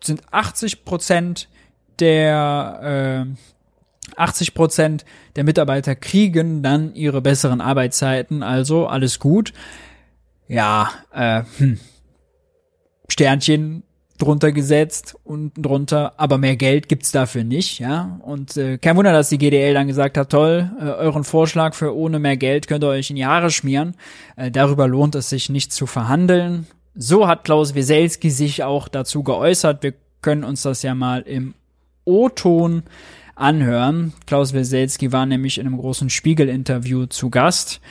[0.03, 1.47] sind 80 Prozent
[1.99, 5.05] der äh, 80 Prozent
[5.35, 9.53] der Mitarbeiter kriegen dann ihre besseren Arbeitszeiten, also alles gut.
[10.47, 11.79] Ja, äh, hm,
[13.09, 13.83] Sternchen
[14.21, 18.19] drunter gesetzt und drunter, aber mehr Geld gibt's dafür nicht, ja.
[18.21, 21.95] Und äh, kein Wunder, dass die GDL dann gesagt hat, toll, äh, euren Vorschlag für
[21.95, 23.95] ohne mehr Geld könnt ihr euch in Haare schmieren.
[24.35, 26.67] Äh, darüber lohnt es sich nicht zu verhandeln.
[26.93, 29.81] So hat Klaus Wieselski sich auch dazu geäußert.
[29.81, 31.55] Wir können uns das ja mal im
[32.05, 32.83] O-Ton
[33.35, 34.13] anhören.
[34.27, 37.81] Klaus Wieselski war nämlich in einem großen Spiegel-Interview zu Gast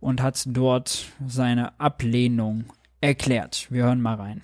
[0.00, 2.64] und hat dort seine Ablehnung
[3.00, 3.66] erklärt.
[3.70, 4.42] Wir hören mal rein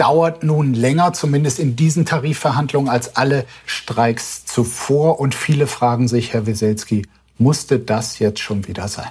[0.00, 5.20] dauert nun länger, zumindest in diesen Tarifverhandlungen, als alle Streiks zuvor.
[5.20, 9.10] Und viele fragen sich, Herr Wieselski, musste das jetzt schon wieder sein?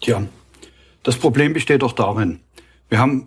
[0.00, 0.22] Tja,
[1.02, 2.40] das Problem besteht doch darin,
[2.88, 3.26] wir haben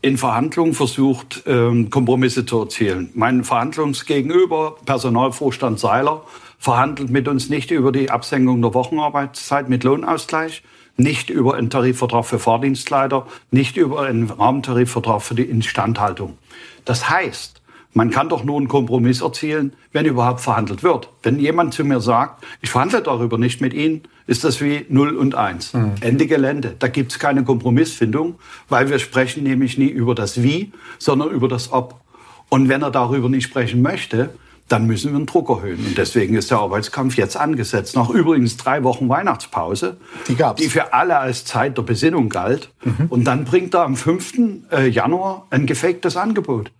[0.00, 3.10] in Verhandlungen versucht, ähm, Kompromisse zu erzielen.
[3.14, 6.24] Mein Verhandlungsgegenüber, Personalvorstand Seiler,
[6.58, 10.62] verhandelt mit uns nicht über die Absenkung der Wochenarbeitszeit mit Lohnausgleich,
[11.00, 16.38] nicht über einen Tarifvertrag für Fahrdienstleiter, nicht über einen Rahmentarifvertrag für die Instandhaltung.
[16.84, 17.60] Das heißt,
[17.92, 21.08] man kann doch nur einen Kompromiss erzielen, wenn überhaupt verhandelt wird.
[21.22, 25.16] Wenn jemand zu mir sagt, ich verhandle darüber nicht mit Ihnen, ist das wie 0
[25.16, 25.74] und 1.
[25.74, 25.92] Mhm.
[26.00, 26.76] Ende Gelände.
[26.78, 28.36] Da gibt es keine Kompromissfindung,
[28.68, 32.00] weil wir sprechen nämlich nie über das Wie, sondern über das Ob.
[32.48, 34.30] Und wenn er darüber nicht sprechen möchte,
[34.70, 35.84] dann müssen wir den Druck erhöhen.
[35.84, 37.96] Und deswegen ist der Arbeitskampf jetzt angesetzt.
[37.96, 39.96] Nach übrigens drei Wochen Weihnachtspause,
[40.28, 40.62] die, gab's.
[40.62, 42.70] die für alle als Zeit der Besinnung galt.
[42.84, 43.06] Mhm.
[43.08, 44.68] Und dann bringt er am 5.
[44.70, 46.70] Äh, Januar ein gefaktes Angebot.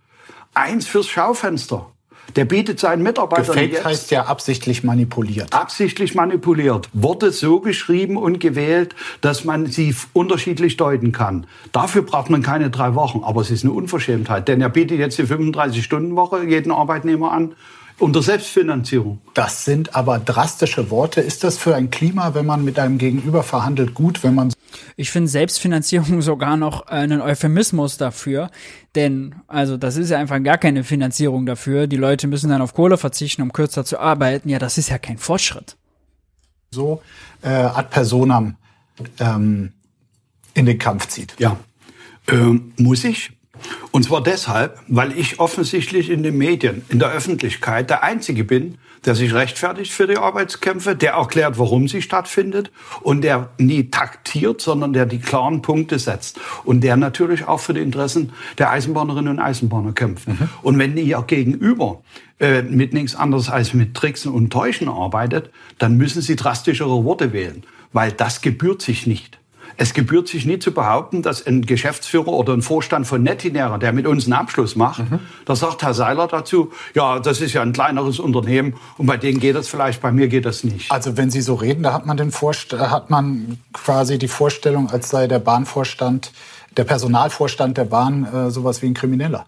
[0.53, 1.87] Eins fürs Schaufenster.
[2.37, 5.53] Der bietet seinen Mitarbeitern Gefaked jetzt heißt ja absichtlich manipuliert.
[5.53, 11.45] absichtlich manipuliert, Worte so geschrieben und gewählt, dass man sie unterschiedlich deuten kann.
[11.73, 15.17] Dafür braucht man keine drei Wochen, aber es ist eine Unverschämtheit, denn er bietet jetzt
[15.17, 17.53] die 35-Stunden-Woche jeden Arbeitnehmer an
[18.01, 19.21] unter Selbstfinanzierung.
[19.33, 21.21] Das sind aber drastische Worte.
[21.21, 24.53] Ist das für ein Klima, wenn man mit einem Gegenüber verhandelt, gut, wenn man
[24.95, 28.49] Ich finde Selbstfinanzierung sogar noch einen Euphemismus dafür,
[28.95, 31.87] denn also das ist ja einfach gar keine Finanzierung dafür.
[31.87, 34.49] Die Leute müssen dann auf Kohle verzichten, um kürzer zu arbeiten.
[34.49, 35.77] Ja, das ist ja kein Fortschritt.
[36.71, 37.01] so
[37.41, 38.55] äh, ad personam
[39.19, 39.73] ähm,
[40.53, 41.35] in den Kampf zieht?
[41.39, 41.57] Ja,
[42.27, 43.31] ähm, muss ich.
[43.91, 48.77] Und zwar deshalb, weil ich offensichtlich in den Medien, in der Öffentlichkeit der Einzige bin,
[49.05, 52.71] der sich rechtfertigt für die Arbeitskämpfe, der erklärt, warum sie stattfindet
[53.01, 57.73] und der nie taktiert, sondern der die klaren Punkte setzt und der natürlich auch für
[57.73, 60.27] die Interessen der Eisenbahnerinnen und Eisenbahner kämpft.
[60.61, 62.01] Und wenn ihr gegenüber
[62.39, 67.33] äh, mit nichts anderes als mit Tricksen und Täuschen arbeitet, dann müssen sie drastischere Worte
[67.33, 67.63] wählen,
[67.93, 69.40] weil das gebührt sich nicht.
[69.77, 73.93] Es gebührt sich nie zu behaupten, dass ein Geschäftsführer oder ein Vorstand von Netinera, der
[73.93, 75.03] mit uns einen Abschluss macht,
[75.45, 79.39] da sagt Herr Seiler dazu, ja, das ist ja ein kleineres Unternehmen und bei denen
[79.39, 80.91] geht das vielleicht, bei mir geht das nicht.
[80.91, 84.89] Also wenn Sie so reden, da hat man den Vorst hat man quasi die Vorstellung,
[84.89, 86.31] als sei der Bahnvorstand,
[86.77, 89.45] der Personalvorstand der Bahn äh, sowas wie ein Krimineller.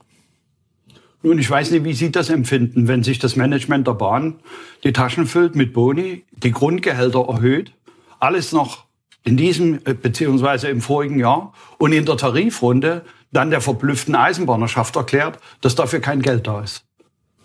[1.26, 4.36] Nun, ich weiß nicht, wie Sie das empfinden, wenn sich das Management der Bahn
[4.84, 7.72] die Taschen füllt mit Boni, die Grundgehälter erhöht,
[8.20, 8.86] alles noch
[9.24, 14.96] in diesem äh, beziehungsweise im vorigen Jahr und in der Tarifrunde dann der verblüfften Eisenbahnerschaft
[14.96, 16.84] erklärt, dass dafür kein Geld da ist.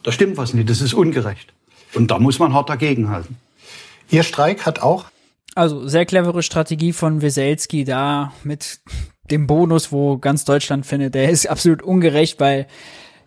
[0.03, 1.53] Da stimmt was nicht, das ist ungerecht.
[1.95, 3.37] Und da muss man hart dagegenhalten.
[4.11, 5.07] Ihr Streik hat auch
[5.55, 8.81] Also sehr clevere Strategie von Weselski da mit
[9.31, 12.67] dem Bonus, wo ganz Deutschland findet, der ist absolut ungerecht, weil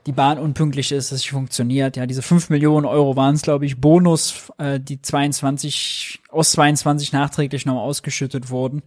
[0.06, 1.96] die Bahn unpünktlich ist, es nicht funktioniert.
[1.96, 7.14] Ja, diese 5 Millionen Euro waren es, glaube ich, Bonus, äh, die 22, aus 22
[7.14, 8.82] nachträglich noch ausgeschüttet wurden,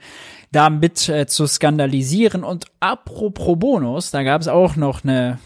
[0.50, 2.42] damit äh, zu skandalisieren.
[2.42, 5.38] Und apropos Bonus, da gab es auch noch eine,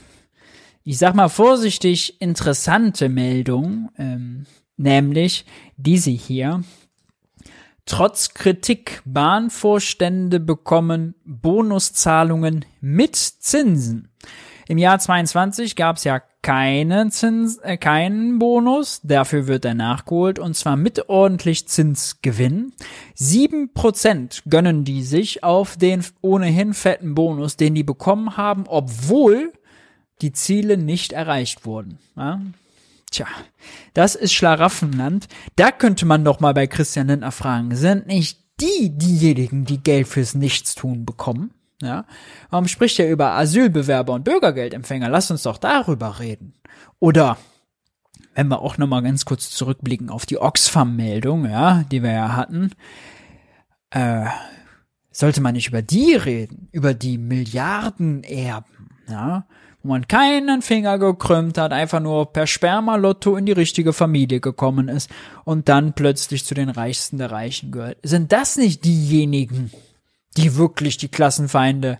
[0.84, 4.46] ich sag mal vorsichtig, interessante Meldung, ähm,
[4.78, 5.44] nämlich
[5.76, 6.62] diese hier.
[7.84, 14.07] Trotz Kritik Bahnvorstände bekommen Bonuszahlungen mit Zinsen.
[14.68, 20.38] Im Jahr 22 gab es ja keinen Zins, äh, keinen Bonus, dafür wird er nachgeholt
[20.38, 22.74] und zwar mit ordentlich Zinsgewinn.
[23.14, 29.54] Sieben Prozent gönnen die sich auf den ohnehin fetten Bonus, den die bekommen haben, obwohl
[30.20, 31.98] die Ziele nicht erreicht wurden.
[32.14, 32.42] Ja?
[33.10, 33.26] Tja,
[33.94, 35.28] das ist Schlaraffenland.
[35.56, 40.08] Da könnte man doch mal bei Christian Lindner fragen, sind nicht die diejenigen, die Geld
[40.08, 41.54] fürs Nichtstun bekommen?
[41.82, 42.04] Ja?
[42.50, 45.08] Warum spricht er über Asylbewerber und Bürgergeldempfänger?
[45.08, 46.54] Lass uns doch darüber reden.
[46.98, 47.38] Oder
[48.34, 52.36] wenn wir auch noch mal ganz kurz zurückblicken auf die Oxfam-Meldung, ja, die wir ja
[52.36, 52.70] hatten,
[53.90, 54.26] äh,
[55.10, 59.46] sollte man nicht über die reden, über die Milliardenerben, ja,
[59.82, 64.88] wo man keinen Finger gekrümmt hat, einfach nur per Spermalotto in die richtige Familie gekommen
[64.88, 65.10] ist
[65.44, 67.98] und dann plötzlich zu den Reichsten der Reichen gehört.
[68.02, 69.72] Sind das nicht diejenigen,
[70.38, 71.98] die wirklich die Klassenfeinde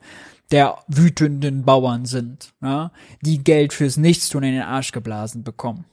[0.51, 5.85] der wütenden Bauern sind, ja, die Geld fürs Nichtstun in den Arsch geblasen bekommen?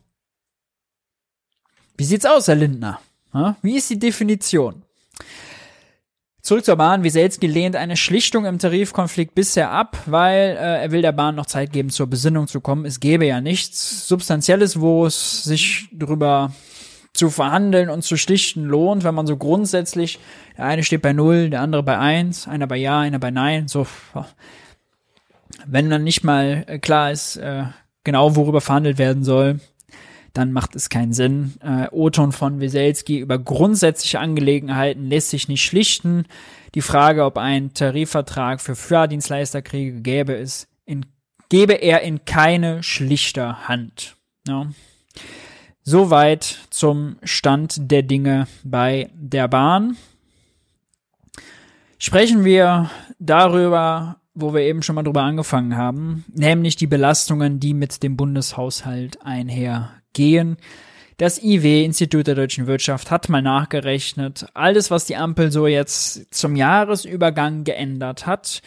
[1.98, 3.02] Wie sieht's aus, Herr Lindner?
[3.34, 4.84] Ja, wie ist die Definition?
[6.42, 7.04] Zurück zur Bahn.
[7.04, 11.48] Wieselski lehnt eine Schlichtung im Tarifkonflikt bisher ab, weil äh, er will der Bahn noch
[11.48, 12.86] Zeit geben, zur Besinnung zu kommen.
[12.86, 16.54] Es gäbe ja nichts Substanzielles, wo es sich drüber
[17.16, 20.20] zu verhandeln und zu schlichten lohnt, wenn man so grundsätzlich,
[20.58, 23.68] der eine steht bei null, der andere bei eins, einer bei ja, einer bei nein,
[23.68, 23.88] so.
[25.66, 27.64] Wenn dann nicht mal äh, klar ist, äh,
[28.04, 29.60] genau worüber verhandelt werden soll,
[30.34, 31.54] dann macht es keinen Sinn.
[31.62, 36.26] Äh, O-Ton von Weselski über grundsätzliche Angelegenheiten lässt sich nicht schlichten.
[36.76, 41.06] Die Frage, ob ein Tarifvertrag für Fahrdienstleisterkriege gäbe, es in,
[41.50, 44.18] gäbe er in keine schlichter Hand.
[44.46, 44.68] Ja.
[45.88, 49.98] Soweit zum Stand der Dinge bei der Bahn.
[52.00, 52.90] Sprechen wir
[53.20, 58.18] darüber, wo wir eben schon mal drüber angefangen haben, nämlich die Belastungen, die mit dem
[58.18, 60.58] Bundeshaushalt einhergehen.
[61.18, 66.34] Das IW, Institut der deutschen Wirtschaft, hat mal nachgerechnet, alles, was die Ampel so jetzt
[66.34, 68.64] zum Jahresübergang geändert hat,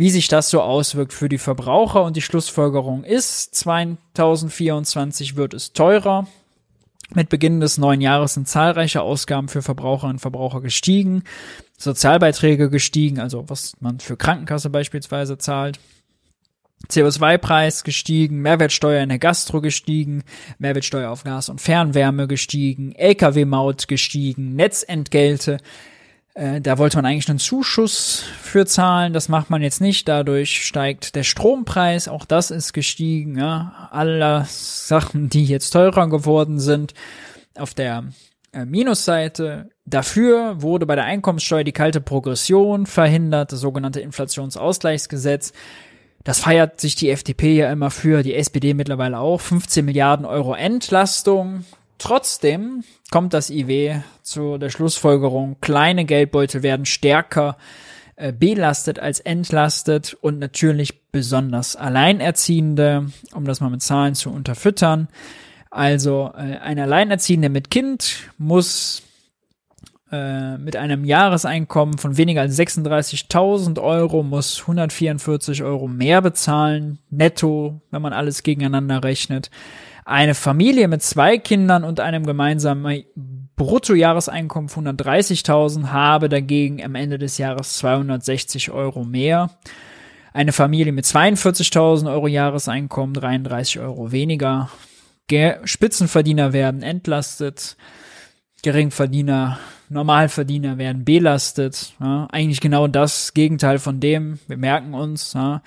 [0.00, 5.74] wie sich das so auswirkt für die Verbraucher und die Schlussfolgerung ist, 2024 wird es
[5.74, 6.26] teurer.
[7.12, 11.24] Mit Beginn des neuen Jahres sind zahlreiche Ausgaben für Verbraucherinnen und Verbraucher gestiegen,
[11.76, 15.78] Sozialbeiträge gestiegen, also was man für Krankenkasse beispielsweise zahlt.
[16.88, 20.24] CO2-Preis gestiegen, Mehrwertsteuer in der Gastro gestiegen,
[20.58, 25.58] Mehrwertsteuer auf Gas und Fernwärme gestiegen, Lkw-Maut gestiegen, Netzentgelte.
[26.34, 30.08] Äh, da wollte man eigentlich einen Zuschuss für zahlen, das macht man jetzt nicht.
[30.08, 33.38] Dadurch steigt der Strompreis, auch das ist gestiegen.
[33.38, 33.88] Ja.
[33.90, 36.94] Alle Sachen, die jetzt teurer geworden sind,
[37.56, 38.04] auf der
[38.52, 39.70] äh, Minusseite.
[39.84, 45.52] Dafür wurde bei der Einkommenssteuer die kalte Progression verhindert, das sogenannte Inflationsausgleichsgesetz.
[46.22, 49.40] Das feiert sich die FDP ja immer für, die SPD mittlerweile auch.
[49.40, 51.64] 15 Milliarden Euro Entlastung.
[52.00, 57.58] Trotzdem kommt das IW zu der Schlussfolgerung, kleine Geldbeutel werden stärker
[58.16, 65.08] äh, belastet als entlastet und natürlich besonders Alleinerziehende, um das mal mit Zahlen zu unterfüttern.
[65.70, 69.02] Also äh, ein Alleinerziehender mit Kind muss
[70.10, 77.82] äh, mit einem Jahreseinkommen von weniger als 36.000 Euro muss 144 Euro mehr bezahlen, netto,
[77.90, 79.50] wenn man alles gegeneinander rechnet.
[80.10, 83.04] Eine Familie mit zwei Kindern und einem gemeinsamen
[83.54, 89.50] Bruttojahreseinkommen von 130.000 habe dagegen am Ende des Jahres 260 Euro mehr.
[90.32, 94.68] Eine Familie mit 42.000 Euro Jahreseinkommen 33 Euro weniger.
[95.62, 97.76] Spitzenverdiener werden entlastet.
[98.64, 99.60] Geringverdiener
[99.90, 101.94] Normalverdiener werden belastet.
[102.00, 104.40] Ja, eigentlich genau das Gegenteil von dem.
[104.48, 105.62] Wir merken uns, ja,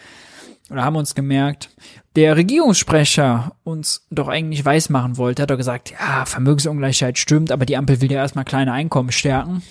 [0.73, 1.69] oder haben uns gemerkt,
[2.15, 7.77] der Regierungssprecher uns doch eigentlich weismachen wollte, hat er gesagt, ja, Vermögensungleichheit stimmt, aber die
[7.77, 9.61] Ampel will ja erstmal kleine Einkommen stärken.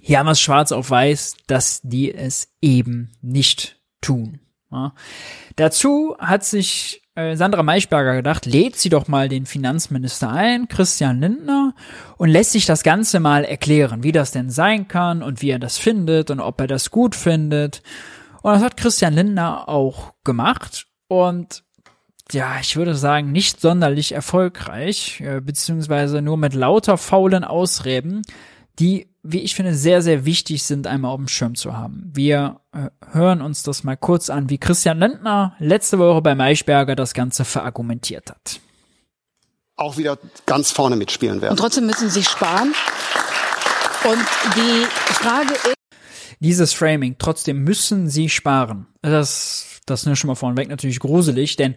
[0.00, 4.40] Hier haben wir es schwarz auf weiß, dass die es eben nicht tun.
[4.72, 4.94] Ja.
[5.56, 11.20] Dazu hat sich äh, Sandra Maischberger gedacht, lädt sie doch mal den Finanzminister ein, Christian
[11.20, 11.74] Lindner,
[12.16, 15.58] und lässt sich das Ganze mal erklären, wie das denn sein kann und wie er
[15.58, 17.82] das findet und ob er das gut findet.
[18.42, 21.64] Und das hat Christian Lindner auch gemacht und
[22.32, 28.22] ja, ich würde sagen, nicht sonderlich erfolgreich, äh, beziehungsweise nur mit lauter faulen Ausreden,
[28.78, 32.10] die wie ich finde, sehr, sehr wichtig sind, einmal auf dem Schirm zu haben.
[32.14, 36.96] Wir äh, hören uns das mal kurz an, wie Christian Lindner letzte Woche bei Maischberger
[36.96, 38.60] das Ganze verargumentiert hat.
[39.76, 41.52] Auch wieder ganz vorne mitspielen werden.
[41.52, 42.74] Und trotzdem müssen sie sparen.
[44.04, 44.26] Und
[44.56, 45.79] die Frage ist,
[46.40, 48.86] dieses Framing, trotzdem müssen sie sparen.
[49.02, 51.76] Das, das ist schon mal vorneweg natürlich gruselig, denn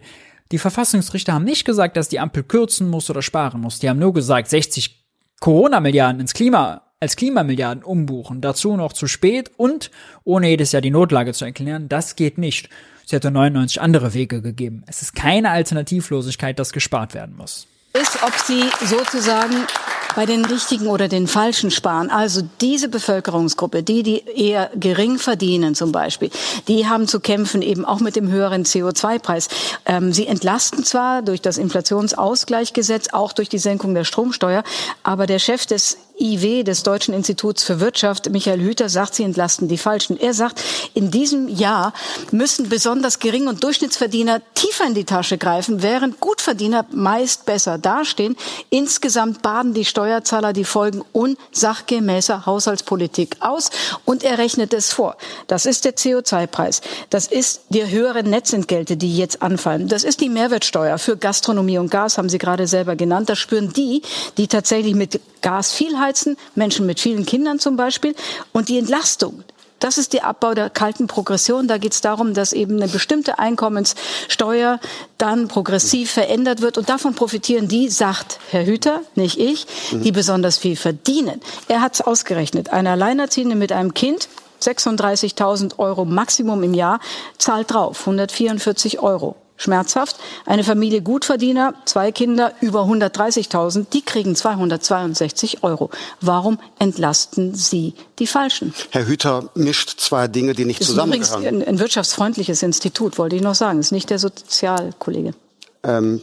[0.52, 3.78] die Verfassungsrichter haben nicht gesagt, dass die Ampel kürzen muss oder sparen muss.
[3.78, 5.04] Die haben nur gesagt, 60
[5.40, 9.90] Corona-Milliarden ins Klima als Klimamilliarden umbuchen, dazu noch zu spät und
[10.24, 12.70] ohne jedes Jahr die Notlage zu erklären, das geht nicht.
[13.04, 14.84] Es hätte 99 andere Wege gegeben.
[14.86, 17.66] Es ist keine Alternativlosigkeit, dass gespart werden muss.
[17.96, 19.68] Ist, ob sie sozusagen
[20.16, 22.10] bei den richtigen oder den falschen sparen.
[22.10, 26.30] Also diese Bevölkerungsgruppe, die, die eher gering verdienen zum Beispiel,
[26.66, 29.48] die haben zu kämpfen eben auch mit dem höheren CO2-Preis.
[29.86, 34.64] Ähm, sie entlasten zwar durch das Inflationsausgleichgesetz, auch durch die Senkung der Stromsteuer,
[35.02, 39.68] aber der Chef des IW des Deutschen Instituts für Wirtschaft, Michael Hüter, sagt, sie entlasten
[39.68, 40.18] die Falschen.
[40.18, 40.62] Er sagt,
[40.94, 41.92] in diesem Jahr
[42.30, 48.36] müssen besonders Gering- und Durchschnittsverdiener tiefer in die Tasche greifen, während Gutverdiener meist besser dastehen.
[48.70, 53.70] Insgesamt baden die Steuerzahler die Folgen unsachgemäßer Haushaltspolitik aus
[54.04, 55.16] und er rechnet es vor.
[55.46, 56.80] Das ist der CO2-Preis.
[57.10, 59.88] Das ist die höheren Netzentgelte, die jetzt anfallen.
[59.88, 63.28] Das ist die Mehrwertsteuer für Gastronomie und Gas, haben Sie gerade selber genannt.
[63.28, 64.02] Das spüren die,
[64.36, 68.14] die tatsächlich mit Gas viel heizen, Menschen mit vielen Kindern zum Beispiel.
[68.52, 69.42] Und die Entlastung,
[69.80, 71.68] das ist der Abbau der kalten Progression.
[71.68, 74.80] Da geht es darum, dass eben eine bestimmte Einkommenssteuer
[75.18, 76.78] dann progressiv verändert wird.
[76.78, 81.40] Und davon profitieren die, sagt Herr Hüter, nicht ich, die besonders viel verdienen.
[81.68, 82.72] Er hat es ausgerechnet.
[82.72, 84.28] Eine Alleinerziehende mit einem Kind
[84.62, 87.00] 36.000 Euro Maximum im Jahr
[87.36, 90.16] zahlt drauf, 144 Euro schmerzhaft.
[90.46, 95.90] Eine Familie Gutverdiener, zwei Kinder, über 130.000, die kriegen 262 Euro.
[96.20, 98.74] Warum entlasten Sie die Falschen?
[98.90, 101.40] Herr Hüter mischt zwei Dinge, die nicht ist zusammengehören.
[101.40, 103.78] Übrigens ein, ein wirtschaftsfreundliches Institut, wollte ich noch sagen.
[103.78, 105.34] Ist nicht der Sozialkollege.
[105.82, 106.20] Ähm,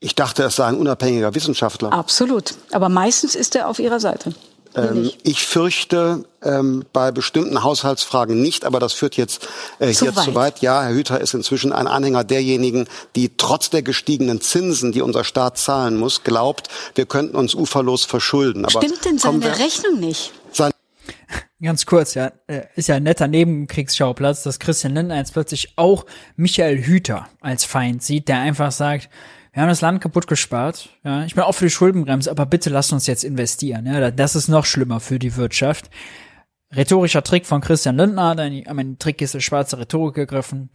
[0.00, 1.92] ich dachte, es sei ein unabhängiger Wissenschaftler.
[1.92, 2.54] Absolut.
[2.72, 4.34] Aber meistens ist er auf Ihrer Seite.
[4.76, 9.48] Ähm, ich fürchte ähm, bei bestimmten Haushaltsfragen nicht, aber das führt jetzt
[9.78, 10.24] äh, Zu hier weit.
[10.24, 10.58] zu weit.
[10.60, 12.86] Ja, Herr Hüter ist inzwischen ein Anhänger derjenigen,
[13.16, 18.04] die trotz der gestiegenen Zinsen, die unser Staat zahlen muss, glaubt, wir könnten uns uferlos
[18.04, 18.64] verschulden.
[18.64, 20.32] Aber Stimmt denn seine wir- Rechnung nicht?
[20.52, 20.70] Sein
[21.62, 26.04] Ganz kurz, ja, äh, ist ja ein netter Nebenkriegsschauplatz, dass Christian Lindner jetzt plötzlich auch
[26.36, 29.08] Michael Hüter als Feind sieht, der einfach sagt,
[29.56, 32.68] wir haben das Land kaputt gespart, ja, ich bin auch für die Schuldenbremse, aber bitte
[32.68, 35.88] lasst uns jetzt investieren, ja, das ist noch schlimmer für die Wirtschaft.
[36.74, 40.68] Rhetorischer Trick von Christian Lindner, hat an meine Trickkiste schwarze Rhetorik gegriffen.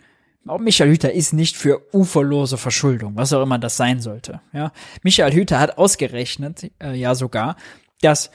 [0.48, 4.42] auch Michael Hüter ist nicht für uferlose Verschuldung, was auch immer das sein sollte.
[4.52, 4.72] Ja,
[5.04, 7.58] Michael Hüter hat ausgerechnet, äh, ja sogar,
[8.02, 8.32] dass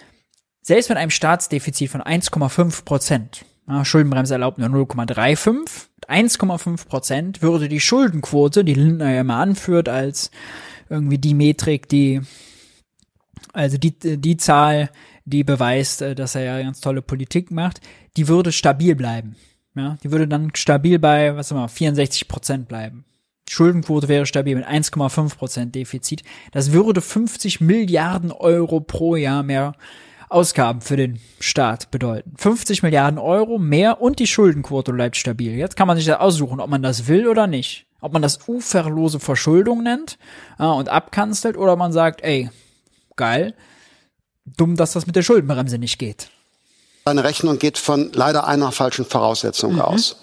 [0.63, 3.45] selbst mit einem Staatsdefizit von 1,5 Prozent,
[3.85, 10.31] Schuldenbremse erlaubt nur 0,35, 1,5 Prozent würde die Schuldenquote, die Lindner ja immer anführt als
[10.89, 12.23] irgendwie die Metrik, die
[13.53, 14.91] also die, die Zahl,
[15.25, 17.81] die beweist, äh, dass er ja ganz tolle Politik macht,
[18.17, 19.37] die würde stabil bleiben.
[19.75, 23.05] Ja, die würde dann stabil bei, was immer, 64 Prozent bleiben.
[23.49, 26.23] Die Schuldenquote wäre stabil mit 1,5 Prozent Defizit.
[26.53, 29.75] Das würde 50 Milliarden Euro pro Jahr mehr
[30.29, 32.35] Ausgaben für den Staat bedeuten.
[32.37, 35.53] 50 Milliarden Euro mehr und die Schuldenquote bleibt stabil.
[35.53, 37.87] Jetzt kann man sich da aussuchen, ob man das will oder nicht.
[38.01, 40.19] Ob man das uferlose Verschuldung nennt
[40.59, 42.51] äh, und abkanzelt oder man sagt, ey,
[43.17, 43.55] geil,
[44.45, 46.31] dumm, dass das mit der Schuldenbremse nicht geht.
[47.05, 49.81] Seine Rechnung geht von leider einer falschen Voraussetzung mhm.
[49.81, 50.17] aus.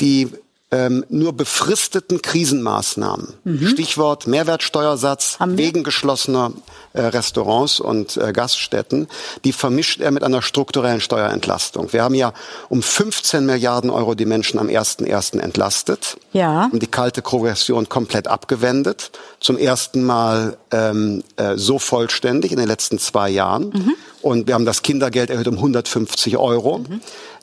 [0.00, 0.30] Die
[0.72, 3.66] ähm, nur befristeten Krisenmaßnahmen, mhm.
[3.66, 6.52] Stichwort Mehrwertsteuersatz wegen geschlossener
[6.92, 9.08] äh, Restaurants und äh, Gaststätten,
[9.44, 11.92] die vermischt er mit einer strukturellen Steuerentlastung.
[11.92, 12.32] Wir haben ja
[12.68, 15.40] um 15 Milliarden Euro die Menschen am 1.1.
[15.40, 16.68] entlastet, ja.
[16.72, 19.10] und die kalte Progression komplett abgewendet,
[19.40, 23.70] zum ersten Mal ähm, äh, so vollständig in den letzten zwei Jahren.
[23.70, 23.94] Mhm.
[24.22, 26.78] Und wir haben das Kindergeld erhöht um 150 Euro.
[26.78, 27.00] Mhm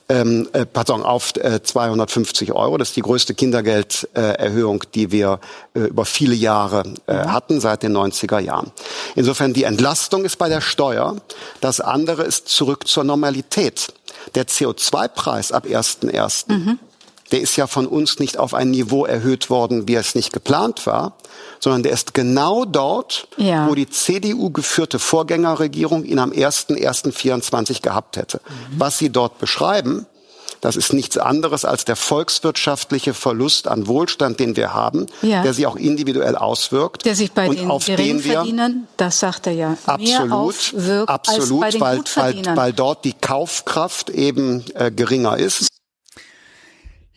[0.10, 2.78] ähm, äh, pardon, auf äh, 250 Euro.
[2.78, 5.40] Das ist die größte Kindergelderhöhung, äh, die wir
[5.74, 7.34] äh, über viele Jahre äh, mhm.
[7.34, 8.72] hatten, seit den 90er Jahren.
[9.16, 11.18] Insofern die Entlastung ist bei der Steuer.
[11.62, 13.94] Das andere ist zurück zur Normalität.
[14.36, 16.52] Der CO2-Preis ab 1.1.
[16.52, 16.80] Mhm
[17.32, 20.86] der ist ja von uns nicht auf ein Niveau erhöht worden, wie es nicht geplant
[20.86, 21.18] war,
[21.60, 23.68] sondern der ist genau dort, ja.
[23.68, 28.42] wo die CDU geführte Vorgängerregierung ihn am 1.1.24 gehabt hätte.
[28.48, 28.80] Mhm.
[28.80, 30.06] Was Sie dort beschreiben,
[30.62, 35.44] das ist nichts anderes als der volkswirtschaftliche Verlust an Wohlstand, den wir haben, ja.
[35.44, 37.06] der sich auch individuell auswirkt.
[37.06, 41.78] Der sich bei und den Geringverdienern, das sagt er ja, absolut, mehr aufwirkt absolut, als
[41.78, 45.68] bei den weil, weil, weil dort die Kaufkraft eben äh, geringer ist.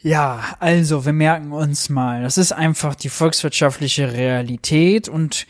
[0.02, 5.47] Ja, also wir merken uns mal, das ist einfach die volkswirtschaftliche Realität und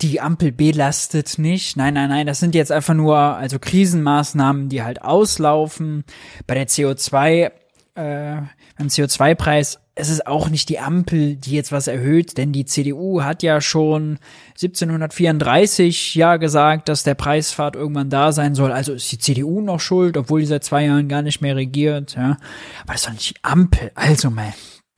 [0.00, 1.76] die Ampel belastet nicht.
[1.76, 6.04] Nein, nein, nein, das sind jetzt einfach nur also Krisenmaßnahmen, die halt auslaufen.
[6.46, 7.50] Bei der CO2
[7.94, 8.42] äh,
[8.78, 13.22] beim CO2-Preis, es ist auch nicht die Ampel, die jetzt was erhöht, denn die CDU
[13.22, 14.20] hat ja schon
[14.50, 18.70] 1734 ja gesagt, dass der Preisfahrt irgendwann da sein soll.
[18.70, 22.14] Also ist die CDU noch schuld, obwohl die seit zwei Jahren gar nicht mehr regiert.
[22.14, 22.36] Ja.
[22.84, 23.90] Aber das ist doch nicht die Ampel.
[23.96, 24.54] Also mal,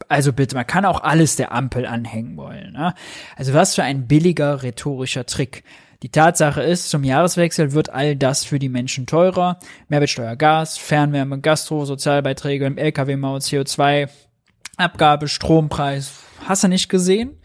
[0.09, 2.73] also bitte, man kann auch alles der Ampel anhängen wollen.
[2.73, 2.95] Ne?
[3.37, 5.65] Also was für ein billiger rhetorischer Trick.
[6.03, 9.59] Die Tatsache ist, zum Jahreswechsel wird all das für die Menschen teurer.
[9.89, 14.09] Mehrwertsteuer, Gas, Fernwärme, Gastro, Sozialbeiträge im Lkw-Maut, CO2,
[14.81, 16.13] Abgabe, Strompreis.
[16.47, 17.39] Hast du nicht gesehen?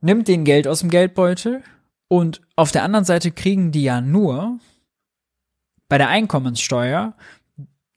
[0.00, 1.62] Nimmt den Geld aus dem Geldbeutel
[2.08, 4.58] und auf der anderen Seite kriegen die ja nur
[5.88, 7.14] bei der Einkommenssteuer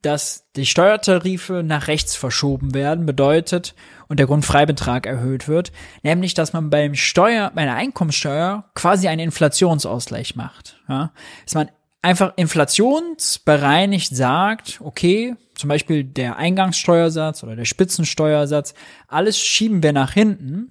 [0.05, 3.73] dass die Steuertarife nach rechts verschoben werden, bedeutet
[4.07, 5.71] und der Grundfreibetrag erhöht wird,
[6.03, 10.79] nämlich dass man beim Steuer, bei der Einkommensteuer quasi einen Inflationsausgleich macht.
[10.87, 11.11] Ja?
[11.45, 11.69] Dass man
[12.06, 18.76] einfach inflationsbereinigt sagt, okay, zum Beispiel der Eingangssteuersatz oder der Spitzensteuersatz,
[19.07, 20.69] alles schieben wir nach hinten,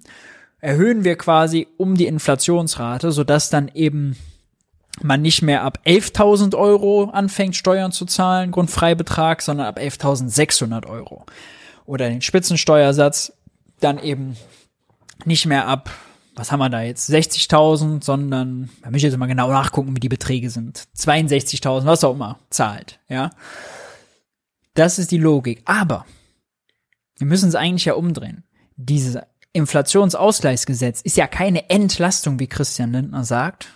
[0.61, 4.15] erhöhen wir quasi um die Inflationsrate, sodass dann eben
[5.01, 11.25] man nicht mehr ab 11.000 Euro anfängt, Steuern zu zahlen, Grundfreibetrag, sondern ab 11.600 Euro.
[11.85, 13.33] Oder den Spitzensteuersatz
[13.81, 14.37] dann eben
[15.25, 15.89] nicht mehr ab,
[16.35, 19.99] was haben wir da jetzt, 60.000, sondern, da möchte ich jetzt mal genau nachgucken, wie
[19.99, 23.31] die Beträge sind, 62.000, was auch immer, zahlt, ja.
[24.73, 25.61] Das ist die Logik.
[25.65, 26.05] Aber
[27.17, 28.43] wir müssen es eigentlich ja umdrehen.
[28.75, 29.17] Dieses
[29.53, 33.69] Inflationsausgleichsgesetz ist ja keine Entlastung, wie Christian Lindner sagt,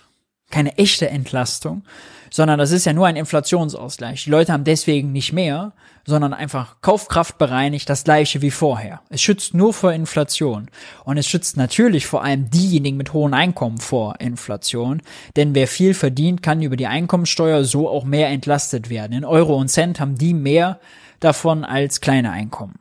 [0.50, 1.84] keine echte Entlastung,
[2.30, 4.24] sondern das ist ja nur ein Inflationsausgleich.
[4.24, 5.72] Die Leute haben deswegen nicht mehr,
[6.06, 9.00] sondern einfach Kaufkraft bereinigt das gleiche wie vorher.
[9.08, 10.68] Es schützt nur vor Inflation.
[11.04, 15.02] Und es schützt natürlich vor allem diejenigen mit hohen Einkommen vor Inflation.
[15.36, 19.12] Denn wer viel verdient, kann über die Einkommensteuer so auch mehr entlastet werden.
[19.12, 20.80] In Euro und Cent haben die mehr
[21.20, 22.78] davon als kleine Einkommen.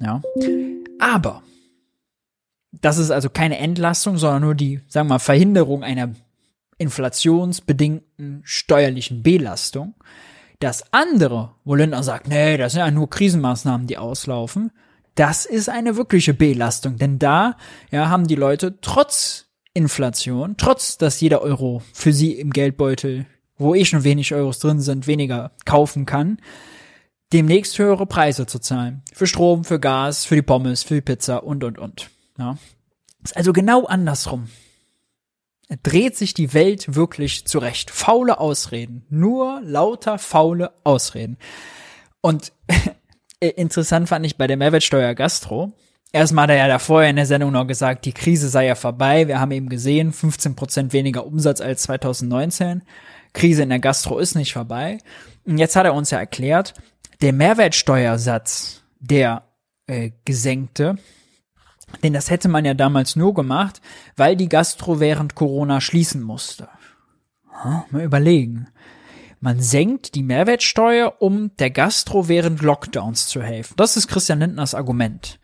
[0.00, 0.22] Ja.
[0.98, 1.42] Aber
[2.80, 6.14] das ist also keine Entlastung, sondern nur die, sagen wir mal, Verhinderung einer
[6.78, 9.94] inflationsbedingten steuerlichen Belastung.
[10.60, 14.70] Das andere, wo Lindner sagt, nee, das sind ja nur Krisenmaßnahmen, die auslaufen,
[15.14, 17.56] das ist eine wirkliche Belastung, denn da
[17.90, 23.26] ja, haben die Leute trotz Inflation, trotz dass jeder Euro für sie im Geldbeutel,
[23.56, 26.38] wo eh schon wenig Euros drin sind, weniger kaufen kann,
[27.32, 29.02] demnächst höhere Preise zu zahlen.
[29.12, 32.10] Für Strom, für Gas, für die Pommes, für die Pizza und, und, und.
[32.38, 32.56] Ja.
[33.22, 34.48] Ist also genau andersrum.
[35.82, 37.90] Dreht sich die Welt wirklich zurecht.
[37.90, 39.06] Faule Ausreden.
[39.08, 41.38] Nur lauter faule Ausreden.
[42.20, 42.52] Und
[43.40, 45.72] interessant fand ich bei der Mehrwertsteuer Gastro.
[46.12, 48.76] Erstmal hat er ja da vorher in der Sendung noch gesagt, die Krise sei ja
[48.76, 49.26] vorbei.
[49.26, 52.82] Wir haben eben gesehen, 15 Prozent weniger Umsatz als 2019.
[53.32, 54.98] Krise in der Gastro ist nicht vorbei.
[55.44, 56.74] Und jetzt hat er uns ja erklärt,
[57.20, 59.42] der Mehrwertsteuersatz, der
[59.86, 60.96] äh, gesenkte,
[62.02, 63.80] denn das hätte man ja damals nur gemacht,
[64.16, 66.68] weil die Gastro während Corona schließen musste.
[67.90, 68.68] Mal überlegen.
[69.40, 73.74] Man senkt die Mehrwertsteuer, um der Gastro während Lockdowns zu helfen.
[73.76, 75.38] Das ist Christian Lindners Argument.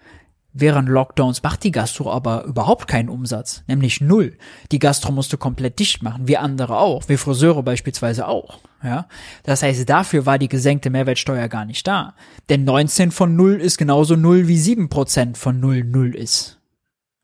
[0.53, 4.37] Während Lockdowns macht die Gastro aber überhaupt keinen Umsatz, nämlich null.
[4.73, 8.59] Die Gastro musste komplett dicht machen, wir andere auch, wir Friseure beispielsweise auch.
[8.83, 9.07] Ja,
[9.45, 12.15] das heißt, dafür war die gesenkte Mehrwertsteuer gar nicht da.
[12.49, 16.59] Denn 19 von null ist genauso null wie 7% von null null ist.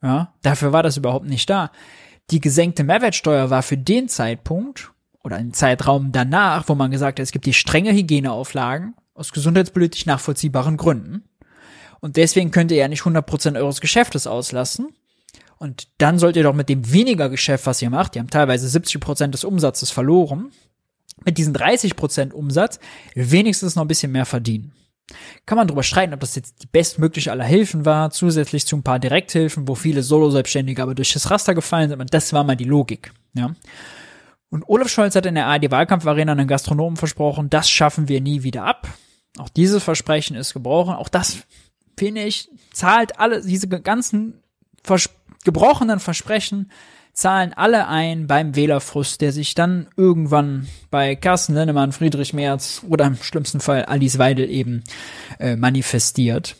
[0.02, 1.72] Ja, dafür war das überhaupt nicht da.
[2.30, 4.92] Die gesenkte Mehrwertsteuer war für den Zeitpunkt
[5.24, 10.06] oder einen Zeitraum danach, wo man gesagt hat, es gibt die strenge Hygieneauflagen aus gesundheitspolitisch
[10.06, 11.24] nachvollziehbaren Gründen
[12.06, 14.90] und deswegen könnt ihr ja nicht 100% eures Geschäftes auslassen.
[15.58, 18.68] Und dann sollt ihr doch mit dem weniger Geschäft, was ihr macht, die haben teilweise
[18.68, 20.52] 70% des Umsatzes verloren,
[21.24, 22.78] mit diesen 30% Umsatz
[23.16, 24.72] wenigstens noch ein bisschen mehr verdienen.
[25.46, 28.84] Kann man darüber streiten, ob das jetzt die bestmögliche aller Hilfen war, zusätzlich zu ein
[28.84, 32.00] paar Direkthilfen, wo viele Solo-Selbstständige aber durch das Raster gefallen sind.
[32.00, 33.12] Und das war mal die Logik.
[33.34, 33.52] Ja.
[34.48, 38.62] Und Olaf Scholz hat in der ARD-Wahlkampfarena einen Gastronomen versprochen, das schaffen wir nie wieder
[38.62, 38.86] ab.
[39.38, 40.94] Auch dieses Versprechen ist gebrochen.
[40.94, 41.38] Auch das
[41.98, 44.42] finde ich, zahlt alle, diese ganzen
[44.82, 45.10] vers
[45.44, 46.70] gebrochenen Versprechen
[47.16, 53.06] zahlen alle ein beim Wählerfrust, der sich dann irgendwann bei Carsten Lennemann, Friedrich Merz oder
[53.06, 54.84] im schlimmsten Fall Alice Weidel eben
[55.38, 56.56] äh, manifestiert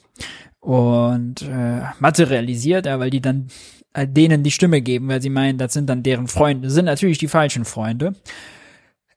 [0.61, 3.49] und äh, materialisiert, ja, weil die dann
[3.93, 6.87] äh, denen die Stimme geben, weil sie meinen, das sind dann deren Freunde, das sind
[6.87, 8.15] natürlich die falschen Freunde.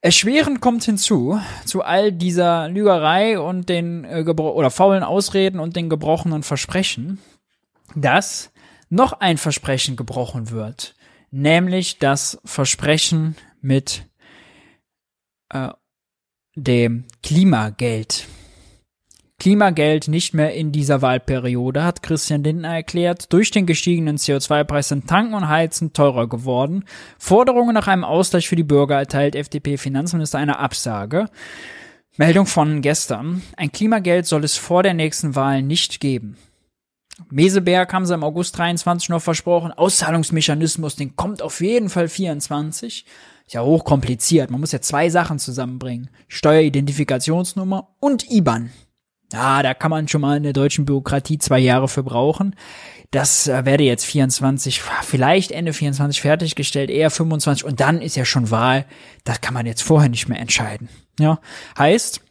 [0.01, 5.89] Erschwerend kommt hinzu, zu all dieser Lügerei und den äh, oder faulen Ausreden und den
[5.89, 7.19] gebrochenen Versprechen,
[7.95, 8.51] dass
[8.89, 10.95] noch ein Versprechen gebrochen wird,
[11.31, 14.07] nämlich das Versprechen mit
[15.49, 15.69] äh,
[16.55, 18.26] dem Klimageld.
[19.40, 23.32] Klimageld nicht mehr in dieser Wahlperiode, hat Christian Lindner erklärt.
[23.32, 26.84] Durch den gestiegenen CO2-Preis sind Tanken und Heizen teurer geworden.
[27.18, 31.28] Forderungen nach einem Ausgleich für die Bürger erteilt FDP-Finanzminister eine Absage.
[32.18, 33.41] Meldung von gestern.
[33.56, 36.36] Ein Klimageld soll es vor der nächsten Wahl nicht geben.
[37.30, 39.72] Meseberg haben sie im August 23 noch versprochen.
[39.72, 43.06] Auszahlungsmechanismus, den kommt auf jeden Fall 24.
[43.45, 44.52] Ist ja hochkompliziert.
[44.52, 46.10] Man muss ja zwei Sachen zusammenbringen.
[46.28, 48.70] Steueridentifikationsnummer und IBAN.
[49.31, 52.56] Ja, da kann man schon mal in der deutschen Bürokratie zwei Jahre für brauchen.
[53.11, 58.26] Das äh, werde jetzt 24, vielleicht Ende 24 fertiggestellt, eher 25 und dann ist ja
[58.26, 58.85] schon Wahl.
[59.23, 60.89] Das kann man jetzt vorher nicht mehr entscheiden.
[61.19, 61.39] Ja,
[61.77, 62.22] heißt,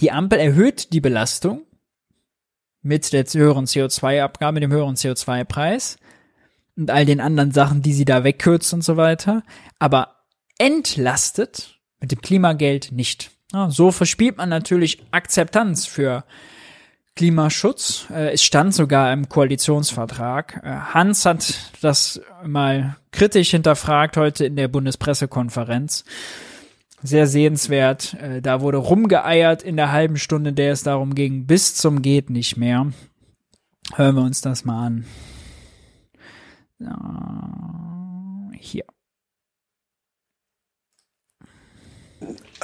[0.00, 1.62] die Ampel erhöht die Belastung
[2.82, 5.96] mit der höheren CO2-Abgabe, dem höheren CO2-Preis
[6.76, 9.42] und all den anderen Sachen, die sie da wegkürzt und so weiter,
[9.78, 10.16] aber
[10.58, 13.30] entlastet mit dem Klimageld nicht.
[13.54, 16.24] Ja, so verspielt man natürlich Akzeptanz für
[17.14, 18.08] Klimaschutz.
[18.10, 20.60] Äh, es stand sogar im Koalitionsvertrag.
[20.64, 26.04] Äh, Hans hat das mal kritisch hinterfragt heute in der Bundespressekonferenz.
[27.04, 28.14] Sehr sehenswert.
[28.14, 32.30] Äh, da wurde rumgeeiert in der halben Stunde, der es darum ging, bis zum geht
[32.30, 32.90] nicht mehr.
[33.94, 35.04] Hören wir uns das mal an.
[36.78, 37.83] Hier.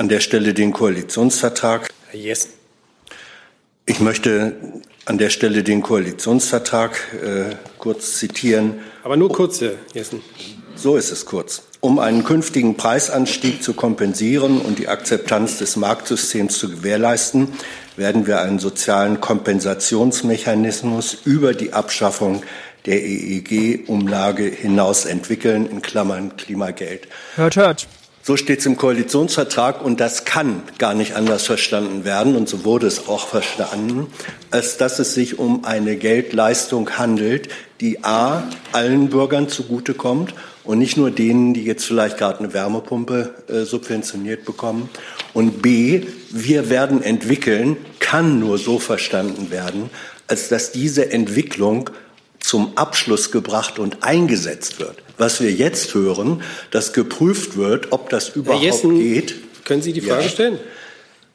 [0.01, 1.91] An der Stelle den Koalitionsvertrag.
[2.09, 2.53] Herr Jessen.
[3.85, 4.55] Ich möchte
[5.05, 8.81] an der Stelle den Koalitionsvertrag äh, kurz zitieren.
[9.05, 10.23] Aber nur kurz, Herr Jessen.
[10.75, 11.65] So ist es kurz.
[11.81, 17.49] Um einen künftigen Preisanstieg zu kompensieren und die Akzeptanz des Marktsystems zu gewährleisten,
[17.99, 22.43] werden wir einen sozialen Kompensationsmechanismus über die Abschaffung
[22.87, 27.07] der EEG-Umlage hinaus entwickeln, in Klammern Klimageld.
[27.37, 27.87] Hört, hört.
[28.23, 32.65] So steht es im Koalitionsvertrag und das kann gar nicht anders verstanden werden und so
[32.65, 34.09] wurde es auch verstanden,
[34.51, 37.49] als dass es sich um eine Geldleistung handelt,
[37.81, 38.43] die a
[38.73, 40.35] allen Bürgern zugutekommt
[40.65, 44.91] und nicht nur denen, die jetzt vielleicht gerade eine Wärmepumpe äh, subventioniert bekommen.
[45.33, 49.89] Und b wir werden entwickeln, kann nur so verstanden werden,
[50.27, 51.89] als dass diese Entwicklung
[52.41, 58.31] zum Abschluss gebracht und eingesetzt wird was wir jetzt hören, dass geprüft wird, ob das
[58.31, 59.35] überhaupt Jessen, geht.
[59.65, 60.29] Können Sie die Frage ja.
[60.29, 60.59] stellen?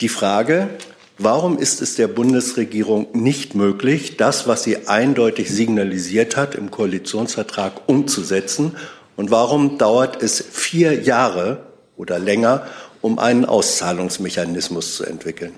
[0.01, 0.69] Die Frage,
[1.17, 7.87] Warum ist es der Bundesregierung nicht möglich, das, was sie eindeutig signalisiert hat, im Koalitionsvertrag
[7.87, 8.75] umzusetzen?
[9.15, 12.67] Und warum dauert es vier Jahre oder länger,
[12.99, 15.53] um einen Auszahlungsmechanismus zu entwickeln?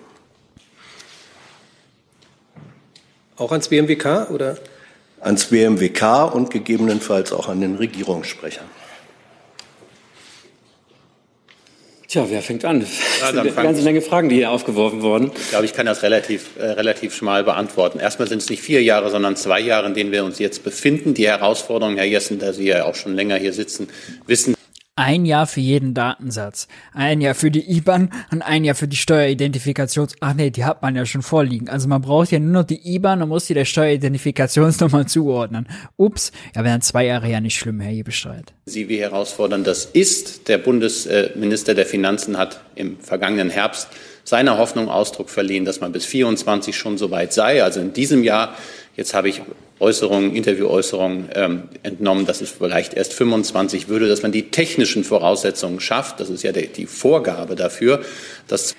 [3.35, 4.59] Auch ans BMWK oder?
[5.21, 8.61] Ans BMWK und gegebenenfalls auch an den Regierungssprecher.
[12.07, 12.85] Tja, wer fängt an?
[13.19, 15.29] Ja, dann eine ganze Menge Fragen, die hier aufgeworfen wurden.
[15.35, 17.99] Ich glaube, ich kann das relativ, äh, relativ schmal beantworten.
[17.99, 21.13] Erstmal sind es nicht vier Jahre, sondern zwei Jahre, in denen wir uns jetzt befinden.
[21.13, 23.89] Die Herausforderung, Herr Jessen, da Sie ja auch schon länger hier sitzen,
[24.25, 24.56] wissen
[24.97, 26.67] ein Jahr für jeden Datensatz.
[26.93, 30.07] Ein Jahr für die IBAN und ein Jahr für die Steueridentifikation.
[30.19, 31.69] Ach nee, die hat man ja schon vorliegen.
[31.69, 35.67] Also man braucht ja nur noch die IBAN und muss die der Steueridentifikationsnummer zuordnen.
[35.95, 38.53] Ups, ja, wären zwei Jahre ja nicht schlimm, Herr Jebestreit.
[38.65, 40.47] Sie wie herausfordern, das ist.
[40.47, 43.87] Der Bundesminister der Finanzen hat im vergangenen Herbst
[44.23, 47.63] seiner Hoffnung Ausdruck verliehen, dass man bis 24 schon so weit sei.
[47.63, 48.55] Also in diesem Jahr
[48.97, 49.41] Jetzt habe ich
[49.79, 55.79] Äußerungen, Interviewäußerungen ähm, entnommen, dass es vielleicht erst 25 würde, dass man die technischen Voraussetzungen
[55.79, 56.19] schafft.
[56.19, 58.01] Das ist ja die, die Vorgabe dafür,
[58.47, 58.75] dass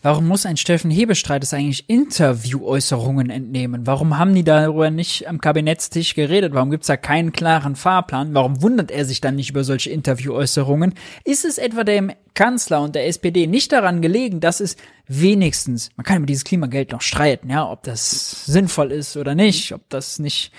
[0.00, 3.84] Warum muss ein Steffen Hebestreit es eigentlich Interviewäußerungen entnehmen?
[3.84, 6.54] Warum haben die darüber nicht am Kabinettstisch geredet?
[6.54, 8.32] Warum gibt es da keinen klaren Fahrplan?
[8.32, 10.94] Warum wundert er sich dann nicht über solche Interviewäußerungen?
[11.24, 14.76] Ist es etwa dem Kanzler und der SPD nicht daran gelegen, dass es
[15.08, 19.72] wenigstens, man kann über dieses Klimageld noch streiten, ja, ob das sinnvoll ist oder nicht,
[19.72, 20.52] ob das nicht,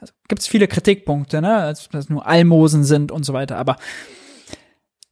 [0.00, 3.76] also gibt es viele Kritikpunkte, ne, dass das nur Almosen sind und so weiter, aber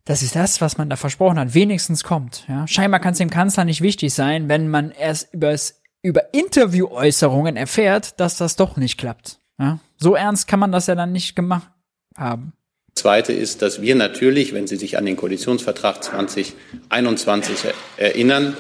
[0.05, 2.45] das ist das, was man da versprochen hat, wenigstens kommt.
[2.49, 2.67] Ja?
[2.67, 8.21] Scheinbar kann es dem Kanzler nicht wichtig sein, wenn man erst übers, über Interviewäußerungen erfährt,
[8.21, 9.41] dass das doch nicht klappt.
[9.59, 9.79] Ja?
[9.97, 11.71] So ernst kann man das ja dann nicht gemacht
[12.17, 12.53] haben.
[12.95, 18.57] Zweite ist, dass wir natürlich, wenn Sie sich an den Koalitionsvertrag 2021 erinnern,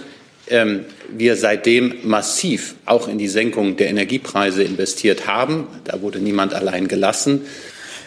[0.48, 5.68] ähm, wir seitdem massiv auch in die Senkung der Energiepreise investiert haben.
[5.84, 7.42] Da wurde niemand allein gelassen.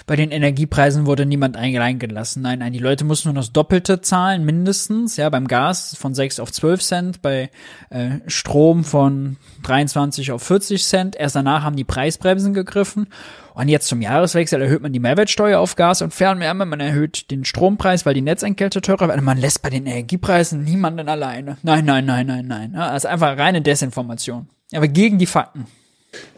[0.07, 2.41] Bei den Energiepreisen wurde niemand eingelassen.
[2.41, 5.17] Nein, nein, die Leute mussten nur das Doppelte zahlen, mindestens.
[5.17, 7.49] Ja, beim Gas von 6 auf 12 Cent, bei
[7.89, 11.17] äh, Strom von 23 auf 40 Cent.
[11.17, 13.07] Erst danach haben die Preisbremsen gegriffen.
[13.53, 16.65] Und jetzt zum Jahreswechsel erhöht man die Mehrwertsteuer auf Gas und Fernwärme.
[16.65, 19.25] Man erhöht den Strompreis, weil die Netzentgelte teurer werden.
[19.25, 21.57] Man lässt bei den Energiepreisen niemanden alleine.
[21.63, 22.71] Nein, nein, nein, nein, nein.
[22.73, 24.47] Ja, das ist einfach reine Desinformation.
[24.73, 25.65] Aber gegen die Fakten.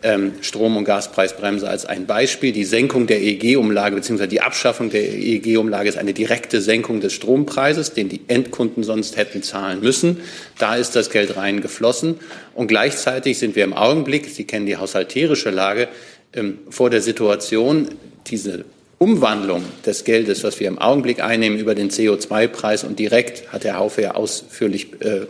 [0.01, 2.53] Ähm, Strom- und Gaspreisbremse als ein Beispiel.
[2.53, 4.27] Die Senkung der EEG-Umlage bzw.
[4.27, 9.43] die Abschaffung der EEG-Umlage ist eine direkte Senkung des Strompreises, den die Endkunden sonst hätten
[9.43, 10.21] zahlen müssen.
[10.57, 12.15] Da ist das Geld reingeflossen.
[12.55, 15.89] Und gleichzeitig sind wir im Augenblick, Sie kennen die haushalterische Lage,
[16.33, 17.89] ähm, vor der Situation,
[18.27, 18.65] diese
[18.99, 23.77] Umwandlung des Geldes, was wir im Augenblick einnehmen über den CO2-Preis und direkt hat Herr
[23.77, 25.21] Haufe ja ausführlich äh,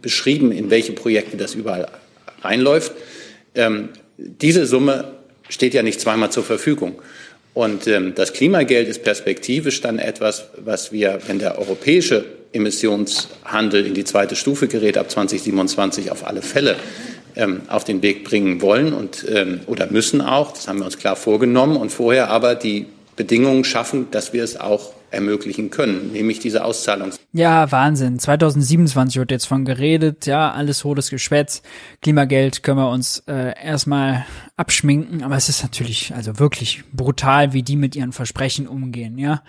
[0.00, 1.88] beschrieben, in welche Projekte das überall
[2.42, 2.92] reinläuft
[3.54, 5.14] ähm, diese Summe
[5.48, 7.00] steht ja nicht zweimal zur Verfügung.
[7.54, 13.94] Und ähm, das Klimageld ist perspektivisch dann etwas, was wir, wenn der europäische Emissionshandel in
[13.94, 16.76] die zweite Stufe gerät, ab 2027 auf alle Fälle
[17.36, 20.52] ähm, auf den Weg bringen wollen und, ähm, oder müssen auch.
[20.52, 24.58] Das haben wir uns klar vorgenommen und vorher aber die Bedingungen schaffen, dass wir es
[24.58, 27.10] auch ermöglichen können, nämlich diese Auszahlung.
[27.32, 28.18] Ja, Wahnsinn.
[28.18, 31.62] 2027 wird jetzt von geredet, ja, alles hohles Geschwätz.
[32.00, 34.24] Klimageld können wir uns äh, erstmal
[34.56, 39.42] abschminken, aber es ist natürlich also wirklich brutal, wie die mit ihren Versprechen umgehen, ja.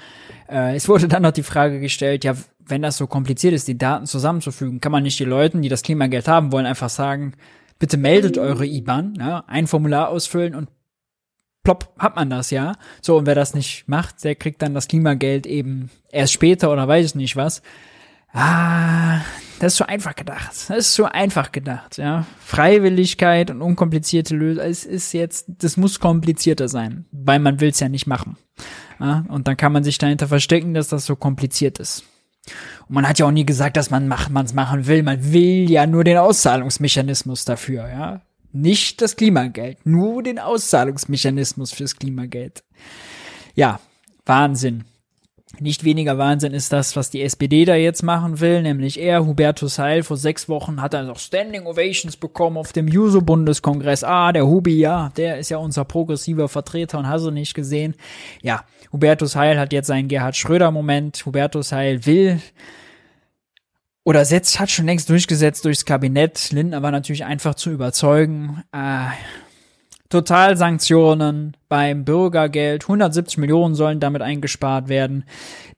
[0.49, 2.35] Äh, es wurde dann noch die Frage gestellt, ja,
[2.65, 5.81] wenn das so kompliziert ist, die Daten zusammenzufügen, kann man nicht die Leuten, die das
[5.81, 7.33] Klimageld haben wollen, einfach sagen,
[7.79, 10.69] bitte meldet eure IBAN, ja, ein Formular ausfüllen und
[11.63, 12.73] plopp, hat man das ja.
[13.01, 16.87] So, und wer das nicht macht, der kriegt dann das Klimageld eben erst später oder
[16.87, 17.61] weiß ich nicht was.
[18.33, 19.21] Ah,
[19.59, 20.49] das ist so einfach gedacht.
[20.49, 22.25] Das ist so einfach gedacht, ja.
[22.39, 27.79] Freiwilligkeit und unkomplizierte Lösung, es ist jetzt, das muss komplizierter sein, weil man will es
[27.79, 28.37] ja nicht machen.
[28.99, 29.23] Ja?
[29.29, 32.03] Und dann kann man sich dahinter verstecken, dass das so kompliziert ist.
[32.87, 35.03] Und man hat ja auch nie gesagt, dass man es machen will.
[35.03, 38.21] Man will ja nur den Auszahlungsmechanismus dafür, ja.
[38.55, 42.63] Nicht das Klimageld, nur den Auszahlungsmechanismus fürs Klimageld.
[43.55, 43.79] Ja,
[44.27, 44.83] Wahnsinn.
[45.59, 49.79] Nicht weniger Wahnsinn ist das, was die SPD da jetzt machen will, nämlich er, Hubertus
[49.79, 54.03] Heil, vor sechs Wochen hat er noch Standing Ovations bekommen auf dem Juso-Bundeskongress.
[54.03, 57.95] Ah, der Hubi, ja, der ist ja unser progressiver Vertreter und hast du nicht gesehen.
[58.43, 61.25] Ja, Hubertus Heil hat jetzt seinen Gerhard Schröder-Moment.
[61.25, 62.39] Hubertus Heil will
[64.03, 66.51] oder setzt, hat schon längst durchgesetzt durchs Kabinett.
[66.51, 68.63] Lindner war natürlich einfach zu überzeugen.
[68.71, 69.07] Äh,
[70.09, 72.83] Totalsanktionen beim Bürgergeld.
[72.83, 75.23] 170 Millionen sollen damit eingespart werden,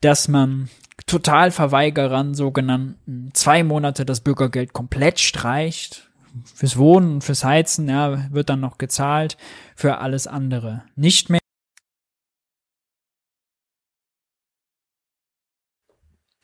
[0.01, 0.69] dass man
[1.05, 6.09] Totalverweigerern, sogenannten, zwei Monate das Bürgergeld komplett streicht.
[6.53, 9.37] Fürs Wohnen fürs Heizen, ja, wird dann noch gezahlt,
[9.75, 11.39] für alles andere nicht mehr.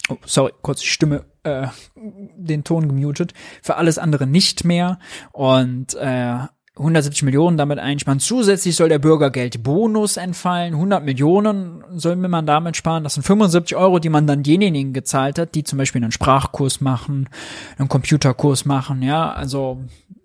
[0.09, 3.33] Oh, sorry, kurz die Stimme, äh, den Ton gemutet.
[3.61, 4.99] Für alles andere nicht mehr.
[5.31, 6.39] Und äh,
[6.77, 8.19] 170 Millionen damit einsparen.
[8.19, 10.73] Zusätzlich soll der Bürgergeldbonus entfallen.
[10.73, 13.03] 100 Millionen soll man damit sparen.
[13.03, 16.79] Das sind 75 Euro, die man dann denjenigen gezahlt hat, die zum Beispiel einen Sprachkurs
[16.79, 17.29] machen,
[17.77, 19.01] einen Computerkurs machen.
[19.01, 19.81] Ja, also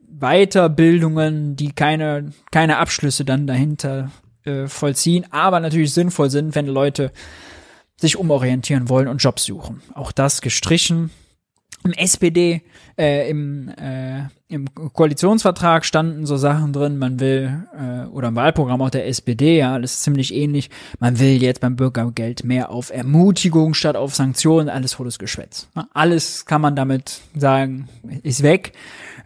[0.08, 4.10] Weiterbildungen, die keine, keine Abschlüsse dann dahinter
[4.44, 7.10] äh, vollziehen, aber natürlich sinnvoll sind, wenn Leute
[8.00, 9.82] sich umorientieren wollen und Jobs suchen.
[9.94, 11.10] Auch das gestrichen.
[11.84, 12.62] Im SPD,
[12.98, 18.80] äh, im, äh, im Koalitionsvertrag standen so Sachen drin, man will, äh, oder im Wahlprogramm
[18.80, 20.70] auch der SPD, ja, ist ziemlich ähnlich,
[21.00, 25.68] man will jetzt beim Bürgergeld mehr auf Ermutigung statt auf Sanktionen, alles volles Geschwätz.
[25.92, 27.88] Alles kann man damit sagen,
[28.22, 28.72] ist weg,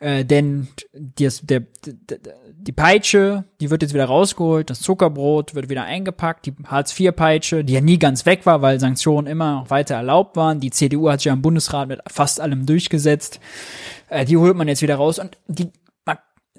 [0.01, 2.19] äh, denn das, der, der,
[2.63, 7.75] die Peitsche, die wird jetzt wieder rausgeholt, das Zuckerbrot wird wieder eingepackt, die Hartz-IV-Peitsche, die
[7.75, 10.61] ja nie ganz weg war, weil Sanktionen immer noch weiter erlaubt waren.
[10.61, 13.41] Die CDU hat sich ja im Bundesrat mit fast allem durchgesetzt.
[14.11, 15.71] Äh, die holt man jetzt wieder raus und die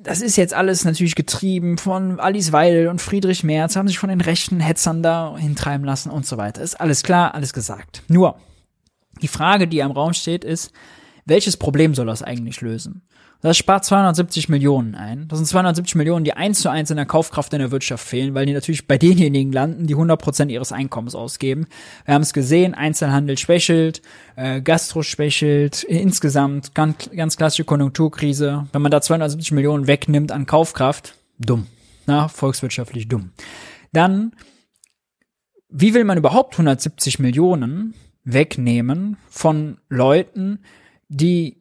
[0.03, 4.09] das ist jetzt alles natürlich getrieben von Alice Weidel und Friedrich Merz, haben sich von
[4.09, 6.61] den rechten Hetzern da hintreiben lassen und so weiter.
[6.61, 8.01] Ist alles klar, alles gesagt.
[8.07, 8.37] Nur,
[9.21, 10.71] die Frage, die am Raum steht, ist,
[11.25, 13.03] welches Problem soll das eigentlich lösen?
[13.41, 15.27] Das spart 270 Millionen ein.
[15.27, 18.35] Das sind 270 Millionen, die eins zu eins in der Kaufkraft in der Wirtschaft fehlen,
[18.35, 21.65] weil die natürlich bei denjenigen landen, die 100 Prozent ihres Einkommens ausgeben.
[22.05, 24.03] Wir haben es gesehen, Einzelhandel schwächelt,
[24.35, 28.67] äh, Gastro schwächelt, insgesamt ganz, ganz klassische Konjunkturkrise.
[28.71, 31.65] Wenn man da 270 Millionen wegnimmt an Kaufkraft, dumm.
[32.05, 33.31] Na, volkswirtschaftlich dumm.
[33.91, 34.33] Dann,
[35.69, 40.59] wie will man überhaupt 170 Millionen wegnehmen von Leuten,
[41.09, 41.60] die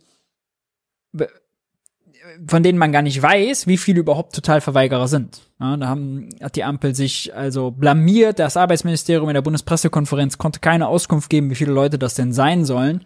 [2.46, 5.42] von denen man gar nicht weiß, wie viele überhaupt Totalverweigerer sind.
[5.60, 8.38] Ja, da haben, hat die Ampel sich also blamiert.
[8.38, 12.64] Das Arbeitsministerium in der Bundespressekonferenz konnte keine Auskunft geben, wie viele Leute das denn sein
[12.64, 13.04] sollen.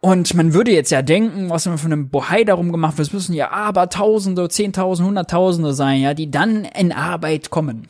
[0.00, 3.34] Und man würde jetzt ja denken, was immer von einem Bohai darum gemacht es müssen
[3.34, 7.86] ja aber Tausende, Zehntausende, Hunderttausende sein, ja, die dann in Arbeit kommen.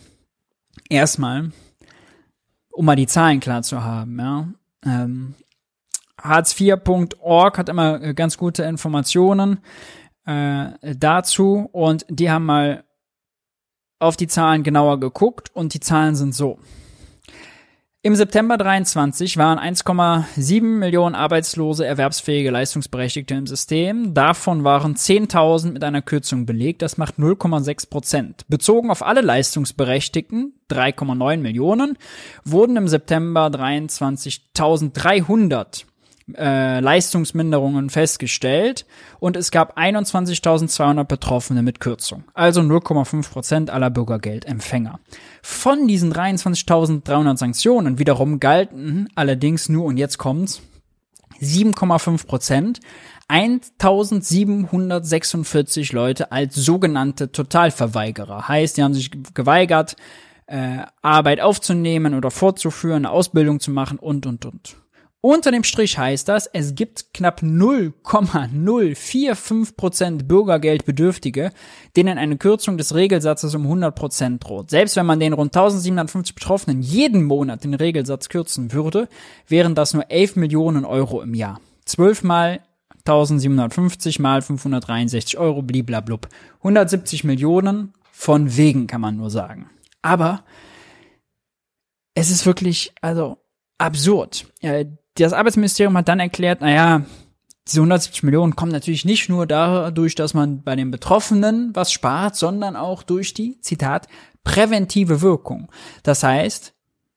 [0.89, 1.53] Erstmal,
[2.73, 4.49] um mal die Zahlen klar zu haben, ja.
[4.85, 5.35] Ähm,
[6.21, 9.61] Hartz4.org hat immer äh, ganz gute Informationen
[10.31, 12.85] äh, dazu und die haben mal
[13.99, 16.59] auf die Zahlen genauer geguckt und die Zahlen sind so.
[18.03, 24.15] Im September 23 waren 1,7 Millionen arbeitslose erwerbsfähige Leistungsberechtigte im System.
[24.15, 26.81] Davon waren 10.000 mit einer Kürzung belegt.
[26.81, 28.49] Das macht 0,6 Prozent.
[28.49, 31.99] Bezogen auf alle Leistungsberechtigten, 3,9 Millionen,
[32.43, 35.85] wurden im September 23 1.300
[36.37, 38.87] äh, Leistungsminderungen festgestellt
[39.19, 45.01] und es gab 21.200 Betroffene mit Kürzung, also 0,5 Prozent aller Bürgergeldempfänger.
[45.43, 50.63] Von diesen 23.300 Sanktionen wiederum galten allerdings nur, und jetzt kommt's,
[51.41, 52.81] 7,5 Prozent,
[53.29, 58.49] 1746 Leute als sogenannte Totalverweigerer.
[58.49, 59.95] Heißt, die haben sich geweigert,
[60.47, 64.75] äh, Arbeit aufzunehmen oder fortzuführen, eine Ausbildung zu machen und, und, und.
[65.23, 71.53] Unter dem Strich heißt das, es gibt knapp 0,045% Bürgergeldbedürftige,
[71.95, 74.71] denen eine Kürzung des Regelsatzes um 100% droht.
[74.71, 79.11] Selbst wenn man den rund 1750 Betroffenen jeden Monat den Regelsatz kürzen würde,
[79.47, 81.61] wären das nur 11 Millionen Euro im Jahr.
[81.85, 82.61] 12 mal
[83.01, 86.29] 1750 mal 563 Euro, bliblablub.
[86.59, 89.69] 170 Millionen von wegen, kann man nur sagen.
[90.01, 90.45] Aber
[92.15, 93.37] es ist wirklich, also,
[93.77, 94.47] absurd.
[95.25, 97.05] Das Arbeitsministerium hat dann erklärt, naja,
[97.67, 102.37] diese 170 Millionen kommen natürlich nicht nur dadurch, dass man bei den Betroffenen was spart,
[102.37, 104.09] sondern auch durch die, Zitat,
[104.45, 105.71] präventive Wirkung.
[106.03, 106.75] Das heißt,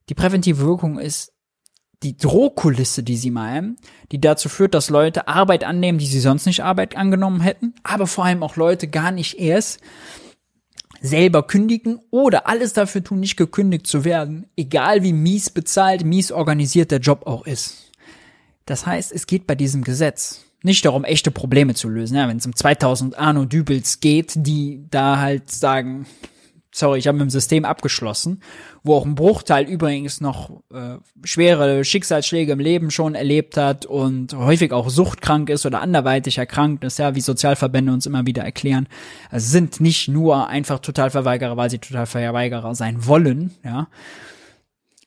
[0.09, 1.31] die präventive Wirkung ist
[2.03, 3.77] die Drohkulisse, die sie meinen,
[4.11, 8.07] die dazu führt, dass Leute Arbeit annehmen, die sie sonst nicht Arbeit angenommen hätten, aber
[8.07, 9.79] vor allem auch Leute gar nicht erst
[11.01, 16.31] selber kündigen oder alles dafür tun, nicht gekündigt zu werden, egal wie mies bezahlt, mies
[16.31, 17.82] organisiert der Job auch ist.
[18.65, 22.15] Das heißt, es geht bei diesem Gesetz nicht darum, echte Probleme zu lösen.
[22.15, 26.05] Ja, wenn es um 2000 Arno Dübels geht, die da halt sagen,
[26.73, 28.41] sorry, ich habe mit dem System abgeschlossen,
[28.83, 34.33] wo auch ein Bruchteil übrigens noch äh, schwere Schicksalsschläge im Leben schon erlebt hat und
[34.33, 38.87] häufig auch suchtkrank ist oder anderweitig erkrankt ist, ja, wie Sozialverbände uns immer wieder erklären,
[39.29, 43.87] also sind nicht nur einfach Totalverweigerer, weil sie Totalverweigerer sein wollen, ja.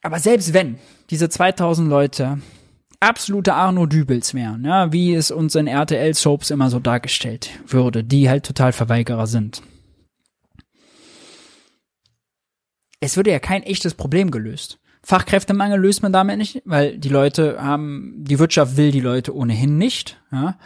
[0.03, 0.78] Aber selbst wenn
[1.11, 2.39] diese 2000 Leute
[3.01, 8.28] absolute Arno Dübels wären, ja, wie es uns in RTL-Soaps immer so dargestellt würde, die
[8.28, 9.62] halt total Verweigerer sind.
[13.01, 14.81] Es würde ja kein echtes Problem gelöst.
[15.02, 19.78] Fachkräftemangel löst man damit nicht, weil die Leute haben, die Wirtschaft will die Leute ohnehin
[19.78, 20.20] nicht.
[20.32, 20.59] Ja.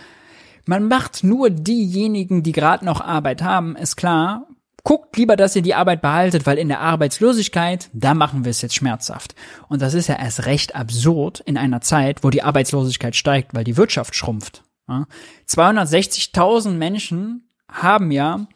[0.64, 4.46] Man macht nur diejenigen, die gerade noch Arbeit haben, ist klar,
[4.84, 8.62] guckt lieber, dass ihr die Arbeit behaltet, weil in der Arbeitslosigkeit, da machen wir es
[8.62, 9.34] jetzt schmerzhaft.
[9.68, 13.64] Und das ist ja erst recht absurd in einer Zeit, wo die Arbeitslosigkeit steigt, weil
[13.64, 14.62] die Wirtschaft schrumpft.
[14.88, 15.06] Ja.
[15.48, 18.46] 260.000 Menschen haben ja,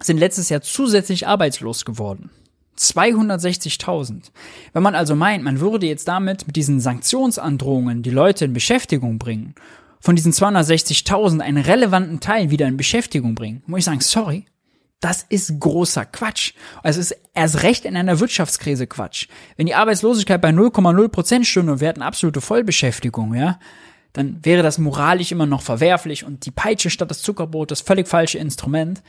[0.00, 2.30] sind letztes Jahr zusätzlich arbeitslos geworden.
[2.78, 4.30] 260.000.
[4.72, 9.18] Wenn man also meint, man würde jetzt damit mit diesen Sanktionsandrohungen die Leute in Beschäftigung
[9.18, 9.54] bringen,
[10.00, 14.46] von diesen 260.000 einen relevanten Teil wieder in Beschäftigung bringen, muss ich sagen, sorry,
[15.02, 16.54] das ist großer Quatsch.
[16.82, 19.26] Also es ist erst recht in einer Wirtschaftskrise Quatsch.
[19.56, 23.58] Wenn die Arbeitslosigkeit bei 0,0 Prozent stünde und wir hätten absolute Vollbeschäftigung, ja,
[24.12, 28.08] dann wäre das moralisch immer noch verwerflich und die Peitsche statt das Zuckerbrot das völlig
[28.08, 29.02] falsche Instrument.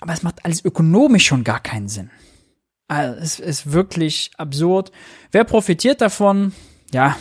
[0.00, 2.10] Aber es macht alles ökonomisch schon gar keinen Sinn.
[2.88, 4.92] Also es ist wirklich absurd.
[5.32, 6.52] Wer profitiert davon?
[6.92, 7.16] Ja,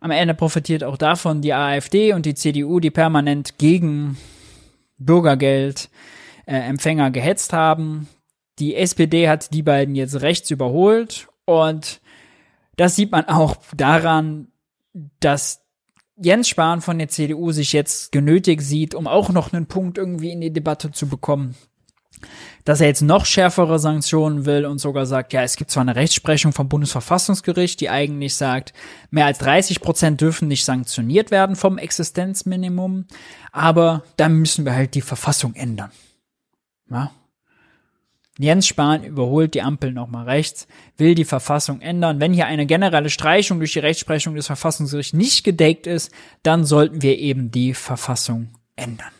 [0.00, 4.16] am Ende profitiert auch davon die AfD und die CDU, die permanent gegen
[4.96, 5.90] Bürgergeld
[6.48, 8.08] äh, Empfänger gehetzt haben.
[8.58, 12.00] Die SPD hat die beiden jetzt rechts überholt und
[12.76, 14.48] das sieht man auch daran,
[15.20, 15.64] dass
[16.16, 20.30] Jens Spahn von der CDU sich jetzt genötigt sieht, um auch noch einen Punkt irgendwie
[20.30, 21.54] in die Debatte zu bekommen,
[22.64, 25.96] dass er jetzt noch schärfere Sanktionen will und sogar sagt, ja, es gibt zwar eine
[25.96, 28.72] Rechtsprechung vom Bundesverfassungsgericht, die eigentlich sagt,
[29.10, 33.04] mehr als 30 Prozent dürfen nicht sanktioniert werden vom Existenzminimum,
[33.52, 35.92] aber dann müssen wir halt die Verfassung ändern.
[36.90, 37.10] Ja?
[38.38, 42.20] Jens Spahn überholt die Ampel nochmal rechts, will die Verfassung ändern.
[42.20, 46.12] Wenn hier eine generelle Streichung durch die Rechtsprechung des Verfassungsgerichts nicht gedeckt ist,
[46.44, 49.10] dann sollten wir eben die Verfassung ändern.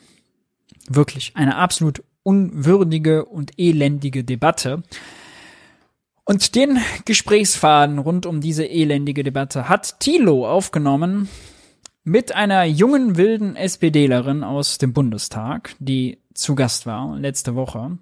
[0.88, 4.84] Wirklich eine absolut unwürdige und elendige Debatte.
[6.24, 11.28] Und den Gesprächsfaden rund um diese elendige Debatte hat Thilo aufgenommen
[12.08, 17.98] mit einer jungen wilden SPDlerin aus dem Bundestag, die zu Gast war letzte Woche.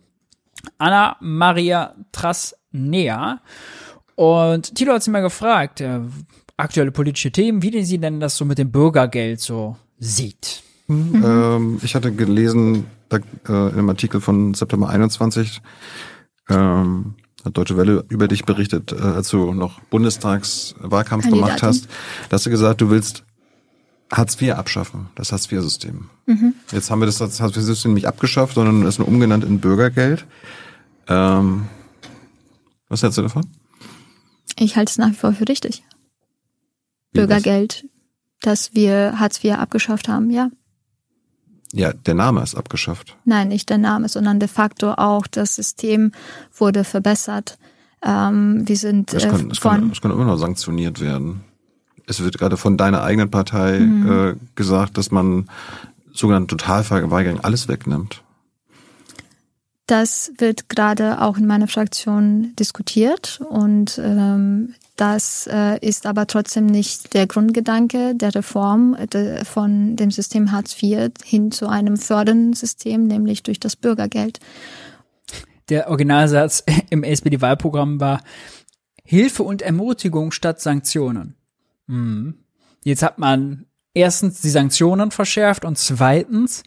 [0.78, 3.40] Anna Maria Trasnea.
[4.14, 6.00] Und Tilo hat sie mal gefragt, äh,
[6.56, 10.62] aktuelle politische Themen, wie sie denn das so mit dem Bürgergeld so sieht.
[10.86, 11.24] Mhm.
[11.24, 15.60] Ähm, ich hatte gelesen, da, äh, in einem Artikel von September 21,
[16.48, 21.88] ähm, hat Deutsche Welle über dich berichtet, äh, als du noch Bundestagswahlkampf gemacht hast.
[22.28, 23.25] Da hast du gesagt, du willst
[24.12, 26.08] Hartz IV abschaffen, das Hartz IV-System.
[26.26, 26.54] Mhm.
[26.70, 30.26] Jetzt haben wir das Hartz IV-System nicht abgeschafft, sondern es nur umgenannt in Bürgergeld.
[31.08, 31.66] Ähm,
[32.88, 33.46] was hältst du davon?
[34.58, 35.82] Ich halte es nach wie vor für richtig.
[37.12, 37.84] Wie Bürgergeld,
[38.40, 38.68] das?
[38.68, 40.50] dass wir Hartz IV abgeschafft haben, ja.
[41.72, 43.16] Ja, der Name ist abgeschafft.
[43.24, 46.12] Nein, nicht der Name, sondern de facto auch das System
[46.56, 47.58] wurde verbessert.
[48.02, 51.42] Ähm, wir sind es kann, es kann, es kann immer noch sanktioniert werden
[52.06, 54.10] es wird gerade von deiner eigenen Partei mhm.
[54.10, 55.48] äh, gesagt, dass man
[56.12, 58.22] sogenannte Totalverweigerung alles wegnimmt.
[59.86, 66.66] Das wird gerade auch in meiner Fraktion diskutiert und ähm, das äh, ist aber trotzdem
[66.66, 72.54] nicht der Grundgedanke der Reform de, von dem System Hartz IV hin zu einem fördernden
[72.54, 74.40] System, nämlich durch das Bürgergeld.
[75.68, 78.22] Der Originalsatz im SPD-Wahlprogramm war
[79.04, 81.36] Hilfe und Ermutigung statt Sanktionen.
[81.86, 82.34] Mhm.
[82.84, 86.62] Jetzt hat man erstens die Sanktionen verschärft und zweitens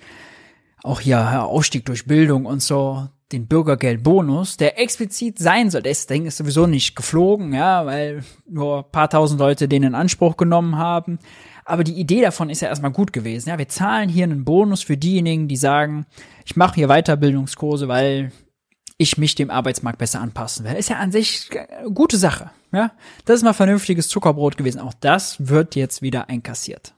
[0.84, 5.84] auch hier Aufstieg durch Bildung und so den Bürgergeldbonus, der explizit sein soll.
[5.84, 10.36] Das Ding ist sowieso nicht geflogen, ja, weil nur paar tausend Leute den in Anspruch
[10.36, 11.20] genommen haben.
[11.64, 13.50] Aber die Idee davon ist ja erstmal gut gewesen.
[13.50, 16.08] Ja, wir zahlen hier einen Bonus für diejenigen, die sagen,
[16.44, 18.32] ich mache hier Weiterbildungskurse, weil
[18.98, 20.74] ich mich dem Arbeitsmarkt besser anpassen will.
[20.74, 22.50] Ist ja an sich eine gute Sache.
[22.72, 22.92] Ja,
[23.26, 24.80] das ist mal vernünftiges Zuckerbrot gewesen.
[24.80, 26.94] Auch das wird jetzt wieder einkassiert.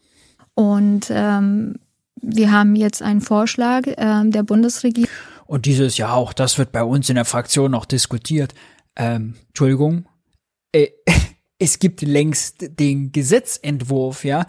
[0.53, 1.75] Und ähm,
[2.21, 5.09] wir haben jetzt einen Vorschlag ähm, der Bundesregierung.
[5.45, 8.53] Und dieses ja auch, das wird bei uns in der Fraktion noch diskutiert.
[8.95, 10.05] Ähm, Entschuldigung,
[10.71, 10.87] äh,
[11.59, 14.45] es gibt längst den Gesetzentwurf, ja.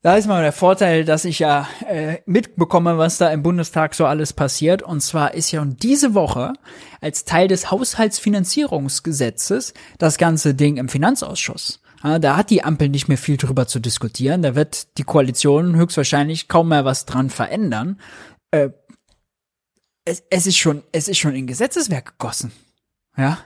[0.00, 4.06] Da ist mal der Vorteil, dass ich ja äh, mitbekomme, was da im Bundestag so
[4.06, 4.80] alles passiert.
[4.82, 6.52] Und zwar ist ja diese Woche
[7.00, 11.82] als Teil des Haushaltsfinanzierungsgesetzes das ganze Ding im Finanzausschuss.
[12.04, 14.42] Ja, da hat die Ampel nicht mehr viel drüber zu diskutieren.
[14.42, 17.98] Da wird die Koalition höchstwahrscheinlich kaum mehr was dran verändern.
[18.52, 18.68] Äh,
[20.04, 22.52] es, es ist schon, es ist schon in Gesetzeswerk gegossen.
[23.16, 23.38] Ja.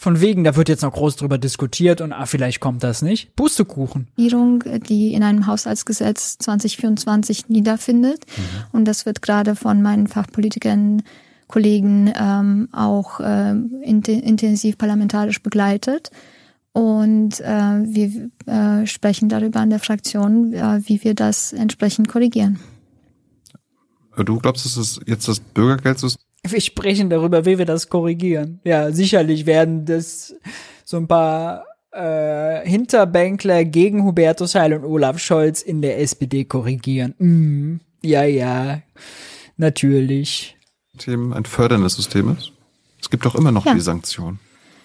[0.00, 3.34] Von wegen, da wird jetzt noch groß drüber diskutiert und ah, vielleicht kommt das nicht.
[3.34, 4.06] Pustekuchen.
[4.16, 8.24] Regierung, die in einem Haushaltsgesetz 2024 niederfindet.
[8.24, 8.42] Mhm.
[8.70, 11.02] Und das wird gerade von meinen Fachpolitikern,
[11.48, 13.50] Kollegen ähm, auch äh,
[13.82, 16.12] intensiv parlamentarisch begleitet.
[16.72, 22.60] Und äh, wir äh, sprechen darüber in der Fraktion, äh, wie wir das entsprechend korrigieren.
[24.16, 28.60] Du glaubst, dass es jetzt das Bürgergeldsystem wir sprechen darüber, wie wir das korrigieren.
[28.64, 30.34] Ja, sicherlich werden das
[30.84, 37.14] so ein paar äh, Hinterbänkler gegen Hubertus Heil und Olaf Scholz in der SPD korrigieren.
[37.18, 38.80] Mm, ja, ja,
[39.56, 40.56] natürlich.
[41.06, 42.52] Ein förderndes System ist?
[43.00, 43.74] Es gibt doch immer noch ja.
[43.74, 44.40] die Sanktionen.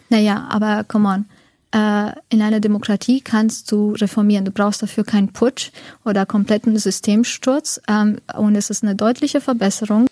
[0.09, 1.25] Naja, aber come on.
[1.71, 4.45] Äh, in einer Demokratie kannst du reformieren.
[4.45, 5.71] Du brauchst dafür keinen Putsch
[6.05, 7.81] oder kompletten Systemsturz.
[7.87, 10.07] Ähm, und es ist eine deutliche Verbesserung.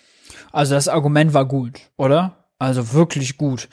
[0.52, 2.46] Also das Argument war gut, oder?
[2.58, 3.68] Also wirklich gut.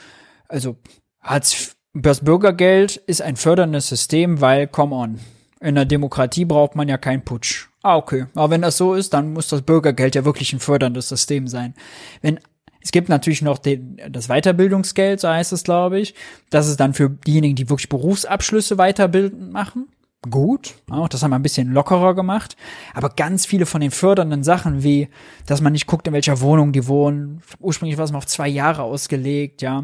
[0.48, 0.78] Also
[1.22, 5.20] Hartz, das Bürgergeld ist ein förderndes System, weil, come on,
[5.60, 7.68] in der Demokratie braucht man ja keinen Putsch.
[7.84, 8.26] Ah, okay.
[8.34, 11.74] Aber wenn das so ist, dann muss das Bürgergeld ja wirklich ein förderndes System sein.
[12.22, 12.40] Wenn
[12.82, 16.16] es gibt natürlich noch den, das Weiterbildungsgeld, so heißt es, glaube ich.
[16.50, 19.90] Das ist dann für diejenigen, die wirklich Berufsabschlüsse weiterbilden machen
[20.30, 20.76] gut.
[20.90, 22.58] Auch das haben wir ein bisschen lockerer gemacht.
[22.94, 25.10] Aber ganz viele von den fördernden Sachen, wie,
[25.46, 27.42] dass man nicht guckt, in welcher Wohnung die wohnen.
[27.60, 29.84] Ursprünglich war es mal auf zwei Jahre ausgelegt, ja.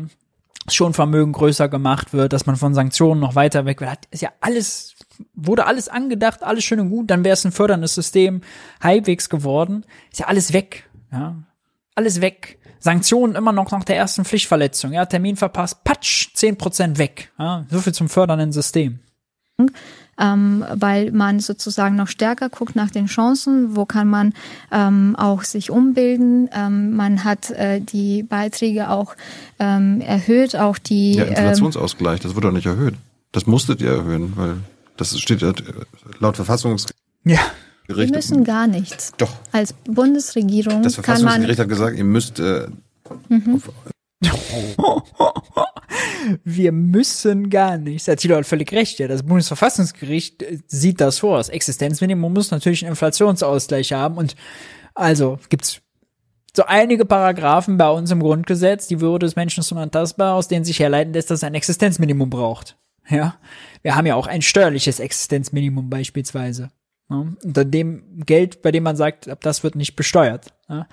[0.68, 3.90] Schon Vermögen größer gemacht wird, dass man von Sanktionen noch weiter weg will.
[4.10, 4.96] Ist ja alles,
[5.36, 7.12] wurde alles angedacht, alles schön und gut.
[7.12, 8.42] Dann wäre es ein förderndes System
[8.82, 9.86] halbwegs geworden.
[10.12, 11.36] Ist ja alles weg, ja.
[11.94, 12.58] Alles weg.
[12.80, 15.06] Sanktionen immer noch nach der ersten Pflichtverletzung, ja.
[15.06, 17.66] Termin verpasst, patsch, zehn Prozent weg, ja.
[17.70, 19.00] So viel zum fördernden System
[20.20, 24.34] ähm, weil man sozusagen noch stärker guckt nach den Chancen, wo kann man
[24.72, 26.50] ähm, auch sich umbilden.
[26.54, 29.16] Ähm, man hat äh, die Beiträge auch
[29.60, 31.16] ähm, erhöht, auch die.
[31.16, 32.96] Ja, ähm, Inflationsausgleich, das wurde doch nicht erhöht.
[33.32, 34.58] Das musstet ihr erhöhen, weil
[34.98, 35.42] das steht
[36.20, 36.88] laut Verfassungs.
[37.24, 37.40] Ja.
[37.88, 38.12] Gericht.
[38.12, 39.14] Wir müssen gar nichts.
[39.18, 39.32] Doch.
[39.52, 42.68] Als Bundesregierung das Verfassungsgericht hat gesagt, ihr müsst äh,
[43.30, 43.62] mhm.
[46.44, 48.08] Wir müssen gar nichts.
[48.08, 49.00] Herr Thieler hat völlig recht.
[49.00, 51.38] Ja, das Bundesverfassungsgericht äh, sieht das vor.
[51.38, 54.18] Das Existenzminimum muss natürlich einen Inflationsausgleich haben.
[54.18, 54.36] Und
[54.94, 55.82] also gibt's
[56.56, 60.64] so einige Paragraphen bei uns im Grundgesetz, die Würde des Menschen ist unantastbar, aus denen
[60.64, 62.78] sich herleiten lässt, dass es ein Existenzminimum braucht.
[63.10, 63.36] Ja,
[63.82, 66.72] wir haben ja auch ein steuerliches Existenzminimum beispielsweise.
[67.10, 67.26] Ja?
[67.44, 70.54] Unter dem Geld, bei dem man sagt, das wird nicht besteuert.
[70.70, 70.88] Ja?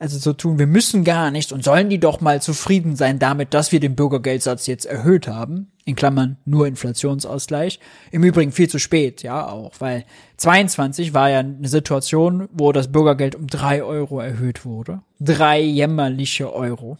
[0.00, 3.52] Also so tun, wir müssen gar nicht und sollen die doch mal zufrieden sein damit,
[3.52, 7.78] dass wir den Bürgergeldsatz jetzt erhöht haben, in Klammern nur Inflationsausgleich.
[8.10, 10.06] Im Übrigen viel zu spät, ja auch, weil
[10.38, 15.02] 22 war ja eine Situation, wo das Bürgergeld um drei Euro erhöht wurde.
[15.20, 16.96] Drei jämmerliche Euro.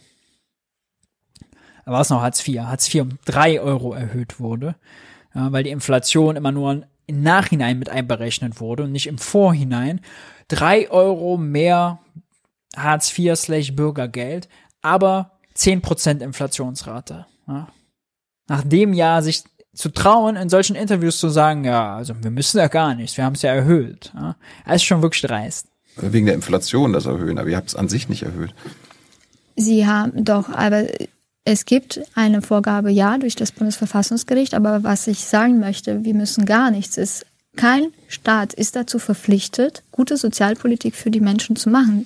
[1.85, 2.59] Da war es noch Hartz IV.
[2.59, 4.75] Hartz IV um drei Euro erhöht wurde,
[5.33, 10.01] ja, weil die Inflation immer nur im Nachhinein mit einberechnet wurde und nicht im Vorhinein.
[10.47, 11.97] Drei Euro mehr
[12.75, 14.47] Hartz IV slash Bürgergeld,
[14.81, 17.25] aber 10% Inflationsrate.
[17.47, 17.67] Ja.
[18.47, 19.43] Nach dem Jahr sich
[19.73, 23.23] zu trauen, in solchen Interviews zu sagen, ja, also wir müssen ja gar nichts, wir
[23.23, 24.11] haben es ja erhöht.
[24.15, 24.35] Ja.
[24.65, 25.67] Das ist schon wirklich dreist.
[25.97, 28.53] Wegen der Inflation das erhöhen, aber ihr habt es an sich nicht erhöht.
[29.55, 30.85] Sie haben doch, aber
[31.43, 36.45] es gibt eine Vorgabe, ja, durch das Bundesverfassungsgericht, aber was ich sagen möchte, wir müssen
[36.45, 37.25] gar nichts, ist,
[37.55, 42.05] kein Staat ist dazu verpflichtet, gute Sozialpolitik für die Menschen zu machen.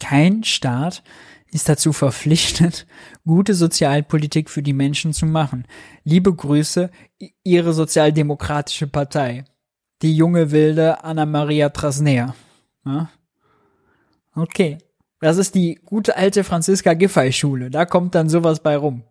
[0.00, 1.02] Kein Staat
[1.50, 2.86] ist dazu verpflichtet,
[3.26, 5.66] gute Sozialpolitik für die Menschen zu machen.
[6.04, 6.90] Liebe Grüße,
[7.42, 9.44] Ihre Sozialdemokratische Partei.
[10.02, 12.34] Die junge wilde Anna-Maria Trasner.
[12.84, 13.10] Ja?
[14.34, 14.78] Okay.
[15.20, 17.70] Das ist die gute alte Franziska Giffey-Schule.
[17.70, 19.02] Da kommt dann sowas bei rum.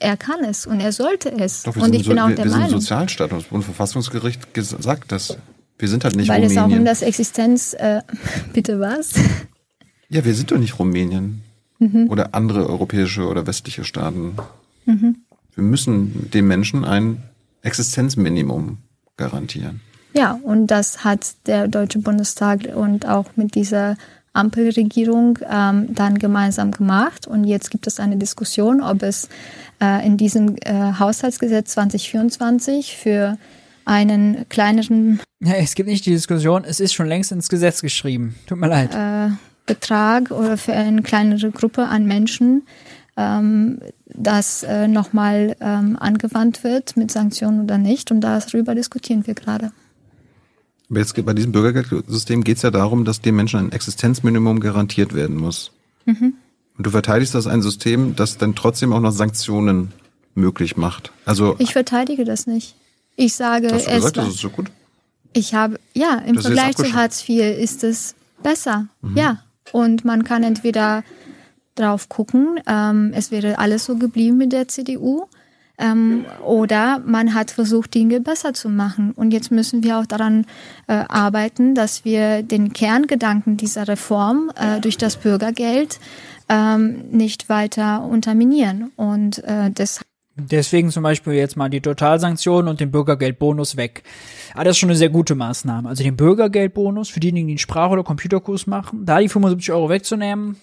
[0.00, 1.62] Er kann es und er sollte es.
[1.62, 2.62] Doch, und ich bin so, auch der wir Meinung.
[2.62, 5.36] Wir sind Sozialstaat und das Bundesverfassungsgericht sagt das.
[5.78, 6.58] Wir sind halt nicht Weil Rumänien.
[6.58, 8.00] es auch um das Existenz, äh,
[8.52, 9.12] bitte was?
[10.10, 11.42] Ja, wir sind doch nicht Rumänien
[11.78, 12.08] mhm.
[12.10, 14.34] oder andere europäische oder westliche Staaten.
[14.84, 15.16] Mhm.
[15.54, 17.22] Wir müssen den Menschen ein
[17.62, 18.78] Existenzminimum
[19.16, 19.80] garantieren.
[20.12, 23.96] Ja, und das hat der Deutsche Bundestag und auch mit dieser
[24.32, 27.26] Ampelregierung ähm, dann gemeinsam gemacht.
[27.26, 29.28] Und jetzt gibt es eine Diskussion, ob es
[29.80, 33.38] äh, in diesem äh, Haushaltsgesetz 2024 für
[33.84, 35.20] einen kleineren.
[35.40, 38.34] Ja, es gibt nicht die Diskussion, es ist schon längst ins Gesetz geschrieben.
[38.46, 38.94] Tut mir leid.
[38.94, 39.34] Äh,
[39.74, 42.62] Betrag oder für eine kleinere Gruppe an Menschen
[43.16, 48.10] ähm, das äh, nochmal ähm, angewandt wird mit Sanktionen oder nicht.
[48.10, 49.72] Und darüber diskutieren wir gerade.
[50.88, 55.36] Jetzt bei diesem Bürgergeldsystem geht es ja darum, dass den Menschen ein Existenzminimum garantiert werden
[55.36, 55.70] muss.
[56.06, 56.34] Mhm.
[56.76, 59.92] Und du verteidigst das ein System, das dann trotzdem auch noch Sanktionen
[60.34, 61.12] möglich macht.
[61.26, 62.74] Also Ich verteidige das nicht.
[63.16, 64.70] Ich sage, hast du es gesagt, war- das ist so gut.
[65.32, 66.92] Ich habe, ja, im Das Vergleich zu.
[66.92, 68.88] Hartz IV ist es besser.
[69.02, 69.16] Mhm.
[69.16, 69.44] Ja.
[69.72, 71.02] Und man kann entweder
[71.74, 75.26] drauf gucken, ähm, es wäre alles so geblieben mit der CDU.
[75.78, 79.12] Ähm, oder man hat versucht, Dinge besser zu machen.
[79.12, 80.44] Und jetzt müssen wir auch daran
[80.88, 85.98] äh, arbeiten, dass wir den Kerngedanken dieser Reform äh, durch das Bürgergeld
[86.50, 88.90] ähm, nicht weiter unterminieren.
[88.96, 90.00] Und äh, das
[90.50, 94.02] Deswegen zum Beispiel jetzt mal die Totalsanktionen und den Bürgergeldbonus weg.
[94.54, 95.88] Aber das ist schon eine sehr gute Maßnahme.
[95.88, 99.88] Also den Bürgergeldbonus für diejenigen, die einen Sprach- oder Computerkurs machen, da die 75 Euro
[99.88, 100.56] wegzunehmen,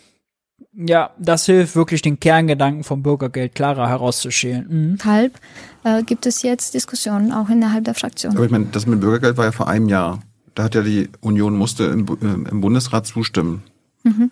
[0.74, 4.68] ja, das hilft wirklich den Kerngedanken vom Bürgergeld klarer herauszuschälen.
[4.70, 4.98] Mhm.
[4.98, 5.40] Deshalb
[5.84, 8.36] äh, gibt es jetzt Diskussionen auch innerhalb der Fraktion.
[8.36, 10.20] Aber ich meine, das mit Bürgergeld war ja vor einem Jahr.
[10.56, 13.64] Da hat ja die Union musste im, äh, im Bundesrat zustimmen.
[14.04, 14.32] Mhm.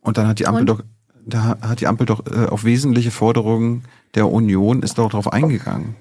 [0.00, 0.66] Und dann hat die Ampel Und?
[0.66, 0.82] doch,
[1.24, 3.82] da hat die Ampel doch äh, auf wesentliche Forderungen
[4.16, 5.94] der Union ist doch darauf eingegangen.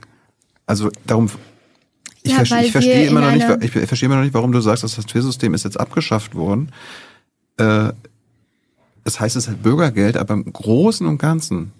[0.66, 1.30] Also darum,
[2.24, 4.52] ich, Ja, verste- weil ich verstehe immer noch nicht, ich verstehe immer noch nicht, warum
[4.52, 6.72] du sagst, das Transfersystem ist jetzt abgeschafft worden.
[7.58, 7.92] Äh,
[9.04, 11.72] das heißt, es halt Bürgergeld, aber im Großen und Ganzen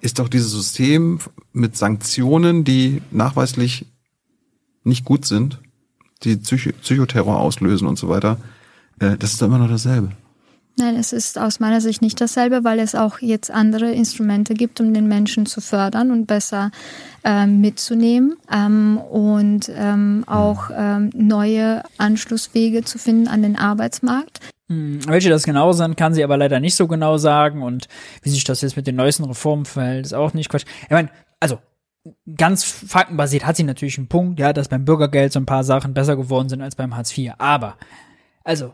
[0.00, 1.20] ist doch dieses System
[1.52, 3.86] mit Sanktionen, die nachweislich
[4.84, 5.60] nicht gut sind,
[6.24, 8.38] die Psycho Psychoterror auslösen und so weiter,
[9.00, 10.12] äh, das ist doch immer noch dasselbe.
[10.78, 14.80] Nein, es ist aus meiner Sicht nicht dasselbe, weil es auch jetzt andere Instrumente gibt,
[14.80, 16.70] um den Menschen zu fördern und besser
[17.24, 24.38] ähm, mitzunehmen ähm, und ähm, auch ähm, neue Anschlusswege zu finden an den Arbeitsmarkt.
[24.68, 27.88] Hm, Welche das genau sind, kann sie aber leider nicht so genau sagen und
[28.22, 30.64] wie sich das jetzt mit den neuesten Reformen verhält, ist auch nicht Quatsch.
[30.82, 31.10] Ich meine,
[31.40, 31.58] also
[32.36, 35.92] ganz faktenbasiert hat sie natürlich einen Punkt, ja, dass beim Bürgergeld so ein paar Sachen
[35.92, 37.32] besser geworden sind als beim Hartz IV.
[37.38, 37.76] Aber,
[38.44, 38.72] also,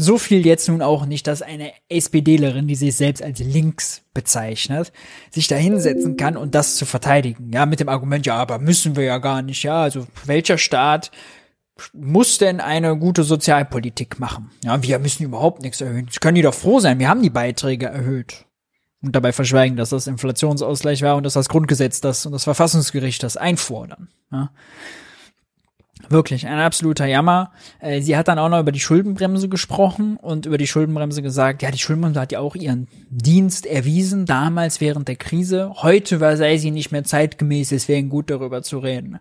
[0.00, 4.92] so viel jetzt nun auch nicht, dass eine SPDlerin, die sich selbst als links bezeichnet,
[5.32, 7.50] sich da hinsetzen kann und das zu verteidigen.
[7.52, 9.64] Ja, mit dem Argument, ja, aber müssen wir ja gar nicht.
[9.64, 11.10] Ja, also welcher Staat
[11.92, 14.52] muss denn eine gute Sozialpolitik machen?
[14.62, 16.06] Ja, wir müssen überhaupt nichts erhöhen.
[16.06, 17.00] Das können die doch froh sein.
[17.00, 18.46] Wir haben die Beiträge erhöht.
[19.02, 23.22] Und dabei verschweigen, dass das Inflationsausgleich war und dass das Grundgesetz das und das Verfassungsgericht
[23.24, 24.08] das einfordern.
[24.30, 24.50] Ja.
[26.10, 27.52] Wirklich, ein absoluter Jammer.
[27.80, 31.62] Äh, Sie hat dann auch noch über die Schuldenbremse gesprochen und über die Schuldenbremse gesagt,
[31.62, 35.72] ja, die Schuldenbremse hat ja auch ihren Dienst erwiesen, damals während der Krise.
[35.76, 39.18] Heute war sei sie nicht mehr zeitgemäß, deswegen gut darüber zu reden.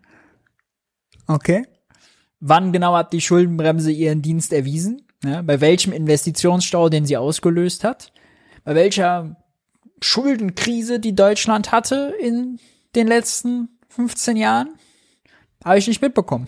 [1.28, 1.66] Okay.
[2.40, 5.02] Wann genau hat die Schuldenbremse ihren Dienst erwiesen?
[5.24, 8.14] Ja, bei welchem Investitionsstau, den sie ausgelöst hat?
[8.64, 9.36] Bei welcher
[10.02, 12.60] Schuldenkrise, die Deutschland hatte in
[12.96, 14.76] den letzten 15 Jahren?
[15.66, 16.48] Habe ich nicht mitbekommen,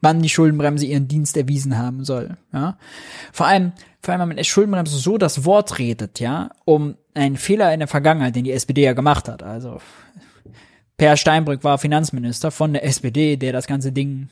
[0.00, 2.36] wann die Schuldenbremse ihren Dienst erwiesen haben soll.
[2.52, 2.78] Ja?
[3.32, 7.36] Vor allem, vor allem, wenn man der Schuldenbremse so das Wort redet, ja, um einen
[7.36, 9.42] Fehler in der Vergangenheit, den die SPD ja gemacht hat.
[9.42, 9.80] Also
[10.98, 14.28] Per Steinbrück war Finanzminister von der SPD, der das ganze Ding,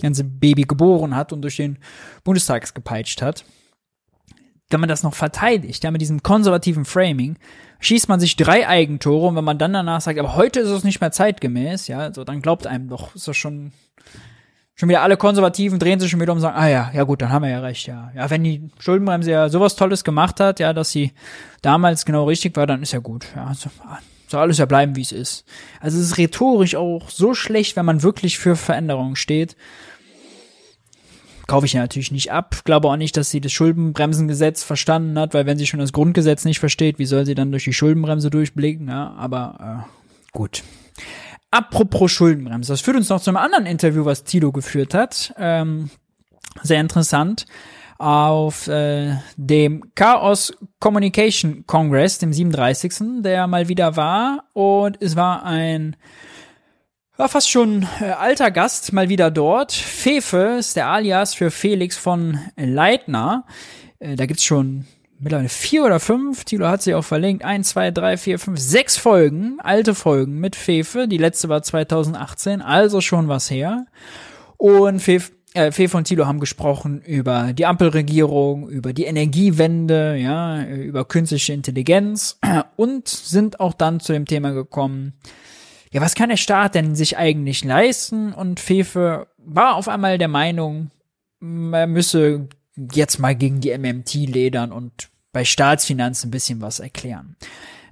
[0.00, 1.78] ganze Baby geboren hat und durch den
[2.22, 3.44] Bundestag gepeitscht hat.
[4.70, 7.36] Wenn man das noch verteidigt, ja, mit diesem konservativen Framing,
[7.80, 10.84] schießt man sich drei Eigentore und wenn man dann danach sagt, aber heute ist es
[10.84, 13.72] nicht mehr zeitgemäß, ja, so dann glaubt einem doch, ist das schon,
[14.74, 17.22] schon wieder alle Konservativen drehen sich schon wieder um und sagen, ah ja, ja gut,
[17.22, 18.10] dann haben wir ja recht, ja.
[18.14, 21.12] Ja, wenn die Schuldenbremse ja sowas Tolles gemacht hat, ja, dass sie
[21.62, 23.52] damals genau richtig war, dann ist ja gut, ja.
[23.54, 23.70] So,
[24.26, 25.44] soll alles ja bleiben, wie es ist.
[25.80, 29.56] Also es ist rhetorisch auch so schlecht, wenn man wirklich für Veränderungen steht.
[31.46, 32.62] Kaufe ich ja natürlich nicht ab.
[32.64, 36.44] Glaube auch nicht, dass sie das Schuldenbremsengesetz verstanden hat, weil wenn sie schon das Grundgesetz
[36.44, 38.88] nicht versteht, wie soll sie dann durch die Schuldenbremse durchblicken?
[38.88, 40.62] Ja, aber äh, gut.
[41.54, 45.32] Apropos Schuldenbremse, das führt uns noch zu einem anderen Interview, was Tilo geführt hat.
[45.38, 45.88] Ähm,
[46.64, 47.46] sehr interessant.
[47.96, 54.48] Auf äh, dem Chaos Communication Congress, dem 37., der mal wieder war.
[54.52, 55.94] Und es war ein
[57.16, 59.70] war fast schon äh, alter Gast mal wieder dort.
[59.70, 63.46] Fefe ist der Alias für Felix von Leitner.
[64.00, 64.86] Äh, da gibt's schon
[65.24, 66.44] mittlerweile vier oder fünf.
[66.44, 67.44] Tilo hat sie auch verlinkt.
[67.44, 71.08] Eins, zwei, drei, vier, fünf, sechs Folgen, alte Folgen mit Fefe.
[71.08, 73.86] Die letzte war 2018, also schon was her.
[74.56, 80.64] Und Fefe äh, Fefe und Thilo haben gesprochen über die Ampelregierung, über die Energiewende, ja,
[80.64, 82.38] über künstliche Intelligenz
[82.76, 85.14] und sind auch dann zu dem Thema gekommen,
[85.92, 88.32] ja, was kann der Staat denn sich eigentlich leisten?
[88.32, 90.90] Und Fefe war auf einmal der Meinung,
[91.40, 97.36] er müsse jetzt mal gegen die MMT ledern und bei Staatsfinanzen ein bisschen was erklären.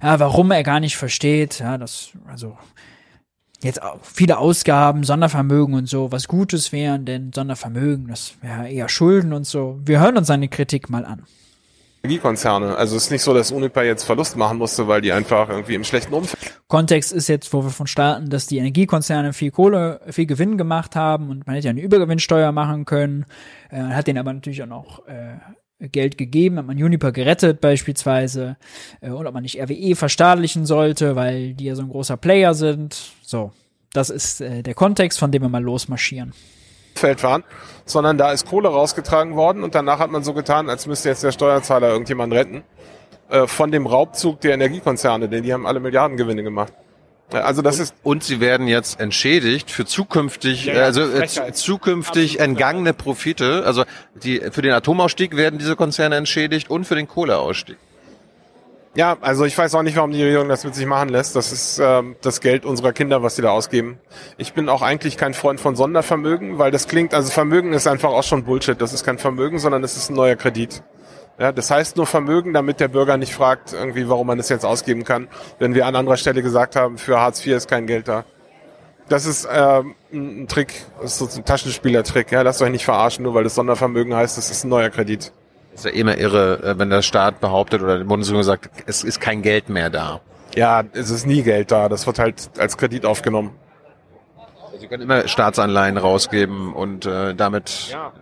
[0.01, 2.57] Ja, warum er gar nicht versteht, ja, das, also,
[3.61, 8.89] jetzt auch viele Ausgaben, Sondervermögen und so, was Gutes wären, denn Sondervermögen, das wäre eher
[8.89, 9.79] Schulden und so.
[9.85, 11.23] Wir hören uns seine Kritik mal an.
[12.05, 12.75] Energiekonzerne.
[12.75, 15.75] Also es ist nicht so, dass Uniper jetzt Verlust machen musste, weil die einfach irgendwie
[15.75, 16.59] im schlechten Umfeld.
[16.67, 20.97] Kontext ist jetzt, wo wir von starten, dass die Energiekonzerne viel Kohle, viel Gewinn gemacht
[20.97, 23.25] haben und man hätte ja eine Übergewinnsteuer machen können,
[23.69, 25.37] äh, hat denen aber natürlich auch noch äh,
[25.89, 28.57] Geld gegeben, hat man Uniper gerettet beispielsweise
[29.01, 32.53] äh, und ob man nicht RWE verstaatlichen sollte, weil die ja so ein großer Player
[32.53, 33.11] sind.
[33.21, 33.51] So,
[33.93, 36.33] das ist äh, der Kontext, von dem wir mal losmarschieren.
[36.95, 37.43] Feld waren,
[37.85, 41.23] sondern da ist Kohle rausgetragen worden und danach hat man so getan, als müsste jetzt
[41.23, 42.63] der Steuerzahler irgendjemanden retten
[43.29, 46.73] äh, von dem Raubzug der Energiekonzerne, denn die haben alle Milliardengewinne gemacht.
[47.41, 51.17] Also das und, ist und sie werden jetzt entschädigt für zukünftig, Ja, ja, also äh,
[51.17, 51.57] Frechheit.
[51.57, 53.63] zukünftig entgangene Profite.
[53.65, 53.83] Also
[54.15, 57.77] die für den Atomausstieg werden diese Konzerne entschädigt und für den Kohleausstieg.
[58.95, 61.35] Ja, also ich weiß auch nicht, warum die Regierung das mit sich machen lässt.
[61.35, 63.97] Das ist ähm, das Geld unserer Kinder, was sie da ausgeben.
[64.37, 68.09] Ich bin auch eigentlich kein Freund von Sondervermögen, weil das klingt, also Vermögen ist einfach
[68.09, 68.79] auch schon Bullshit.
[68.79, 70.83] Das ist kein Vermögen, sondern das ist ein neuer Kredit.
[71.39, 74.65] Ja, das heißt nur Vermögen, damit der Bürger nicht fragt, irgendwie, warum man das jetzt
[74.65, 75.27] ausgeben kann,
[75.59, 78.23] wenn wir an anderer Stelle gesagt haben, für Hartz IV ist kein Geld da.
[79.09, 82.31] Das ist ähm, ein Trick, das ist so ein Taschenspielertrick.
[82.31, 85.33] Ja, lasst euch nicht verarschen, nur weil das Sondervermögen heißt, das ist ein neuer Kredit.
[85.73, 89.19] ist ja immer irre, äh, wenn der Staat behauptet oder die Bundesregierung sagt, es ist
[89.19, 90.21] kein Geld mehr da.
[90.55, 91.89] Ja, es ist nie Geld da.
[91.89, 93.55] Das wird halt als Kredit aufgenommen.
[94.79, 97.89] Sie können immer Staatsanleihen rausgeben und äh, damit.
[97.91, 98.13] Ja.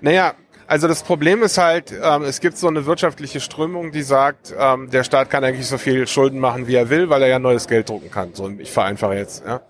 [0.00, 0.34] Naja,
[0.66, 4.90] also das Problem ist halt, ähm, es gibt so eine wirtschaftliche Strömung, die sagt, ähm,
[4.90, 7.68] der Staat kann eigentlich so viel Schulden machen, wie er will, weil er ja neues
[7.68, 8.30] Geld drucken kann.
[8.34, 9.44] So, ich vereinfache jetzt.
[9.46, 9.60] Ja.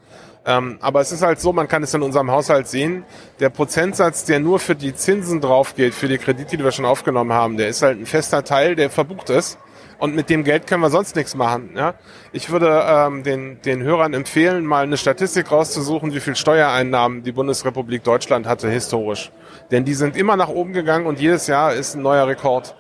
[0.47, 3.05] Ähm, aber es ist halt so, man kann es in unserem Haushalt sehen,
[3.41, 6.85] der Prozentsatz, der nur für die Zinsen drauf geht, für die Kredite, die wir schon
[6.85, 9.59] aufgenommen haben, der ist halt ein fester Teil, der verbucht ist.
[9.99, 11.71] Und mit dem Geld können wir sonst nichts machen.
[11.75, 11.95] Ja?
[12.33, 17.33] Ich würde ähm, den, den Hörern empfehlen, mal eine Statistik rauszusuchen, wie viel Steuereinnahmen die
[17.33, 19.33] Bundesrepublik Deutschland hatte historisch.
[19.71, 22.77] Denn die sind immer nach oben gegangen und jedes Jahr ist ein neuer Rekord.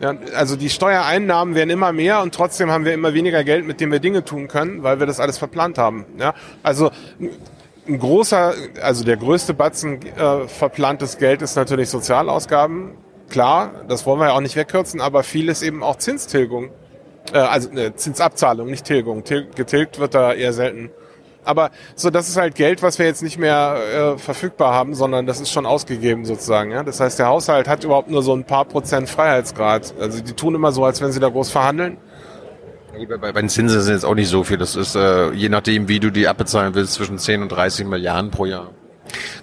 [0.00, 3.80] Ja, also die Steuereinnahmen werden immer mehr und trotzdem haben wir immer weniger Geld, mit
[3.80, 6.04] dem wir Dinge tun können, weil wir das alles verplant haben.
[6.18, 6.90] Ja, also
[7.86, 12.92] ein großer, also der größte Batzen äh, verplantes Geld ist natürlich Sozialausgaben.
[13.28, 16.70] Klar, das wollen wir ja auch nicht wegkürzen, aber viel ist eben auch Zinstilgung.
[17.32, 19.24] Äh, also ne, Zinsabzahlung, nicht Tilgung.
[19.24, 20.90] Til getilgt wird da eher selten.
[21.44, 23.76] Aber so, das ist halt Geld, was wir jetzt nicht mehr
[24.14, 26.70] äh, verfügbar haben, sondern das ist schon ausgegeben sozusagen.
[26.70, 26.84] Ja?
[26.84, 29.94] Das heißt, der Haushalt hat überhaupt nur so ein paar Prozent Freiheitsgrad.
[30.00, 31.98] Also die tun immer so, als wenn sie da groß verhandeln.
[33.20, 34.58] Bei den Zinsen sind jetzt auch nicht so viel.
[34.58, 38.30] Das ist, äh, je nachdem, wie du die abbezahlen willst, zwischen 10 und 30 Milliarden
[38.30, 38.70] pro Jahr.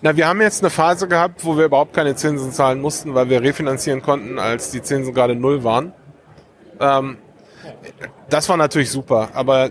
[0.02, 3.30] Na, wir haben jetzt eine Phase gehabt, wo wir überhaupt keine Zinsen zahlen mussten, weil
[3.30, 5.94] wir refinanzieren konnten, als die Zinsen gerade null waren.
[6.80, 7.18] Ähm,
[8.30, 9.70] das war natürlich super, aber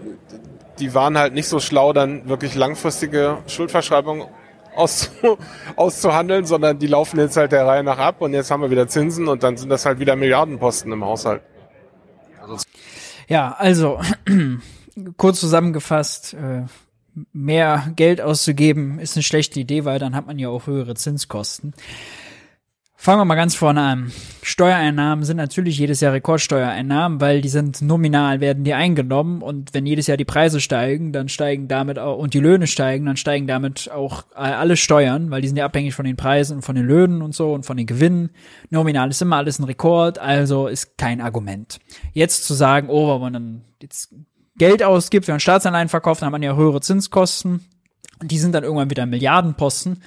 [0.81, 4.27] die waren halt nicht so schlau, dann wirklich langfristige Schuldverschreibungen
[4.75, 5.11] auszu
[5.77, 8.89] auszuhandeln, sondern die laufen jetzt halt der Reihe nach ab und jetzt haben wir wieder
[8.89, 11.43] Zinsen und dann sind das halt wieder Milliardenposten im Haushalt.
[13.29, 14.01] Ja, also
[15.17, 16.63] kurz zusammengefasst, äh,
[17.33, 21.75] mehr Geld auszugeben ist eine schlechte Idee, weil dann hat man ja auch höhere Zinskosten.
[23.01, 24.13] Fangen wir mal ganz vorne an.
[24.43, 29.87] Steuereinnahmen sind natürlich jedes Jahr Rekordsteuereinnahmen, weil die sind nominal, werden die eingenommen und wenn
[29.87, 33.47] jedes Jahr die Preise steigen, dann steigen damit auch, und die Löhne steigen, dann steigen
[33.47, 36.87] damit auch alle Steuern, weil die sind ja abhängig von den Preisen und von den
[36.87, 38.31] Löhnen und so und von den Gewinnen.
[38.71, 41.79] Nominal ist immer alles ein Rekord, also ist kein Argument.
[42.15, 44.13] Jetzt zu sagen, oh, wenn man dann jetzt
[44.57, 47.65] Geld ausgibt, wenn man Staatsanleihen verkauft, dann hat man ja höhere Zinskosten.
[48.21, 50.03] Die sind dann irgendwann wieder Milliardenposten.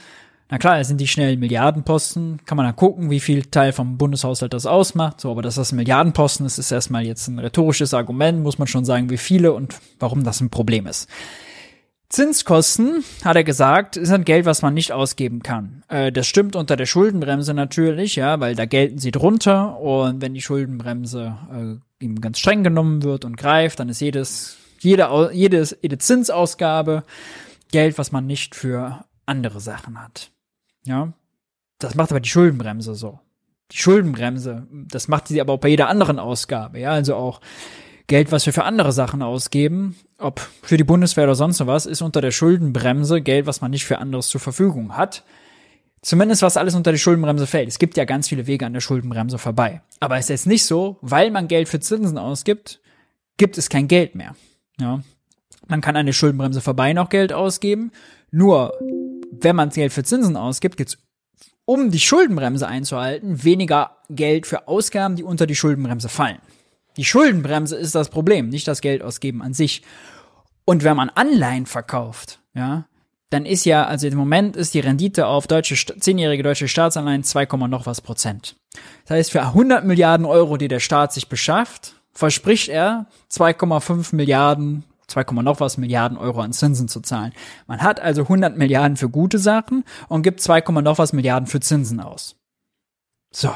[0.51, 2.41] Na klar, es sind die schnellen Milliardenposten.
[2.45, 5.21] Kann man dann gucken, wie viel Teil vom Bundeshaushalt das ausmacht.
[5.21, 8.43] So, aber dass das ein Milliardenposten ist, ist erstmal jetzt ein rhetorisches Argument.
[8.43, 11.09] Muss man schon sagen, wie viele und warum das ein Problem ist.
[12.09, 15.85] Zinskosten, hat er gesagt, ist ein Geld, was man nicht ausgeben kann.
[15.87, 20.33] Äh, das stimmt unter der Schuldenbremse natürlich, ja, weil da gelten sie drunter und wenn
[20.33, 25.77] die Schuldenbremse äh, eben ganz streng genommen wird und greift, dann ist jedes, jede, jedes,
[25.81, 27.05] jede Zinsausgabe
[27.71, 30.31] Geld, was man nicht für andere Sachen hat.
[30.85, 31.13] Ja,
[31.79, 33.19] das macht aber die Schuldenbremse so.
[33.71, 37.41] Die Schuldenbremse, das macht sie aber auch bei jeder anderen Ausgabe, ja, also auch
[38.07, 42.01] Geld, was wir für andere Sachen ausgeben, ob für die Bundeswehr oder sonst was, ist
[42.01, 45.23] unter der Schuldenbremse Geld, was man nicht für anderes zur Verfügung hat.
[46.01, 47.69] Zumindest was alles unter die Schuldenbremse fällt.
[47.69, 49.81] Es gibt ja ganz viele Wege an der Schuldenbremse vorbei.
[50.01, 52.81] Aber es ist jetzt nicht so, weil man Geld für Zinsen ausgibt,
[53.37, 54.35] gibt es kein Geld mehr.
[54.77, 55.03] Ja.
[55.67, 57.91] Man kann an der Schuldenbremse vorbei noch Geld ausgeben.
[58.31, 58.73] Nur,
[59.43, 60.97] wenn man Geld für Zinsen ausgibt, gibt es,
[61.65, 66.39] um die Schuldenbremse einzuhalten, weniger Geld für Ausgaben, die unter die Schuldenbremse fallen.
[66.97, 69.83] Die Schuldenbremse ist das Problem, nicht das Geld ausgeben an sich.
[70.65, 72.85] Und wenn man Anleihen verkauft, ja,
[73.29, 77.45] dann ist ja, also im Moment ist die Rendite auf deutsche, zehnjährige deutsche Staatsanleihen 2,
[77.67, 78.57] noch was Prozent.
[79.05, 84.83] Das heißt, für 100 Milliarden Euro, die der Staat sich beschafft, verspricht er 2,5 Milliarden
[85.11, 87.33] 2, noch was Milliarden Euro an Zinsen zu zahlen.
[87.67, 91.59] Man hat also 100 Milliarden für gute Sachen und gibt 2, noch was Milliarden für
[91.59, 92.35] Zinsen aus.
[93.31, 93.51] So.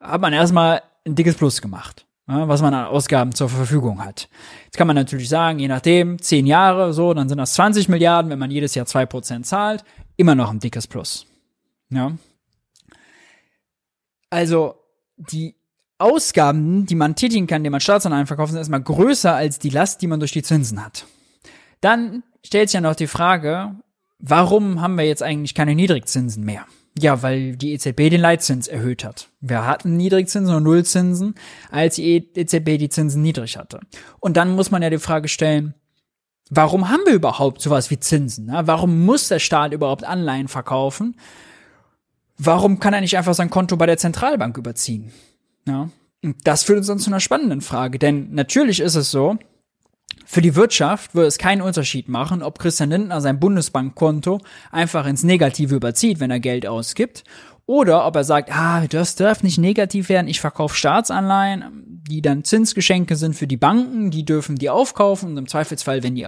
[0.00, 4.28] Hat man erstmal ein dickes Plus gemacht, ja, was man an Ausgaben zur Verfügung hat.
[4.66, 8.30] Jetzt kann man natürlich sagen, je nachdem, 10 Jahre, so, dann sind das 20 Milliarden,
[8.30, 9.84] wenn man jedes Jahr 2% zahlt,
[10.16, 11.26] immer noch ein dickes Plus.
[11.90, 12.12] Ja.
[14.30, 14.74] Also,
[15.16, 15.54] die
[15.98, 20.02] Ausgaben, die man tätigen kann, indem man Staatsanleihen verkauft, sind erstmal größer als die Last,
[20.02, 21.06] die man durch die Zinsen hat.
[21.80, 23.76] Dann stellt sich ja noch die Frage,
[24.18, 26.66] warum haben wir jetzt eigentlich keine Niedrigzinsen mehr?
[26.98, 29.28] Ja, weil die EZB den Leitzins erhöht hat.
[29.40, 31.34] Wir hatten Niedrigzinsen und Nullzinsen,
[31.70, 33.80] als die EZB die Zinsen niedrig hatte.
[34.20, 35.74] Und dann muss man ja die Frage stellen,
[36.50, 38.48] warum haben wir überhaupt sowas wie Zinsen?
[38.52, 41.16] Warum muss der Staat überhaupt Anleihen verkaufen?
[42.38, 45.12] Warum kann er nicht einfach sein Konto bei der Zentralbank überziehen?
[45.66, 45.90] Ja.
[46.22, 49.36] Und das führt uns dann zu einer spannenden Frage, denn natürlich ist es so,
[50.26, 55.22] für die Wirtschaft würde es keinen Unterschied machen, ob Christian Lindner sein Bundesbankkonto einfach ins
[55.22, 57.24] Negative überzieht, wenn er Geld ausgibt,
[57.66, 62.44] oder ob er sagt, ah, das darf nicht negativ werden, ich verkaufe Staatsanleihen, die dann
[62.44, 66.26] Zinsgeschenke sind für die Banken, die dürfen die aufkaufen und im Zweifelsfall, wenn die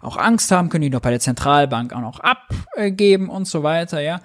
[0.00, 4.00] auch Angst haben, können die noch bei der Zentralbank auch noch abgeben und so weiter,
[4.00, 4.20] ja.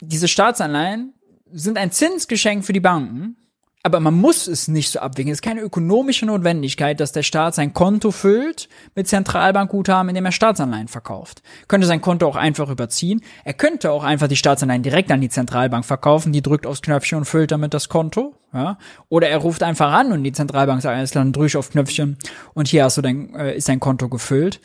[0.00, 1.13] Diese Staatsanleihen
[1.54, 3.36] sind ein Zinsgeschenk für die Banken,
[3.84, 5.30] aber man muss es nicht so abwägen.
[5.30, 10.32] Es ist keine ökonomische Notwendigkeit, dass der Staat sein Konto füllt mit Zentralbankguthaben, indem er
[10.32, 11.42] Staatsanleihen verkauft.
[11.68, 13.20] Könnte sein Konto auch einfach überziehen.
[13.44, 17.18] Er könnte auch einfach die Staatsanleihen direkt an die Zentralbank verkaufen, die drückt aufs Knöpfchen
[17.18, 18.34] und füllt damit das Konto.
[18.54, 18.78] Ja?
[19.10, 22.16] Oder er ruft einfach an und die Zentralbank sagt, alles dann ich auf Knöpfchen
[22.54, 24.60] und hier hast du dein, äh, ist dein Konto gefüllt.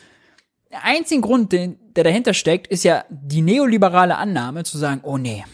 [0.72, 5.18] Der einzige Grund, den, der dahinter steckt, ist ja die neoliberale Annahme zu sagen, oh
[5.18, 5.44] nee,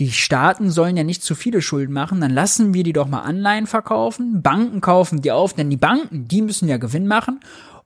[0.00, 3.20] die Staaten sollen ja nicht zu viele Schulden machen, dann lassen wir die doch mal
[3.20, 7.40] Anleihen verkaufen, Banken kaufen die auf, denn die Banken, die müssen ja Gewinn machen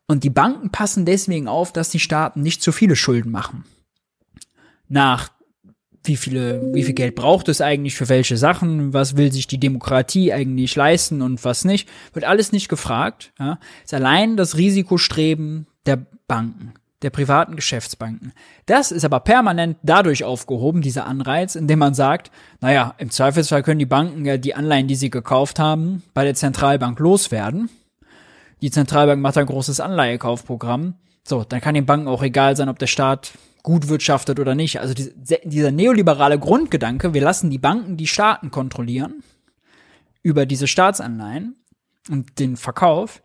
[0.06, 3.64] und die Banken passen deswegen auf, dass die Staaten nicht zu viele Schulden machen.
[4.88, 5.28] Nach
[6.04, 9.60] wie viele, wie viel Geld braucht es eigentlich für welche Sachen, was will sich die
[9.60, 13.32] Demokratie eigentlich leisten und was nicht, wird alles nicht gefragt.
[13.38, 13.58] Ja.
[13.84, 16.72] Ist allein das Risikostreben der Banken
[17.02, 18.32] der privaten Geschäftsbanken.
[18.66, 22.30] Das ist aber permanent dadurch aufgehoben, dieser Anreiz, indem man sagt,
[22.60, 26.34] naja, im Zweifelsfall können die Banken ja die Anleihen, die sie gekauft haben, bei der
[26.34, 27.70] Zentralbank loswerden.
[28.60, 30.94] Die Zentralbank macht ein großes Anleihekaufprogramm.
[31.22, 34.80] So, dann kann den Banken auch egal sein, ob der Staat gut wirtschaftet oder nicht.
[34.80, 39.22] Also dieser neoliberale Grundgedanke, wir lassen die Banken die Staaten kontrollieren
[40.22, 41.56] über diese Staatsanleihen
[42.10, 43.22] und den Verkauf,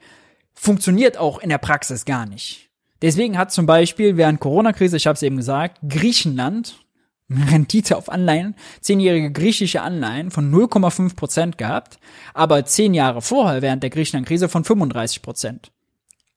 [0.54, 2.70] funktioniert auch in der Praxis gar nicht.
[3.04, 6.84] Deswegen hat zum Beispiel während Corona-Krise, ich habe es eben gesagt, Griechenland
[7.30, 12.00] Rendite auf Anleihen, zehnjährige griechische Anleihen von 0,5 Prozent gehabt,
[12.34, 15.72] aber zehn Jahre vorher während der Griechenland-Krise von 35 Prozent.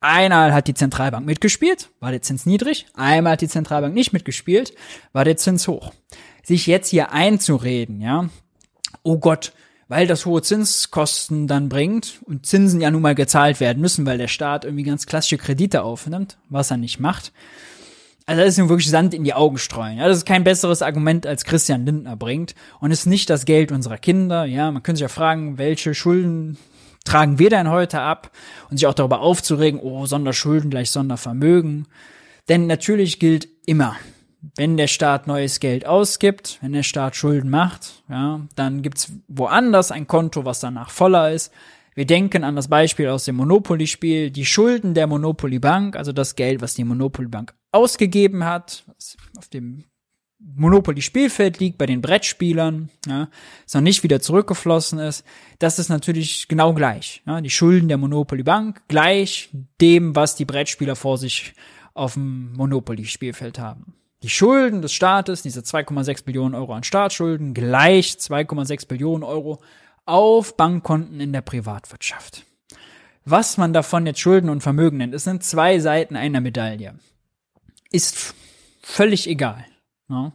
[0.01, 4.75] Einmal hat die Zentralbank mitgespielt, war der Zins niedrig, einmal hat die Zentralbank nicht mitgespielt,
[5.13, 5.93] war der Zins hoch.
[6.43, 8.29] Sich jetzt hier einzureden, ja,
[9.05, 9.53] oh Gott,
[9.89, 14.19] weil das hohe Zinskosten dann bringt und Zinsen ja nun mal gezahlt werden müssen, weil
[14.19, 17.33] der Staat irgendwie ganz klassische Kredite aufnimmt, was er nicht macht.
[18.29, 19.99] Also das ist nun wirklich Sand in die Augen streuen.
[19.99, 23.71] Ja, das ist kein besseres Argument, als Christian Lindner bringt und ist nicht das Geld
[23.71, 24.45] unserer Kinder.
[24.45, 26.59] Ja, man könnte sich ja fragen, welche Schulden
[27.05, 28.33] tragen wir denn heute ab
[28.69, 31.87] und sich auch darüber aufzuregen, oh, Sonderschulden gleich Sondervermögen.
[32.49, 33.97] Denn natürlich gilt immer,
[34.57, 39.91] wenn der Staat neues Geld ausgibt, wenn der Staat Schulden macht, ja, dann gibt's woanders
[39.91, 41.53] ein Konto, was danach voller ist.
[41.95, 46.37] Wir denken an das Beispiel aus dem Monopoly-Spiel, die Schulden der Monopoly Bank, also das
[46.37, 49.85] Geld, was die Monopoly Bank ausgegeben hat, was auf dem
[50.39, 53.29] Monopoly-Spielfeld liegt bei den Brettspielern, ja,
[53.67, 55.25] es noch nicht wieder zurückgeflossen ist,
[55.59, 57.23] das ist natürlich genau gleich.
[57.27, 59.51] Ja, die Schulden der Monopoly Bank gleich
[59.81, 61.55] dem, was die Brettspieler vor sich
[61.95, 63.95] auf dem Monopoly-Spielfeld haben.
[64.23, 69.61] Die Schulden des Staates, diese 2,6 Billionen Euro an Staatsschulden, gleich 2,6 Billionen Euro
[70.07, 72.45] auf Bankkonten in der Privatwirtschaft.
[73.25, 76.95] Was man davon jetzt Schulden und Vermögen nennt, es sind zwei Seiten einer Medaille.
[77.91, 78.35] Ist
[78.81, 79.65] völlig egal.
[80.09, 80.33] Ja.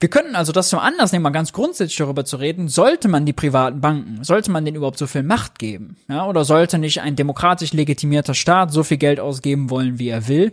[0.00, 3.26] Wir könnten also das zum Anlass nehmen, mal ganz grundsätzlich darüber zu reden, sollte man
[3.26, 5.96] die privaten Banken, sollte man denen überhaupt so viel Macht geben?
[6.08, 10.28] Ja, oder sollte nicht ein demokratisch legitimierter Staat so viel Geld ausgeben wollen, wie er
[10.28, 10.52] will?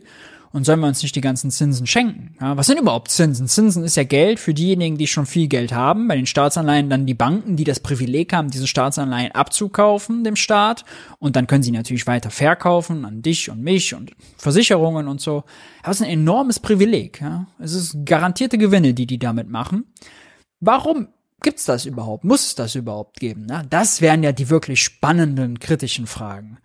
[0.54, 2.36] Und sollen wir uns nicht die ganzen Zinsen schenken?
[2.42, 3.48] Ja, was sind überhaupt Zinsen?
[3.48, 6.08] Zinsen ist ja Geld für diejenigen, die schon viel Geld haben.
[6.10, 10.84] Bei den Staatsanleihen dann die Banken, die das Privileg haben, diese Staatsanleihen abzukaufen dem Staat.
[11.20, 15.44] Und dann können sie natürlich weiter verkaufen an dich und mich und Versicherungen und so.
[15.84, 17.22] Aber es ist ein enormes Privileg.
[17.22, 17.48] Ja?
[17.60, 19.86] Es ist garantierte Gewinne, die die damit machen.
[20.60, 21.08] Warum
[21.42, 22.26] gibt's das überhaupt?
[22.26, 23.48] Muss es das überhaupt geben?
[23.50, 23.64] Ja?
[23.64, 26.58] Das wären ja die wirklich spannenden, kritischen Fragen.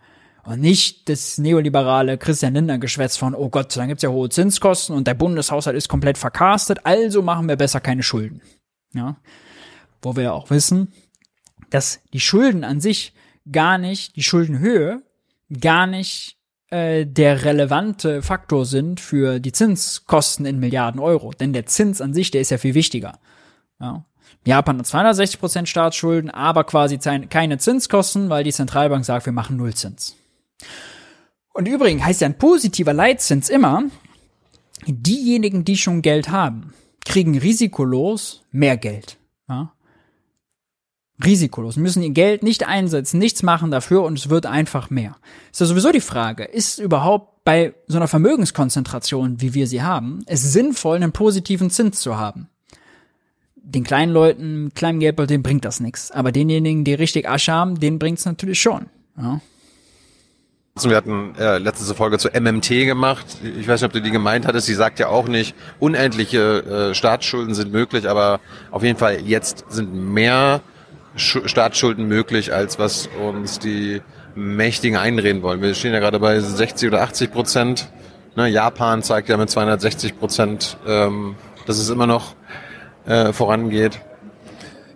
[0.47, 4.95] Und nicht das neoliberale Christian Lindner Geschwätz von, oh Gott, dann gibt's ja hohe Zinskosten
[4.95, 8.41] und der Bundeshaushalt ist komplett verkastet, also machen wir besser keine Schulden.
[8.93, 9.17] Ja.
[10.01, 10.93] Wo wir ja auch wissen,
[11.69, 13.13] dass die Schulden an sich
[13.51, 15.01] gar nicht, die Schuldenhöhe
[15.59, 16.37] gar nicht
[16.69, 21.31] äh, der relevante Faktor sind für die Zinskosten in Milliarden Euro.
[21.31, 23.19] Denn der Zins an sich, der ist ja viel wichtiger.
[23.81, 24.05] Ja.
[24.45, 29.57] Japan hat 260 Prozent Staatsschulden, aber quasi keine Zinskosten, weil die Zentralbank sagt, wir machen
[29.57, 30.15] Nullzins.
[31.53, 33.83] Und übrigens heißt ja ein positiver Leitzins immer,
[34.85, 36.73] diejenigen, die schon Geld haben,
[37.03, 39.17] kriegen risikolos mehr Geld.
[39.49, 39.73] Ja?
[41.23, 45.17] Risikolos, müssen ihr Geld nicht einsetzen, nichts machen dafür und es wird einfach mehr.
[45.51, 50.21] Ist ja sowieso die Frage, ist überhaupt bei so einer Vermögenskonzentration, wie wir sie haben,
[50.27, 52.49] es sinnvoll, einen positiven Zins zu haben?
[53.55, 56.11] Den kleinen Leuten, kleinen Geldbeutel, denen bringt das nichts.
[56.11, 58.85] Aber denjenigen, die richtig Asche haben, denen bringt es natürlich schon.
[59.17, 59.41] Ja?
[60.85, 63.25] Wir hatten äh, letzte Folge zu MMT gemacht.
[63.59, 64.67] Ich weiß nicht, ob du die gemeint hattest.
[64.67, 68.39] Sie sagt ja auch nicht, unendliche äh, Staatsschulden sind möglich, aber
[68.71, 70.61] auf jeden Fall jetzt sind mehr
[71.15, 74.01] Sch Staatsschulden möglich, als was uns die
[74.35, 75.61] Mächtigen einreden wollen.
[75.61, 77.89] Wir stehen ja gerade bei 60 oder 80 Prozent.
[78.35, 81.35] Ne, Japan zeigt ja mit 260 Prozent, ähm,
[81.65, 82.35] dass es immer noch
[83.07, 83.99] äh, vorangeht.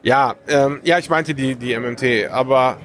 [0.03, 2.77] Ja, ähm, ja, ich meinte die, die MMT, aber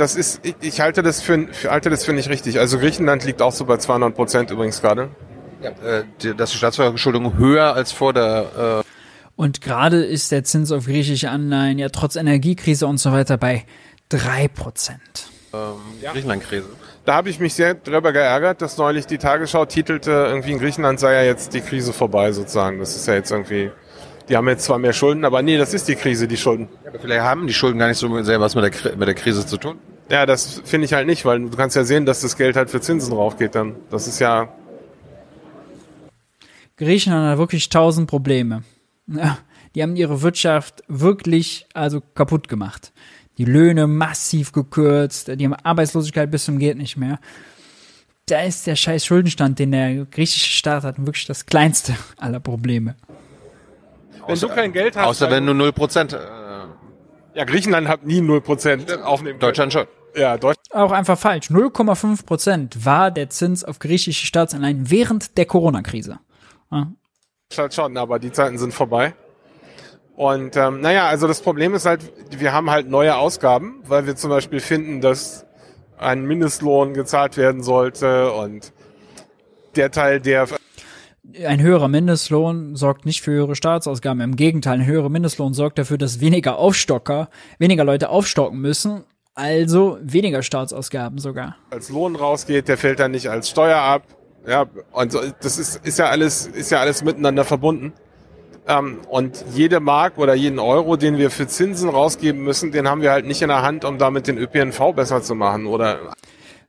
[0.00, 2.58] das ist, ich, ich halte das für, für halte das für nicht richtig.
[2.58, 5.10] Also Griechenland liegt auch so bei 200 Prozent übrigens gerade.
[5.62, 8.82] Ja, äh, die, dass die Staatsverschuldung höher als vor der.
[8.82, 8.90] Äh
[9.36, 13.64] und gerade ist der Zins auf griechische Anleihen ja trotz Energiekrise und so weiter bei
[14.08, 15.28] drei Prozent.
[15.52, 16.12] Ähm, ja.
[16.12, 16.68] Griechenland-Krise.
[17.04, 21.00] Da habe ich mich sehr darüber geärgert, dass neulich die Tagesschau titelte, irgendwie in Griechenland
[21.00, 22.78] sei ja jetzt die Krise vorbei sozusagen.
[22.78, 23.70] Das ist ja jetzt irgendwie
[24.30, 26.68] die haben jetzt zwar mehr Schulden, aber nee, das ist die Krise, die Schulden.
[26.84, 29.14] Ja, aber vielleicht haben die Schulden gar nicht so sehr was mit der, mit der
[29.14, 29.78] Krise zu tun.
[30.10, 32.68] Ja, das finde ich halt nicht, weil du kannst ja sehen, dass das Geld halt
[32.68, 33.76] für Zinsen raufgeht dann.
[33.90, 34.48] Das ist ja.
[36.76, 38.64] Griechenland hat wirklich tausend Probleme.
[39.06, 39.38] Ja,
[39.74, 42.92] die haben ihre Wirtschaft wirklich also kaputt gemacht.
[43.38, 47.20] Die Löhne massiv gekürzt, die haben Arbeitslosigkeit bis zum geht nicht mehr.
[48.26, 52.96] Da ist der scheiß Schuldenstand, den der griechische Staat hat, wirklich das kleinste aller Probleme.
[54.12, 55.06] Wenn außer, du kein Geld hast.
[55.06, 56.14] Außer wenn du 0%.
[56.14, 56.18] Äh,
[57.34, 59.86] ja, Griechenland hat nie 0% aufnehmen Deutschland schon.
[60.16, 60.38] Ja.
[60.72, 61.50] Auch einfach falsch.
[61.50, 66.18] 0,5 Prozent war der Zins auf griechische Staatsanleihen während der Corona-Krise.
[66.70, 66.92] Ja.
[67.70, 69.14] Schon, aber die Zeiten sind vorbei.
[70.16, 72.00] Und ähm, naja, also das Problem ist halt,
[72.38, 75.46] wir haben halt neue Ausgaben, weil wir zum Beispiel finden, dass
[75.98, 78.72] ein Mindestlohn gezahlt werden sollte und
[79.76, 80.46] der Teil, der
[81.46, 84.20] ein höherer Mindestlohn sorgt nicht für höhere Staatsausgaben.
[84.20, 87.28] Im Gegenteil, ein höherer Mindestlohn sorgt dafür, dass weniger Aufstocker,
[87.58, 89.04] weniger Leute aufstocken müssen,
[89.34, 91.56] also weniger Staatsausgaben sogar.
[91.70, 94.02] Als Lohn rausgeht, der fällt dann nicht als Steuer ab.
[94.46, 97.92] Ja, und das ist, ist ja alles, ist ja alles miteinander verbunden.
[98.66, 103.02] Ähm, und jede Mark oder jeden Euro, den wir für Zinsen rausgeben müssen, den haben
[103.02, 105.98] wir halt nicht in der Hand, um damit den ÖPNV besser zu machen oder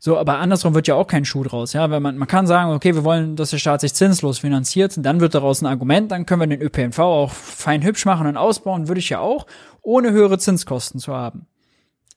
[0.04, 2.72] so, aber andersrum wird ja auch kein Schuh draus, ja, weil man, man kann sagen,
[2.72, 6.26] okay, wir wollen, dass der Staat sich zinslos finanziert, dann wird daraus ein Argument, dann
[6.26, 9.46] können wir den ÖPNV auch fein hübsch machen und ausbauen, würde ich ja auch,
[9.84, 11.46] ohne höhere Zinskosten zu haben.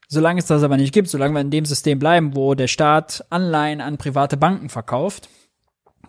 [0.09, 3.24] Solange es das aber nicht gibt, solange wir in dem System bleiben, wo der Staat
[3.31, 5.28] Anleihen an private Banken verkauft,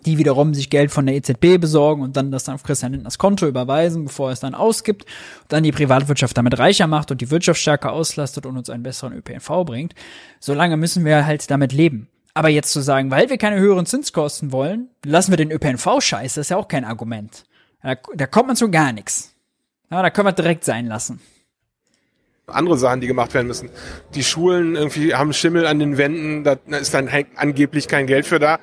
[0.06, 3.18] die wiederum sich Geld von der EZB besorgen und dann das dann auf Christian Lindners
[3.18, 7.22] Konto überweisen, bevor er es dann ausgibt, und dann die Privatwirtschaft damit reicher macht und
[7.22, 9.96] die Wirtschaft stärker auslastet und uns einen besseren ÖPNV bringt.
[10.40, 12.08] Solange müssen wir halt damit leben.
[12.34, 16.42] Aber jetzt zu sagen, weil wir keine höheren Zinskosten wollen, lassen wir den ÖPNV scheiße,
[16.42, 17.46] ist ja auch kein Argument.
[17.82, 19.34] Da, da kommt man zu gar nichts.
[19.90, 21.22] Ja, da können wir direkt sein lassen
[22.48, 23.70] andere Sachen, die gemacht werden müssen.
[24.14, 28.40] Die Schulen irgendwie haben Schimmel an den Wänden, da ist dann angeblich kein Geld für
[28.40, 28.60] da.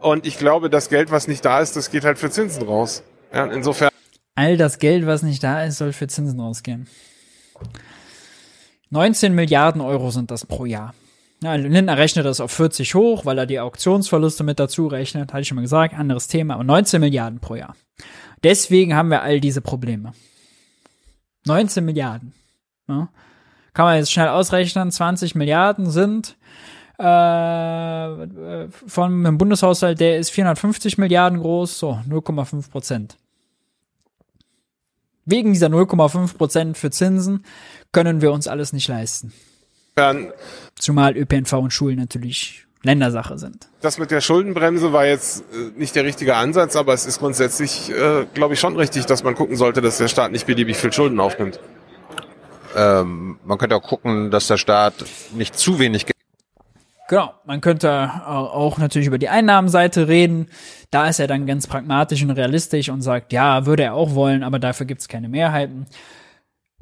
[0.00, 3.02] Und ich glaube, das Geld, was nicht da ist, das geht halt für Zinsen raus.
[3.32, 3.90] Ja, insofern.
[4.34, 6.88] All das Geld, was nicht da ist, soll für Zinsen rausgehen.
[8.90, 10.94] 19 Milliarden Euro sind das pro Jahr.
[11.42, 15.32] Ja, Lindner rechnet das auf 40 hoch, weil er die Auktionsverluste mit dazu rechnet.
[15.32, 17.76] Hatte ich schon mal gesagt, anderes Thema, aber 19 Milliarden pro Jahr.
[18.42, 20.12] Deswegen haben wir all diese Probleme.
[21.46, 22.32] 19 Milliarden.
[22.88, 23.08] Ja.
[23.72, 26.36] Kann man jetzt schnell ausrechnen, 20 Milliarden sind
[26.98, 33.16] äh, von einem Bundeshaushalt, der ist 450 Milliarden groß, so 0,5 Prozent.
[35.24, 37.44] Wegen dieser 0,5 Prozent für Zinsen
[37.92, 39.32] können wir uns alles nicht leisten.
[39.98, 40.14] Ja,
[40.76, 43.68] Zumal ÖPNV und Schulen natürlich Ländersache sind.
[43.80, 47.90] das mit der Schuldenbremse war jetzt äh, nicht der richtige Ansatz, aber es ist grundsätzlich,
[47.90, 50.92] äh, glaube ich, schon richtig, dass man gucken sollte, dass der Staat nicht beliebig viel
[50.92, 51.58] Schulden aufnimmt.
[52.74, 54.94] Ähm, man könnte auch gucken, dass der Staat
[55.34, 56.14] nicht zu wenig Geld
[57.06, 60.48] Genau, man könnte auch natürlich über die Einnahmenseite reden.
[60.90, 64.42] Da ist er dann ganz pragmatisch und realistisch und sagt, ja, würde er auch wollen,
[64.42, 65.86] aber dafür gibt es keine Mehrheiten.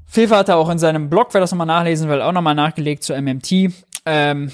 [0.06, 3.02] Fefe hat er auch in seinem Blog, wer das nochmal nachlesen will, auch nochmal nachgelegt
[3.02, 3.73] zu MMT.
[4.06, 4.52] Ähm,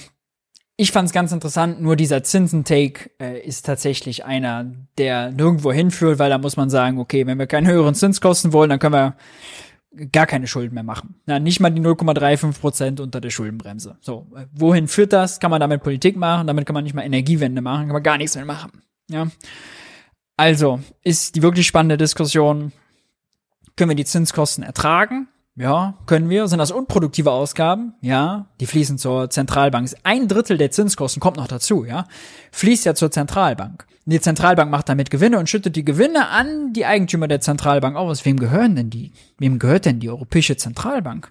[0.77, 6.19] ich fand es ganz interessant, nur dieser Zinsentake äh, ist tatsächlich einer, der nirgendwo hinführt,
[6.19, 8.95] weil da muss man sagen, okay, wenn wir keinen höheren Zins kosten wollen, dann können
[8.95, 9.17] wir
[10.13, 11.21] gar keine Schulden mehr machen.
[11.27, 13.97] Na, nicht mal die 0,35 Prozent unter der Schuldenbremse.
[14.01, 15.41] So, äh, wohin führt das?
[15.41, 16.47] Kann man damit Politik machen?
[16.47, 18.83] Damit kann man nicht mal Energiewende machen, kann man gar nichts mehr machen.
[19.09, 19.29] Ja.
[20.37, 22.73] Also, ist die wirklich spannende Diskussion,
[23.77, 25.29] können wir die Zinskosten ertragen?
[25.57, 26.47] Ja, können wir.
[26.47, 27.95] Sind das unproduktive Ausgaben?
[28.01, 29.91] Ja, die fließen zur Zentralbank.
[30.05, 32.07] Ein Drittel der Zinskosten kommt noch dazu, ja.
[32.53, 33.87] Fließt ja zur Zentralbank.
[34.11, 38.25] Die Zentralbank macht damit Gewinne und schüttet die Gewinne an die Eigentümer der Zentralbank aus.
[38.25, 39.13] Wem gehören denn die?
[39.37, 41.31] Wem gehört denn die Europäische Zentralbank?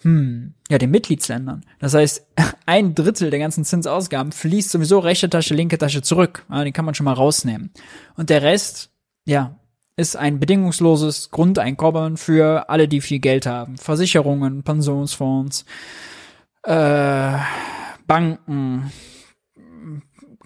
[0.00, 1.66] Hm, ja, den Mitgliedsländern.
[1.80, 2.26] Das heißt,
[2.66, 6.46] ein Drittel der ganzen Zinsausgaben fließt sowieso rechte Tasche, linke Tasche zurück.
[6.48, 7.72] Ja, den kann man schon mal rausnehmen.
[8.16, 8.88] Und der Rest,
[9.26, 9.58] ja,
[9.98, 13.76] ist ein bedingungsloses Grundeinkommen für alle, die viel Geld haben.
[13.76, 15.66] Versicherungen, Pensionsfonds,
[16.62, 17.36] äh,
[18.06, 18.90] Banken,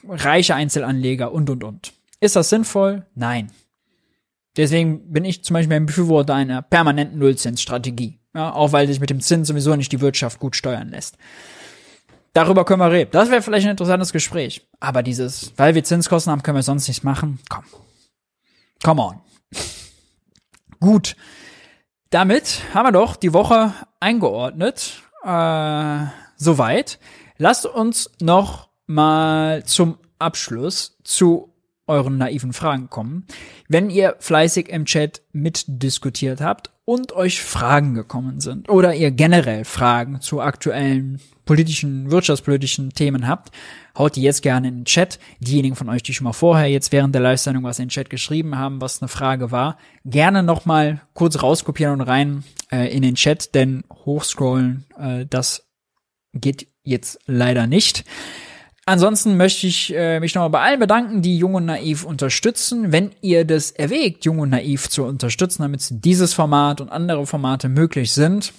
[0.09, 1.93] reiche Einzelanleger und, und, und.
[2.20, 3.06] Ist das sinnvoll?
[3.14, 3.51] Nein.
[4.56, 8.18] Deswegen bin ich zum Beispiel ein Befürworter einer permanenten Nullzinsstrategie.
[8.35, 11.16] Ja, auch weil sich mit dem Zins sowieso nicht die Wirtschaft gut steuern lässt.
[12.32, 13.10] Darüber können wir reden.
[13.12, 14.68] Das wäre vielleicht ein interessantes Gespräch.
[14.80, 17.39] Aber dieses, weil wir Zinskosten haben, können wir sonst nichts machen.
[17.48, 17.64] Komm.
[18.82, 19.20] Come on.
[20.80, 21.16] Gut.
[22.10, 25.02] Damit haben wir doch die Woche eingeordnet.
[25.24, 26.06] Äh,
[26.36, 26.98] soweit.
[27.39, 31.55] Lasst uns noch mal zum Abschluss zu
[31.86, 33.27] euren naiven Fragen kommen.
[33.69, 39.65] Wenn ihr fleißig im Chat mitdiskutiert habt und euch Fragen gekommen sind oder ihr generell
[39.65, 43.51] Fragen zu aktuellen politischen, wirtschaftspolitischen Themen habt,
[43.97, 45.19] haut die jetzt gerne in den Chat.
[45.40, 48.10] Diejenigen von euch, die schon mal vorher jetzt während der Live-Sendung was in den Chat
[48.10, 53.02] geschrieben haben, was eine Frage war, gerne noch mal kurz rauskopieren und rein äh, in
[53.02, 55.66] den Chat, denn hochscrollen, äh, das
[56.35, 58.05] geht jetzt leider nicht.
[58.89, 62.90] Ansonsten möchte ich äh, mich nochmal bei allen bedanken, die Jung und Naiv unterstützen.
[62.90, 67.69] Wenn ihr das erwägt, Jung und Naiv zu unterstützen, damit dieses Format und andere Formate
[67.69, 68.55] möglich sind,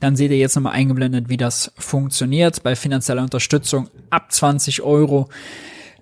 [0.00, 2.62] dann seht ihr jetzt nochmal eingeblendet, wie das funktioniert.
[2.62, 5.30] Bei finanzieller Unterstützung ab 20 Euro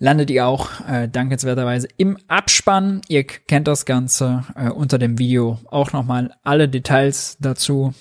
[0.01, 3.02] landet ihr auch äh, dankenswerterweise im Abspann.
[3.06, 7.94] Ihr kennt das Ganze äh, unter dem Video auch nochmal alle Details dazu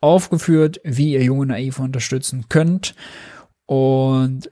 [0.00, 2.96] aufgeführt, wie ihr Junge Naiv unterstützen könnt.
[3.66, 4.50] Und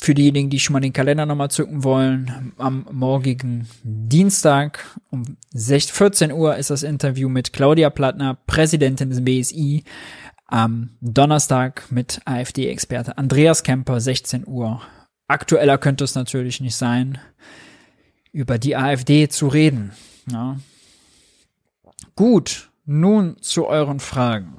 [0.00, 6.32] für diejenigen, die schon mal den Kalender nochmal zücken wollen, am morgigen Dienstag um 14
[6.32, 9.84] Uhr ist das Interview mit Claudia Plattner, Präsidentin des BSI.
[10.46, 14.80] Am Donnerstag mit AfD-Experte Andreas Kemper, 16 Uhr.
[15.28, 17.18] Aktueller könnte es natürlich nicht sein,
[18.32, 19.92] über die AfD zu reden.
[20.32, 20.58] Ja.
[22.16, 24.56] Gut, nun zu euren Fragen.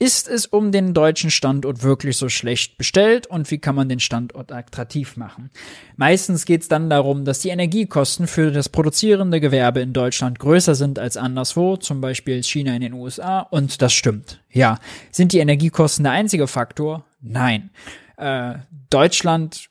[0.00, 3.98] Ist es um den deutschen Standort wirklich so schlecht bestellt und wie kann man den
[3.98, 5.50] Standort attraktiv machen?
[5.96, 10.76] Meistens geht es dann darum, dass die Energiekosten für das produzierende Gewerbe in Deutschland größer
[10.76, 14.40] sind als anderswo, zum Beispiel China in den USA, und das stimmt.
[14.52, 14.78] Ja,
[15.10, 17.04] sind die Energiekosten der einzige Faktor?
[17.20, 17.70] Nein.
[18.16, 18.54] Äh,
[18.90, 19.68] Deutschland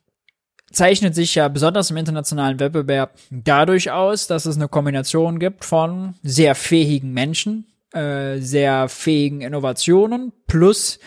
[0.74, 6.16] zeichnet sich ja besonders im internationalen Wettbewerb dadurch aus, dass es eine Kombination gibt von
[6.22, 11.00] sehr fähigen Menschen, äh, sehr fähigen Innovationen plus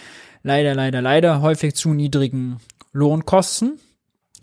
[0.43, 2.59] leider, leider, leider häufig zu niedrigen
[2.93, 3.79] Lohnkosten.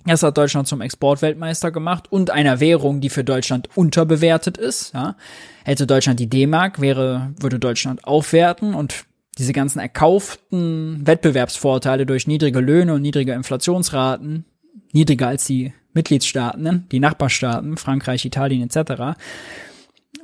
[0.05, 4.93] Das hat Deutschland zum Exportweltmeister gemacht und einer Währung, die für Deutschland unterbewertet ist.
[4.93, 5.17] Ja.
[5.65, 9.05] Hätte Deutschland die D-Mark, wäre, würde Deutschland aufwerten und
[9.37, 14.45] diese ganzen erkauften Wettbewerbsvorteile durch niedrige Löhne und niedrige Inflationsraten,
[14.93, 19.17] niedriger als die Mitgliedstaaten, die Nachbarstaaten, Frankreich, Italien etc.,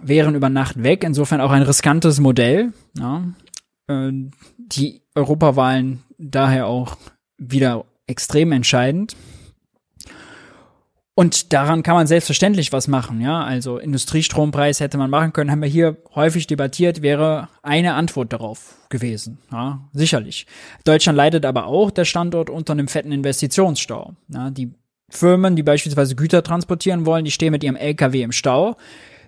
[0.02, 1.04] wären über Nacht weg.
[1.04, 2.74] Insofern auch ein riskantes Modell.
[2.98, 3.24] Ja.
[3.88, 4.12] Äh,
[4.58, 6.98] die Europawahlen daher auch
[7.38, 9.16] wieder extrem entscheidend.
[11.16, 13.44] Und daran kann man selbstverständlich was machen, ja.
[13.44, 18.76] Also Industriestrompreis hätte man machen können, haben wir hier häufig debattiert, wäre eine Antwort darauf
[18.90, 20.48] gewesen, ja, sicherlich.
[20.86, 24.16] Deutschland leidet aber auch der Standort unter einem fetten Investitionsstau.
[24.30, 24.74] Ja, die
[25.10, 28.76] Firmen, die beispielsweise Güter transportieren wollen, die stehen mit ihrem LKW im Stau.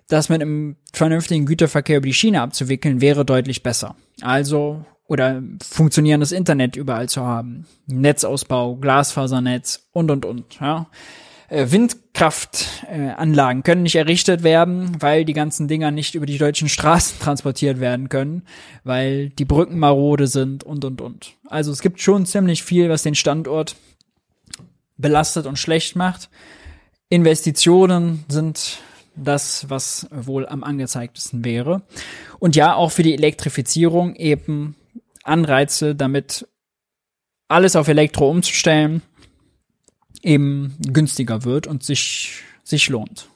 [0.08, 3.95] Das mit einem vernünftigen Güterverkehr über die Schiene abzuwickeln, wäre deutlich besser.
[4.22, 10.88] Also oder funktionierendes Internet überall zu haben, Netzausbau, Glasfasernetz und und und, ja.
[11.48, 17.19] Äh, Windkraftanlagen können nicht errichtet werden, weil die ganzen Dinger nicht über die deutschen Straßen
[17.24, 18.42] transportiert werden können,
[18.84, 21.34] weil die Brücken marode sind und, und, und.
[21.48, 23.75] Also es gibt schon ziemlich viel, was den Standort
[24.98, 26.30] belastet und schlecht macht.
[27.09, 28.80] Investitionen sind
[29.15, 31.83] das, was wohl am angezeigtesten wäre.
[32.39, 34.75] Und ja, auch für die Elektrifizierung eben
[35.23, 36.47] Anreize, damit
[37.47, 39.01] alles auf Elektro umzustellen
[40.25, 43.29] eben günstiger wird und sich, sich lohnt.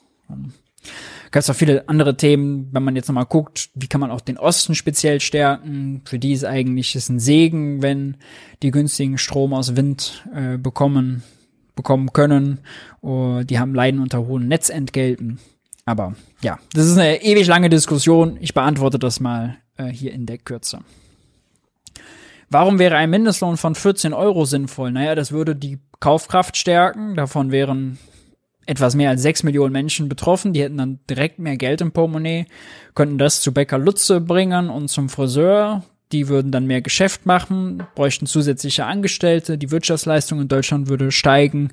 [1.31, 4.21] Gab es auch viele andere Themen, wenn man jetzt nochmal guckt, wie kann man auch
[4.21, 6.01] den Osten speziell stärken.
[6.05, 8.17] Für die ist eigentlich ist ein Segen, wenn
[8.63, 11.23] die günstigen Strom aus Wind äh, bekommen,
[11.75, 12.59] bekommen können.
[13.01, 15.39] Oh, die haben Leiden unter hohen Netzentgelten.
[15.89, 18.37] Aber ja, das ist eine ewig lange Diskussion.
[18.41, 20.81] Ich beantworte das mal äh, hier in der Kürze.
[22.51, 24.91] Warum wäre ein Mindestlohn von 14 Euro sinnvoll?
[24.91, 27.15] Naja, das würde die Kaufkraft stärken.
[27.15, 27.97] Davon wären
[28.67, 30.53] etwas mehr als 6 Millionen Menschen betroffen.
[30.53, 32.45] Die hätten dann direkt mehr Geld im Portemonnaie,
[32.93, 35.83] könnten das zu Bäcker Lutze bringen und zum Friseur.
[36.11, 39.57] Die würden dann mehr Geschäft machen, bräuchten zusätzliche Angestellte.
[39.57, 41.71] Die Wirtschaftsleistung in Deutschland würde steigen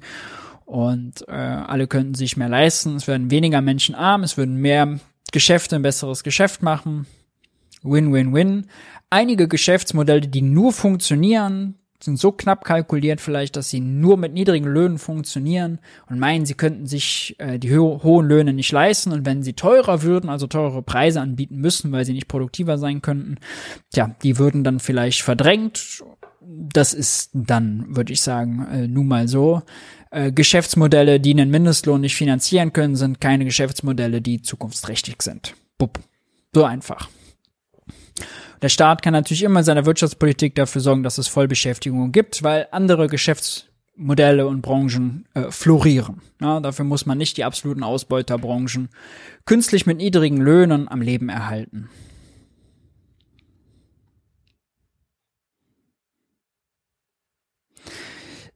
[0.66, 2.96] und äh, alle könnten sich mehr leisten.
[2.96, 4.98] Es werden weniger Menschen arm, es würden mehr
[5.32, 7.06] Geschäfte ein besseres Geschäft machen.
[7.82, 8.66] Win, win, win.
[9.08, 14.66] Einige Geschäftsmodelle, die nur funktionieren, sind so knapp kalkuliert vielleicht, dass sie nur mit niedrigen
[14.66, 15.78] Löhnen funktionieren
[16.08, 19.54] und meinen, sie könnten sich äh, die ho hohen Löhne nicht leisten und wenn sie
[19.54, 23.36] teurer würden, also teurere Preise anbieten müssen, weil sie nicht produktiver sein könnten,
[23.92, 26.02] tja, die würden dann vielleicht verdrängt.
[26.49, 29.62] Das ist dann, würde ich sagen, äh, nun mal so.
[30.12, 35.55] Äh, Geschäftsmodelle, die einen Mindestlohn nicht finanzieren können, sind keine Geschäftsmodelle, die zukunftsträchtig sind.
[35.76, 35.99] Bupp.
[36.55, 37.08] So einfach.
[38.62, 42.68] Der Staat kann natürlich immer in seiner Wirtschaftspolitik dafür sorgen, dass es Vollbeschäftigung gibt, weil
[42.70, 46.23] andere Geschäftsmodelle und Branchen äh, florieren.
[46.41, 48.89] Ja, dafür muss man nicht die absoluten Ausbeuterbranchen
[49.44, 51.91] künstlich mit niedrigen Löhnen am Leben erhalten.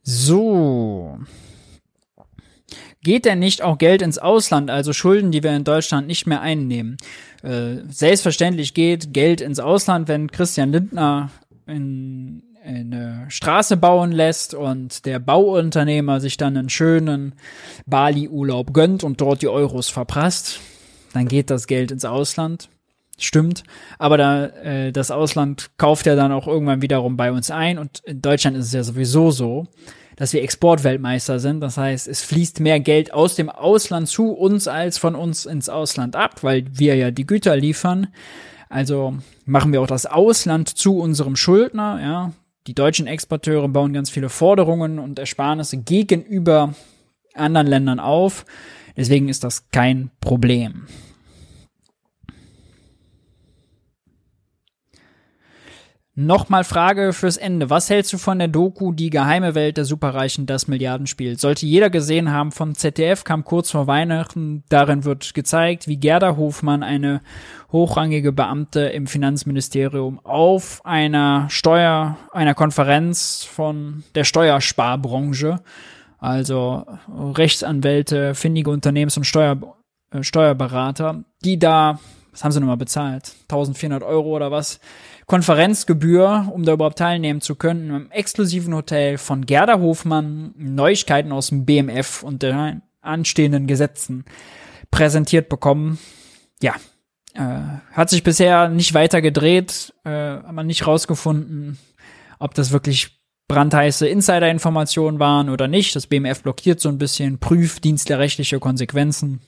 [0.02, 1.18] So.
[3.02, 6.42] Geht denn nicht auch Geld ins Ausland, also Schulden, die wir in Deutschland nicht mehr
[6.42, 6.98] einnehmen?
[7.42, 11.30] Äh, selbstverständlich geht Geld ins Ausland, wenn Christian Lindner
[11.66, 17.34] in, in eine Straße bauen lässt und der Bauunternehmer sich dann einen schönen
[17.86, 20.60] Bali-Urlaub gönnt und dort die Euros verprasst,
[21.14, 22.68] dann geht das Geld ins Ausland.
[23.22, 23.64] Stimmt,
[23.98, 28.00] aber da äh, das Ausland kauft ja dann auch irgendwann wiederum bei uns ein und
[28.04, 29.66] in Deutschland ist es ja sowieso so,
[30.16, 31.60] dass wir Exportweltmeister sind.
[31.60, 35.68] Das heißt, es fließt mehr Geld aus dem Ausland zu uns als von uns ins
[35.68, 38.08] Ausland ab, weil wir ja die Güter liefern.
[38.70, 42.32] Also machen wir auch das Ausland zu unserem Schuldner, ja.
[42.66, 46.74] Die deutschen Exporteure bauen ganz viele Forderungen und Ersparnisse gegenüber
[47.34, 48.44] anderen Ländern auf.
[48.96, 50.86] Deswegen ist das kein Problem.
[56.22, 57.70] Nochmal Frage fürs Ende.
[57.70, 61.38] Was hältst du von der Doku Die geheime Welt der Superreichen, das Milliardenspiel?
[61.38, 62.52] Sollte jeder gesehen haben.
[62.52, 64.62] Von ZDF kam kurz vor Weihnachten.
[64.68, 67.22] Darin wird gezeigt, wie Gerda Hofmann, eine
[67.72, 75.60] hochrangige Beamte im Finanzministerium, auf einer Steuer, einer Konferenz von der Steuersparbranche,
[76.18, 79.56] also Rechtsanwälte, findige Unternehmens- und Steuer,
[80.10, 81.98] äh, Steuerberater, die da,
[82.30, 83.32] was haben sie nochmal bezahlt?
[83.48, 84.80] 1400 Euro oder was?
[85.30, 91.50] Konferenzgebühr, um da überhaupt teilnehmen zu können, im exklusiven Hotel von Gerda Hofmann Neuigkeiten aus
[91.50, 94.24] dem BMF und den anstehenden Gesetzen
[94.90, 96.00] präsentiert bekommen.
[96.60, 96.74] Ja,
[97.34, 97.60] äh,
[97.92, 101.78] hat sich bisher nicht weiter gedreht, äh, hat man nicht rausgefunden,
[102.40, 105.94] ob das wirklich brandheiße Insider-Informationen waren oder nicht.
[105.94, 109.40] Das BMF blockiert so ein bisschen, prüft dienstlerrechtliche Konsequenzen.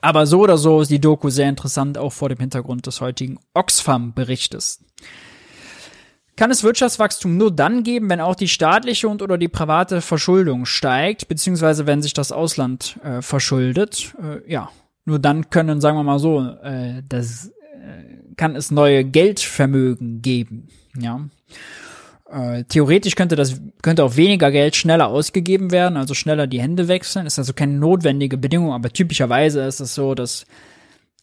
[0.00, 3.38] Aber so oder so ist die Doku sehr interessant, auch vor dem Hintergrund des heutigen
[3.54, 4.80] Oxfam-Berichtes.
[6.36, 10.64] Kann es Wirtschaftswachstum nur dann geben, wenn auch die staatliche und oder die private Verschuldung
[10.64, 14.14] steigt, beziehungsweise wenn sich das Ausland äh, verschuldet?
[14.20, 14.70] Äh, ja,
[15.04, 20.68] nur dann können, sagen wir mal so, äh, das äh, kann es neue Geldvermögen geben.
[20.98, 21.20] Ja.
[22.32, 26.88] Äh, theoretisch könnte das könnte auch weniger Geld schneller ausgegeben werden, also schneller die Hände
[26.88, 27.26] wechseln.
[27.26, 30.46] Ist also keine notwendige Bedingung, aber typischerweise ist es so, dass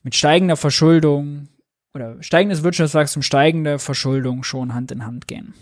[0.04, 1.48] mit steigender Verschuldung
[1.96, 5.56] oder steigendes Wirtschaftswachstum, steigende Verschuldung schon Hand in Hand gehen.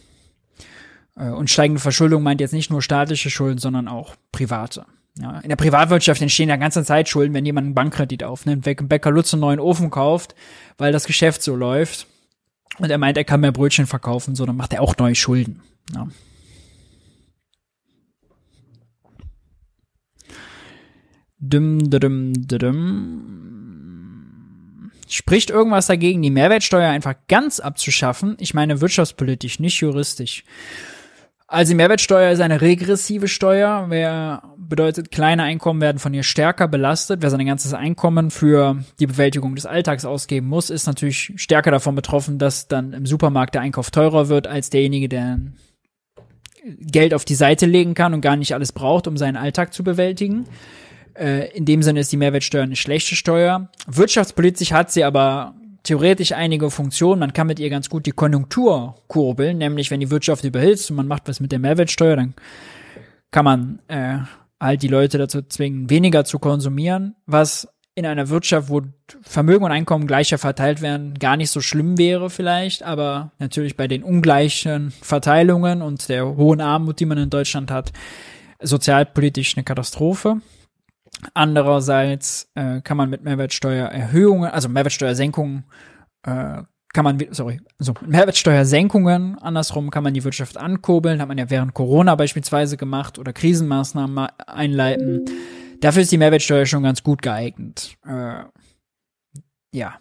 [1.15, 4.85] Äh, und steigende Verschuldung meint jetzt nicht nur staatliche Schulden, sondern auch private.
[5.17, 8.87] Ja, in der Privatwirtschaft entstehen ja ganze Zeit Schulden, wenn jemand einen Bankkredit aufnimmt, wenn
[8.89, 10.35] Bäcker Lutz einen neuen Ofen kauft,
[10.77, 12.05] weil das Geschäft so läuft
[12.79, 15.61] und er meint, er kann mehr Brötchen verkaufen, so, dann macht er auch neue Schulden.
[15.93, 16.07] Ja.
[21.39, 23.37] Dum, dum, dum,
[25.09, 28.35] Spricht irgendwas dagegen, die Mehrwertsteuer einfach ganz abzuschaffen?
[28.39, 30.43] Ich meine wirtschaftspolitisch, nicht juristisch.
[31.49, 33.85] Also die Mehrwertsteuer ist eine regressive Steuer.
[33.87, 37.21] Wer bedeutet, kleine Einkommen werden von ihr stärker belastet.
[37.21, 41.95] Wer sein ganzes Einkommen für die Bewältigung des Alltags ausgeben muss, ist natürlich stärker davon
[41.95, 45.39] betroffen, dass dann im Supermarkt der Einkauf teurer wird als derjenige, der
[46.81, 49.85] Geld auf die Seite legen kann und gar nicht alles braucht, um seinen Alltag zu
[49.85, 50.47] bewältigen.
[51.13, 53.69] Äh, in dem Sinne ist die Mehrwertsteuer eine schlechte Steuer.
[53.87, 55.55] Wirtschaftspolitisch hat sie aber
[55.87, 57.19] theoretisch einige Funktionen.
[57.19, 60.97] Man kann mit ihr ganz gut die Konjunktur kurbeln, nämlich wenn die Wirtschaft überhitzt und
[60.97, 62.33] man macht was mit der Mehrwertsteuer, dann
[63.31, 64.17] kann man äh,
[64.59, 68.81] halt die Leute dazu zwingen, weniger zu konsumieren, was in einer Wirtschaft, wo
[69.21, 73.87] Vermögen und Einkommen gleicher verteilt werden, gar nicht so schlimm wäre vielleicht, aber natürlich bei
[73.87, 77.93] den ungleichen Verteilungen und der hohen Armut, die man in Deutschland hat,
[78.61, 80.41] sozialpolitisch eine Katastrophe.
[81.33, 85.65] Andererseits äh, kann man mit Mehrwertsteuererhöhungen, also Mehrwertsteuersenkungen,
[86.23, 86.63] äh,
[86.93, 91.73] kann man, sorry, also Mehrwertsteuersenkungen, andersrum kann man die Wirtschaft ankurbeln, hat man ja während
[91.73, 95.25] Corona beispielsweise gemacht oder Krisenmaßnahmen einleiten.
[95.79, 97.97] Dafür ist die Mehrwertsteuer schon ganz gut geeignet.
[98.05, 98.43] Äh,
[99.73, 99.95] ja.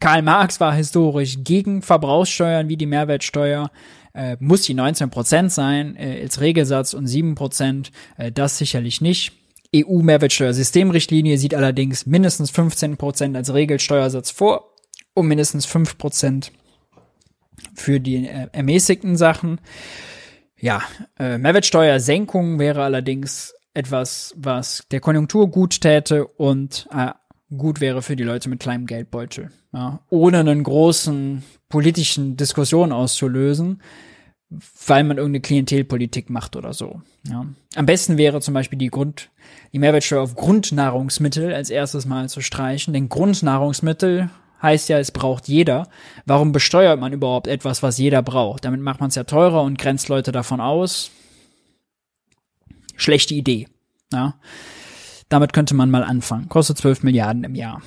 [0.00, 3.70] Karl Marx war historisch gegen Verbrauchssteuern wie die Mehrwertsteuer.
[4.12, 9.32] Äh, muss die 19% sein äh, als Regelsatz und 7%, äh, das sicherlich nicht.
[9.74, 14.74] EU-Mehrwertsteuersystemrichtlinie sieht allerdings mindestens 15% als Regelsteuersatz vor
[15.14, 16.50] und mindestens 5%
[17.74, 19.60] für die äh, ermäßigten Sachen.
[20.58, 20.82] Ja,
[21.18, 27.12] äh, Mehrwertsteuersenkung wäre allerdings etwas, was der Konjunktur gut täte und äh,
[27.56, 29.50] gut wäre für die Leute mit kleinem Geldbeutel.
[29.72, 33.82] Ja, ohne einen großen politischen Diskussion auszulösen,
[34.50, 37.02] weil man irgendeine Klientelpolitik macht oder so.
[37.28, 37.46] Ja.
[37.74, 39.30] Am besten wäre zum Beispiel die Grund,
[39.72, 42.94] die Mehrwertsteuer auf Grundnahrungsmittel als erstes mal zu streichen.
[42.94, 44.30] Denn Grundnahrungsmittel
[44.62, 45.88] heißt ja, es braucht jeder.
[46.24, 48.64] Warum besteuert man überhaupt etwas, was jeder braucht?
[48.64, 51.10] Damit macht man es ja teurer und grenzt Leute davon aus.
[52.96, 53.68] Schlechte Idee.
[54.12, 54.40] Ja.
[55.28, 56.48] Damit könnte man mal anfangen.
[56.48, 57.82] Kostet 12 Milliarden im Jahr.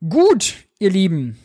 [0.00, 1.38] Gut, ihr Lieben.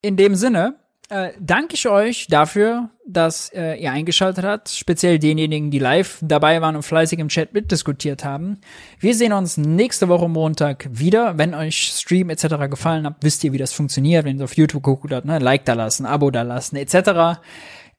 [0.00, 0.76] In dem Sinne,
[1.10, 6.60] äh, danke ich euch dafür, dass äh, ihr eingeschaltet habt, speziell denjenigen, die live dabei
[6.60, 8.60] waren und fleißig im Chat mitdiskutiert haben.
[9.00, 11.38] Wir sehen uns nächste Woche Montag wieder.
[11.38, 12.68] Wenn euch Stream etc.
[12.70, 14.24] gefallen hat, wisst ihr, wie das funktioniert.
[14.24, 17.40] Wenn ihr auf YouTube guckt, ne, Like da lassen, Abo da lassen etc.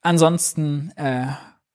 [0.01, 1.25] Ansonsten äh,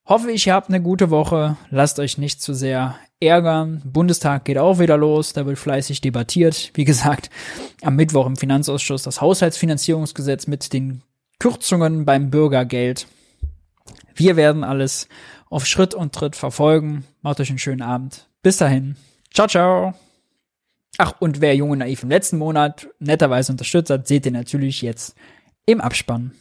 [0.06, 1.56] hoffe ich, ihr habt eine gute Woche.
[1.70, 3.82] Lasst euch nicht zu sehr ärgern.
[3.84, 6.70] Bundestag geht auch wieder los, da wird fleißig debattiert.
[6.74, 7.30] Wie gesagt,
[7.82, 11.02] am Mittwoch im Finanzausschuss das Haushaltsfinanzierungsgesetz mit den
[11.38, 13.06] Kürzungen beim Bürgergeld.
[14.14, 15.08] Wir werden alles
[15.50, 17.04] auf Schritt und Tritt verfolgen.
[17.22, 18.28] Macht euch einen schönen Abend.
[18.42, 18.96] Bis dahin.
[19.32, 19.94] Ciao, ciao.
[20.98, 25.16] Ach, und wer Junge Naiv im letzten Monat netterweise unterstützt hat, seht ihr natürlich jetzt
[25.66, 26.32] im Abspann.